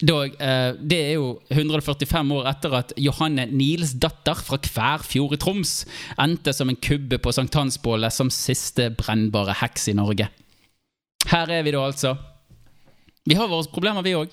[0.00, 5.74] Dog, eh, det er jo 145 år etter at Johanne Nilsdatter fra Kværfjord i Troms
[6.16, 10.30] endte som en kubbe på sankthansbålet som siste brennbare heks i Norge.
[11.28, 12.14] Her er vi da, altså.
[13.28, 14.32] Vi har våre problemer, vi òg.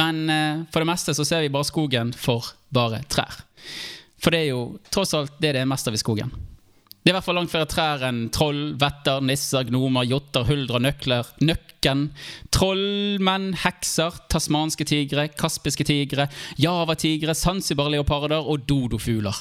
[0.00, 3.42] Men eh, for det meste så ser vi bare skogen for bare trær.
[4.18, 6.32] For det er jo tross alt det det er mest av i skogen.
[7.08, 10.76] Det er i hvert fall langt flere trær enn troll, vetter, nisser, gnomer, jotter, huldre,
[10.84, 12.02] nøkler, nøkken,
[12.52, 16.26] trollmenn, hekser, tasmanske tigre, kaspiske tigre,
[16.60, 19.40] javatigre, sansibarleoparder og dodofugler.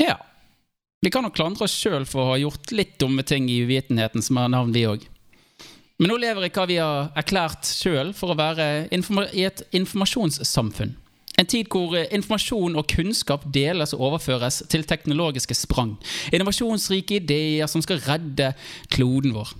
[0.00, 0.16] Ja.
[1.04, 4.24] Vi kan nok klandre oss sjøl for å ha gjort litt dumme ting i uvitenheten
[4.24, 5.04] som har navn, vi òg.
[6.00, 10.96] Men nå lever ikke vi har erklært sjøl for å være i et informasjonssamfunn.
[11.40, 15.96] En tid hvor eh, informasjon og kunnskap deles og overføres til teknologiske sprang.
[16.32, 18.52] Innovasjonsrike ideer som skal redde
[18.92, 19.54] kloden vår.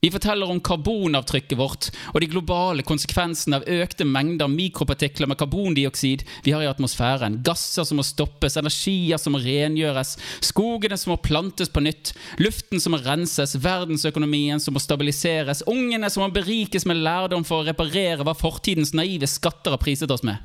[0.00, 6.22] Vi forteller om karbonavtrykket vårt og de globale konsekvensene av økte mengder mikropartikler med karbondioksid
[6.46, 10.14] vi har i atmosfæren, gasser som må stoppes, energier som må rengjøres,
[10.48, 16.08] skogene som må plantes på nytt, luften som må renses, verdensøkonomien som må stabiliseres, ungene
[16.08, 20.24] som må berikes med lærdom for å reparere hva fortidens naive skatter har priset oss
[20.24, 20.40] med.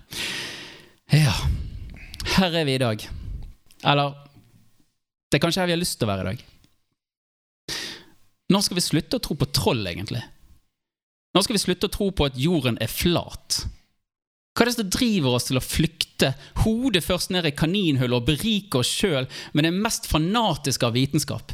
[1.16, 1.38] Ja,
[2.36, 3.08] her er vi i dag.
[3.86, 4.20] Eller
[5.32, 6.44] det er kanskje her vi har lyst til å være i dag.
[8.52, 10.22] Når skal vi slutte å tro på troll, egentlig?
[11.36, 13.66] Når skal vi slutte å tro på at jorden er flat?
[14.56, 16.32] Hva er det som driver oss til å flykte
[16.64, 21.52] hodet først ned i kaninhullet og berike oss sjøl med det mest fanatiske av vitenskap?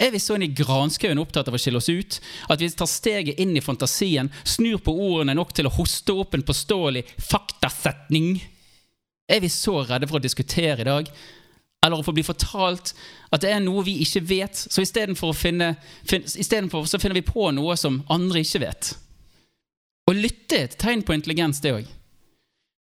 [0.00, 2.16] Er vi så inn i granskauen opptatt av å skille oss ut
[2.50, 6.34] at vi tar steget inn i fantasien, snur på ordene nok til å hoste opp
[6.34, 8.32] en påståelig faktasetning?
[9.30, 11.12] Er vi så redde for å diskutere i dag
[11.86, 12.92] eller å få bli fortalt
[13.32, 14.56] at det er noe vi ikke vet.
[14.56, 15.74] Så istedenfor finne,
[16.04, 18.92] fin, så finner vi på noe som andre ikke vet.
[20.10, 21.88] Å lytte er et tegn på intelligens, det òg.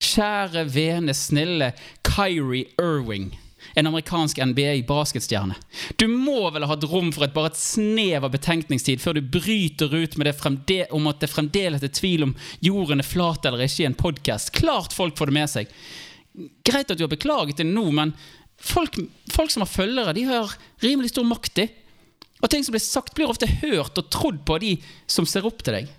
[0.03, 1.73] Kjære, vene, snille
[2.07, 3.29] Kyrie Irving,
[3.75, 5.57] en amerikansk NBA-basketstjerne.
[5.99, 9.31] Du må vel ha hatt rom for et bare et snev av betenkningstid før du
[9.35, 10.31] bryter ut med
[10.67, 13.99] det om at det fremdeles er tvil om jorden er flat eller ikke i en
[13.99, 14.53] podkast.
[14.55, 15.75] Klart folk får det med seg.
[16.63, 18.15] Greit at du har beklaget det nå, men
[18.61, 18.97] folk,
[19.31, 20.53] folk, som har følgere, de har
[20.83, 21.69] rimelig stor makt, i.
[22.39, 24.75] Og ting som blir sagt, blir ofte hørt og trodd på av de
[25.07, 25.89] som ser opp til deg.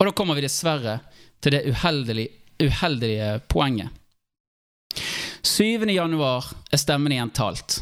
[0.00, 1.00] Og da kommer vi dessverre
[1.42, 2.30] til det uheldige,
[2.62, 3.92] uheldige poenget.
[5.42, 5.84] 7.
[5.90, 7.80] januar er stemmen igjen talt.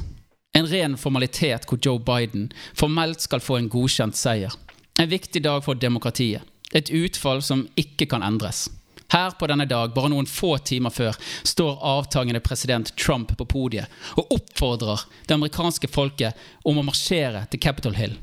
[0.56, 4.54] En ren formalitet hvor Joe Biden formelt skal få en godkjent seier.
[4.98, 6.42] En viktig dag for demokratiet.
[6.74, 8.68] Et utfall som ikke kan endres.
[9.10, 11.16] Her på denne dag, bare noen få timer før,
[11.46, 17.62] står avtagende president Trump på podiet og oppfordrer det amerikanske folket om å marsjere til
[17.62, 18.14] Capitol Hill.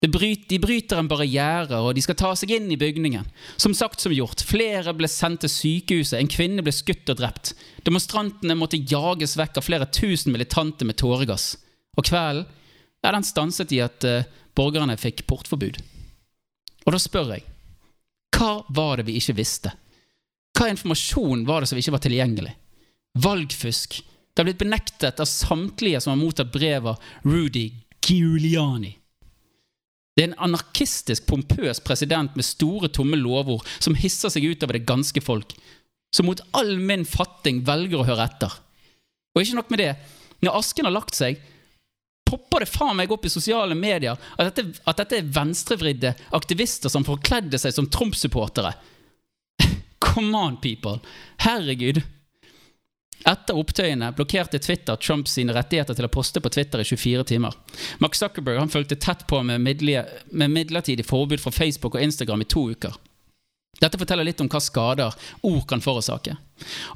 [0.00, 3.26] De bryter en barriere, og de skal ta seg inn i bygningen.
[3.60, 7.52] Som sagt som gjort, flere ble sendt til sykehuset, en kvinne ble skutt og drept.
[7.84, 11.52] Demonstrantene måtte jages vekk av flere tusen militante med tåregass.
[12.00, 12.48] Og kvelden
[13.00, 14.24] ja, den stanset i at uh,
[14.56, 15.78] borgerne fikk portforbud.
[16.86, 17.44] Og da spør jeg,
[18.36, 19.72] hva var det vi ikke visste?
[20.60, 22.50] Hva informasjon var det som ikke var tilgjengelig?
[23.24, 23.94] Valgfusk.
[24.28, 27.70] Det har blitt benektet av samtlige som har mottatt brev av Rudy
[28.04, 28.90] Giuliani.
[30.12, 34.84] Det er en anarkistisk, pompøs president med store, tomme lovord som hisser seg utover det
[34.84, 35.56] ganske folk,
[36.12, 38.52] som mot all min fatting velger å høre etter.
[39.32, 39.90] Og ikke nok med det,
[40.44, 41.40] når asken har lagt seg,
[42.28, 46.92] popper det faen meg opp i sosiale medier at dette, at dette er venstrevridde aktivister
[46.92, 48.76] som forkledde seg som Trump-supportere.
[50.14, 50.98] Come on, people!
[51.36, 52.02] Herregud!
[53.28, 57.56] Etter opptøyene blokkerte Twitter Trump sine rettigheter til å poste på Twitter i 24 timer.
[58.00, 62.48] Mark Zuckerberg han fulgte tett på med, med midlertidig forbud fra Facebook og Instagram i
[62.48, 62.96] to uker.
[63.80, 65.14] Dette forteller litt om hva skader
[65.46, 66.34] ord kan forårsake.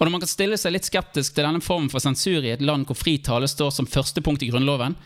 [0.01, 2.65] Og Når man kan stille seg litt skeptisk til denne formen for sensur i et
[2.65, 4.97] land hvor fri tale står som første punkt i Grunnloven,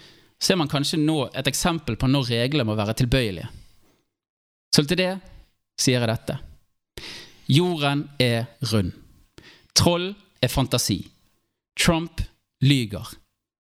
[0.41, 3.51] ser man kanskje nå et eksempel på når reglene må være tilbøyelige.
[4.75, 5.13] Så til det
[5.79, 6.39] sier jeg dette.
[7.49, 8.93] Jorden er rund.
[9.73, 10.11] Troll
[10.43, 10.99] er fantasi.
[11.81, 12.21] Trump
[12.61, 13.09] lyger.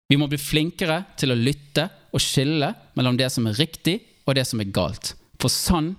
[0.10, 4.36] Vi må bli flinkere til å lytte og skille mellom det som er riktig og
[4.36, 5.14] det som er galt.
[5.40, 5.94] For sånn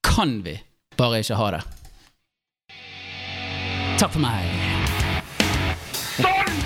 [0.00, 0.56] kan vi
[0.96, 1.62] bare ikke ha det.
[4.00, 4.48] Takk for meg.
[6.16, 6.56] Sånn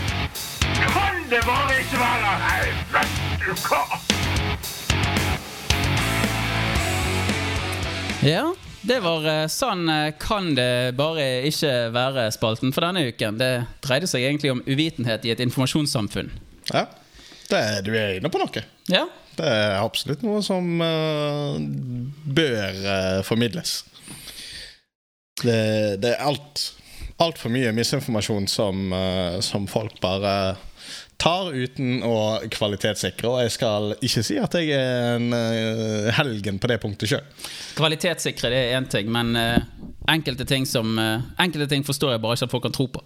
[0.86, 2.35] kan det bare ikke være!
[2.44, 2.60] Nei,
[2.94, 3.10] vet
[3.43, 3.82] du hva?
[8.22, 8.44] Ja,
[8.85, 13.39] det var eh, sånn eh, kan det bare ikke være spalten for denne uken.
[13.40, 13.52] Det
[13.85, 16.31] dreide seg egentlig om uvitenhet i et informasjonssamfunn.
[16.73, 16.86] Ja.
[17.48, 18.65] Det, du er inne på noe.
[18.89, 19.05] Ja,
[19.36, 21.59] Det er absolutt noe som uh,
[22.24, 23.82] bør uh, formidles.
[25.43, 26.70] Det, det er alt
[27.23, 30.56] altfor mye misinformasjon som, uh, som folk bare
[31.20, 32.14] tar uten å
[32.52, 33.28] kvalitetssikre.
[33.30, 37.24] Og jeg skal ikke si at jeg er en eh, helgen på det punktet sjøl.
[37.78, 39.60] Kvalitetssikre det er én ting, men eh,
[40.10, 43.00] enkelte, ting som, eh, enkelte ting forstår jeg bare ikke at folk kan tro på.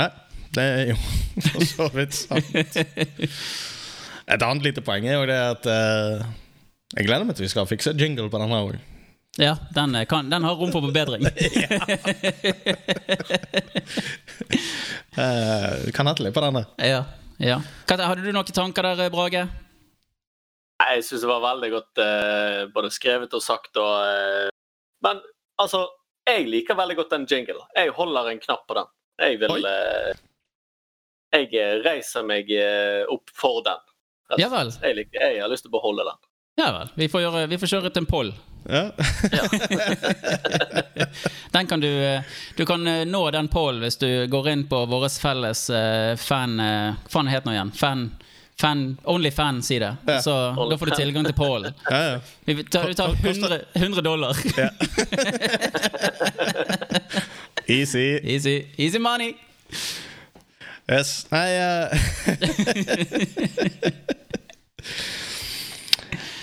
[0.00, 0.10] Nei,
[0.56, 0.98] det er jo
[1.48, 2.46] for så vidt sant.
[4.28, 7.96] Et annet lite poeng er jo det at jeg gleder meg til vi skal fikse
[7.96, 8.76] jingle på den her òg.
[9.38, 11.22] Ja, den, kan, den har rom for forbedring.
[15.18, 16.62] Uh, kan hente litt på denne.
[16.78, 17.02] ja,
[17.38, 17.58] ja.
[17.88, 19.46] Hadde du noen tanker der, eh, Brage?
[20.78, 23.76] Nei, Jeg syns det var veldig godt eh, både skrevet og sagt.
[23.76, 24.48] Og, eh,
[25.06, 25.20] men
[25.58, 25.84] altså,
[26.28, 27.60] jeg liker veldig godt den jingle.
[27.76, 28.90] Jeg holder en knapp på den.
[29.18, 30.12] Jeg vil eh,
[31.34, 33.82] Jeg eh, reiser meg eh, opp for den.
[34.28, 34.70] Altså, Ja vel.
[34.82, 36.20] Jeg, liker, jeg har lyst til å beholde den.
[36.58, 36.92] Ja vel.
[36.98, 38.30] Vi får, gjøre, vi får kjøre til en poll.
[38.68, 38.90] Ja.
[41.50, 42.22] Den kan du, eh,
[42.56, 46.58] du kan eh, nå den pollen hvis du går inn på vår felles eh, fan
[46.60, 47.72] Hva het den igjen?
[47.72, 48.02] Fan,
[48.60, 49.96] fan, Onlyfan-side.
[50.06, 50.20] Ja.
[50.22, 50.34] Så
[50.70, 51.74] da får du tilgang til pollen.
[51.90, 52.20] ja, ja.
[52.44, 54.36] Vi tar, vi tar 100, 100 dollar.
[57.68, 58.20] Easy.
[58.24, 59.34] Easy, easy money.
[60.88, 61.26] Yes.
[61.30, 61.88] Nei eh,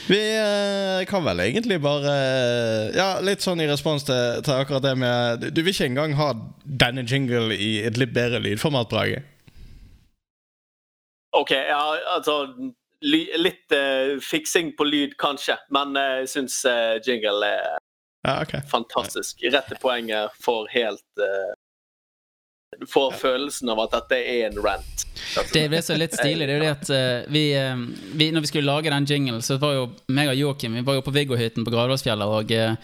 [0.07, 2.11] Vi eh, kan vel egentlig bare
[2.93, 6.27] Ja, litt sånn i respons til, til akkurat det med Du vil ikke engang ha
[6.65, 9.23] denne jingle i et litt bedre lydformat, Brage?
[11.35, 11.81] OK, ja,
[12.15, 12.43] altså
[13.05, 17.75] Litt uh, fiksing på lyd, kanskje, men jeg jeg syns uh, jingle er
[18.25, 18.63] Ja, okay.
[18.71, 19.43] fantastisk.
[19.53, 20.31] Rett til poenget.
[20.41, 21.51] for helt eh,
[22.89, 25.05] får følelsen av at dette er en rant.
[25.53, 26.45] Det ble så litt stilig.
[26.47, 27.83] Det er jo det at eh, vi, eh,
[28.19, 30.99] vi, Når vi skulle lage den jingle, så var jo meg og Joakim Vi var
[30.99, 32.75] jo på Viggohytten på Gravdalsfjellet, og eh,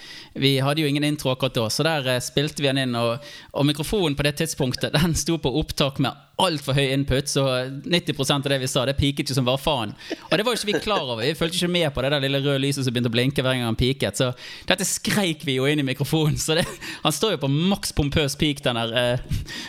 [0.41, 2.97] vi hadde jo ingen intro akkurat da, så der spilte vi den inn.
[2.97, 7.43] Og, og mikrofonen på det tidspunktet Den sto på opptak med altfor høy input, så
[7.85, 9.93] 90% av det vi sa, det piket ikke som bare faen.
[10.27, 11.21] Og det var jo ikke vi klar over.
[11.23, 13.57] Vi fulgte ikke med på det der lille røde lyset som begynte å blinke hver
[13.57, 14.19] gang han piket.
[14.19, 14.31] Så
[14.69, 16.39] dette skreik vi jo inn i mikrofonen.
[16.41, 16.65] Så det,
[17.03, 19.19] han står jo på maks pompøs peak, den der eh,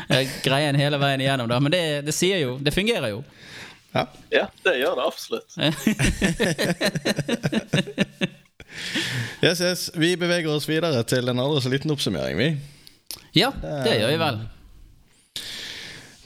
[0.08, 1.50] eh, greien hele veien igjennom.
[1.52, 1.60] Da.
[1.62, 3.22] Men det, det sier jo Det fungerer jo.
[3.92, 4.06] Ja.
[4.32, 5.50] Ja, det gjør det absolutt.
[9.42, 9.90] Yes, yes.
[9.94, 12.46] Vi beveger oss videre til en aldri så liten oppsummering, vi.
[13.36, 14.38] Ja, det gjør vi vel.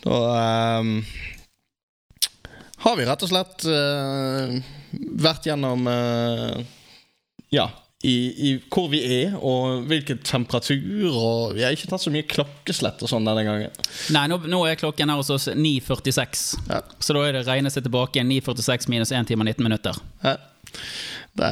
[0.07, 1.05] Da um,
[2.77, 4.55] har vi rett og slett uh,
[5.19, 6.61] vært gjennom uh,
[7.51, 7.67] Ja,
[8.07, 8.15] i,
[8.47, 13.03] i hvor vi er, og hvilken temperatur, og Vi har ikke tatt så mye klokkeslett
[13.03, 13.75] og sånn denne gangen.
[14.15, 16.45] Nei, nå, nå er klokken her hos oss 9.46.
[16.69, 16.83] Ja.
[17.03, 19.99] Så da er det regne seg tilbake 9.46 minus 1 time og 19 minutter.
[20.23, 20.37] Ja.
[21.37, 21.51] Det,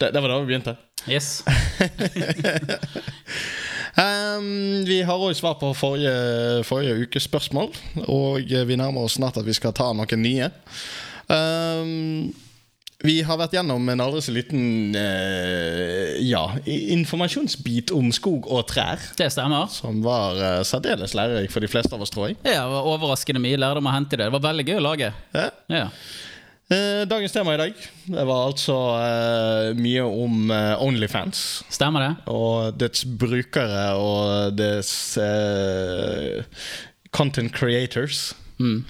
[0.00, 0.74] det, det var da vi begynte.
[1.06, 1.44] Yes.
[4.00, 7.70] Ehm, vi har også svar på forrige, forrige ukes spørsmål,
[8.06, 10.50] og vi nærmer oss snart at vi skal ta noen nye.
[11.30, 12.32] Um,
[13.04, 19.02] vi har vært gjennom en aldri så liten eh, ja, informasjonsbit om skog og trær.
[19.18, 19.68] Det stemmer.
[19.72, 22.38] Som var eh, særdeles lærerik for de fleste av oss, tror jeg.
[22.46, 24.30] Ja, det var overraskende mye lærdom å hente i det.
[24.30, 25.10] Det var veldig gøy å lage.
[25.36, 25.50] Ja.
[25.74, 25.84] Ja.
[26.68, 27.72] Eh, dagens tema i dag
[28.04, 31.60] Det var altså uh, mye om uh, Onlyfans.
[31.68, 32.12] Stemmer det?
[32.32, 36.40] og dets brukere og dets uh,
[37.12, 38.32] content creators.
[38.56, 38.80] Mm.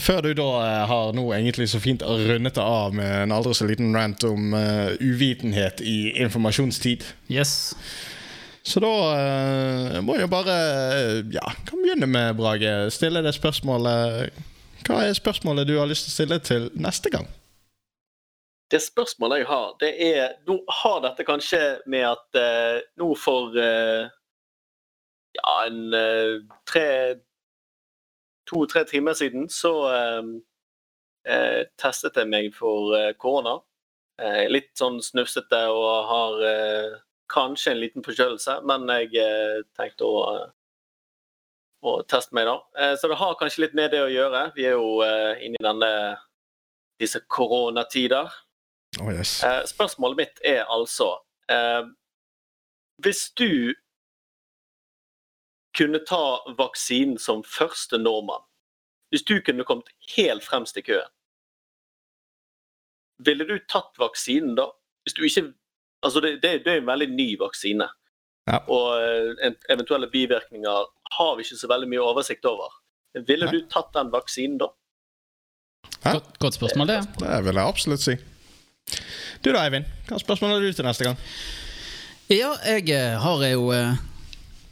[0.00, 0.48] Før du da
[0.88, 4.56] har nå egentlig så fint rundet det av med en aldri så liten rant om
[4.96, 7.04] uvitenhet i informasjonstid.
[7.28, 7.74] Yes.
[8.64, 10.56] Så da må jeg bare
[11.36, 12.72] Ja, kan begynne med, Brage.
[12.96, 14.32] Stille det spørsmålet
[14.84, 17.28] Hva er spørsmålet du har lyst til å stille til neste gang?
[18.70, 23.54] Det spørsmålet jeg har, det er Nå har dette kanskje med at eh, nå for
[23.60, 24.08] eh,
[25.36, 26.88] ja, en eh, tre
[28.50, 30.26] To-tre timer siden så eh,
[31.32, 33.60] eh, testet jeg meg for eh, korona.
[34.46, 36.42] Litt sånn snufsete og har
[37.34, 39.24] kanskje en liten forkjølelse, men jeg
[39.74, 40.20] tenkte å,
[41.84, 42.56] å teste meg, da.
[42.80, 44.46] Eh, så det har kanskje litt med det å gjøre.
[44.56, 45.92] Vi er jo eh, inne i denne
[47.02, 48.32] disse koronatider.
[49.02, 49.42] Oh, yes.
[49.44, 51.16] Eh, spørsmålet mitt er altså
[53.02, 53.74] Hvis du
[55.74, 58.46] kunne ta vaksinen som første nordmann
[59.10, 61.10] Hvis du kunne kommet helt fremst i køen
[63.26, 64.68] Ville du tatt vaksinen da?
[65.02, 65.50] Hvis du ikke
[66.06, 67.86] Altså, det, det, det er en veldig ny vaksine.
[68.44, 68.58] Ja.
[68.68, 70.82] Og eventuelle bivirkninger
[71.18, 72.72] har vi ikke så veldig mye oversikt over.
[73.28, 74.70] Ville du tatt den vaksinen da?
[76.04, 76.16] Hæ?
[76.16, 77.00] Godt, godt spørsmål, det.
[77.20, 78.16] Det vil jeg absolutt si.
[79.44, 79.86] Du da, Eivind?
[80.08, 81.20] Hva spørsmål har du til neste gang?
[82.32, 83.96] Ja, jeg eh, har jo eh,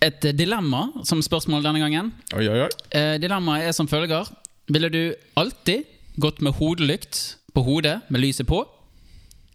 [0.02, 2.12] et dilemma som spørsmål denne gangen.
[2.34, 2.70] Oi, oi, oi.
[2.96, 4.28] Eh, Dilemmaet er som følger.
[4.72, 5.02] Ville du
[5.38, 5.88] alltid
[6.20, 7.20] gått med hodelykt
[7.52, 8.62] på hodet med lyset på?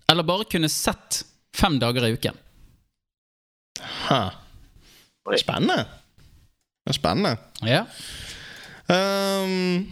[0.08, 1.24] Eller bare kunne sett
[1.58, 2.38] fem dager i uken?
[4.08, 4.22] Hæ.
[5.38, 5.84] Spennende.
[6.88, 7.36] Det er spennende.
[7.68, 7.82] Ja.
[8.88, 9.90] Um,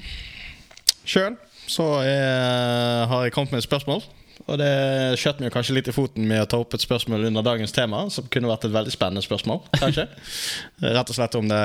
[1.03, 1.35] Sjøl
[1.67, 3.99] så er, har jeg kommet med et spørsmål.
[4.45, 7.41] Og det skjøt meg kanskje litt i foten med å ta opp et spørsmål under
[7.43, 10.05] dagens tema, som kunne vært et veldig spennende spørsmål, kanskje.
[10.95, 11.63] Rett og slett om det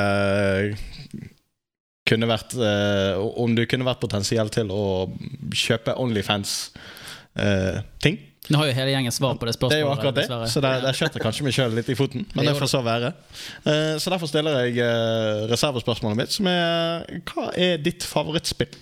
[2.11, 5.07] kunne vært eh, Om du kunne vært potensiell til å
[5.55, 8.17] kjøpe Onlyfans-ting.
[8.51, 9.77] Nå har jo hele gjengen svar på det spørsmålet.
[9.77, 10.49] Det er jo akkurat det, dessverre.
[10.51, 12.25] så der, der skjøt kanskje meg sjøl litt i foten.
[12.35, 13.13] Men Det det får så være.
[13.65, 18.75] Eh, Så derfor stiller jeg eh, reservespørsmålet mitt, som er Hva er ditt favorittspill?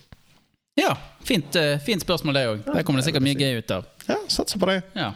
[0.78, 0.95] Ja,
[1.27, 2.65] fint, eh, fint spørsmål, det òg.
[2.70, 3.86] Der kommer det sikkert mye gøy ut av.
[4.09, 4.78] Ja, satser på det.
[4.97, 5.12] Ja.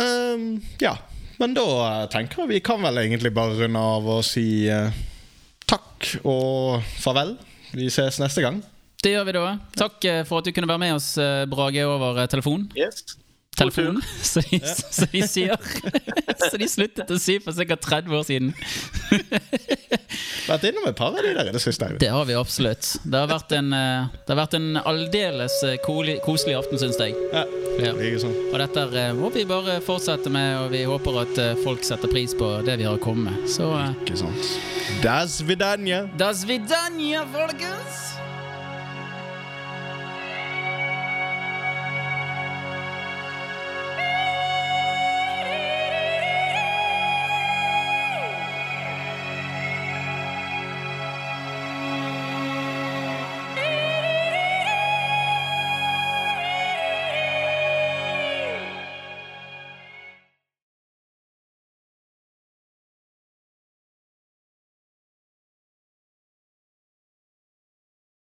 [0.00, 0.96] Um, ja,
[1.40, 4.90] men da tenker jeg vi kan vel egentlig bare runde av og si uh,
[5.68, 7.36] takk og farvel.
[7.76, 8.58] Vi ses neste gang.
[9.02, 9.44] Det gjør vi da.
[9.76, 12.68] Takk eh, for at du kunne være med oss, eh, Brage, over eh, telefon.
[12.76, 13.04] Yes.
[13.56, 14.72] Telefon, som de, ja.
[15.12, 15.68] de sier.
[16.50, 18.50] Så de sluttet å si for sikkert 30 år siden.
[20.46, 21.88] Vært innom et par av de der i det siste.
[22.02, 22.90] Det har vi absolutt.
[23.02, 25.56] Det har vært en, det har vært en aldeles
[25.86, 27.16] koselig aften, syns jeg.
[27.32, 27.46] Ja,
[27.80, 27.94] Ja.
[28.20, 28.36] sånn.
[28.52, 32.52] Og dette må vi bare fortsette med, og vi håper at folk setter pris på
[32.68, 33.48] det vi har kommet med.
[33.48, 33.72] Så
[34.04, 34.52] Ikke sant.
[35.02, 36.04] Das vidanja.
[36.20, 38.04] da svidanja, folkens!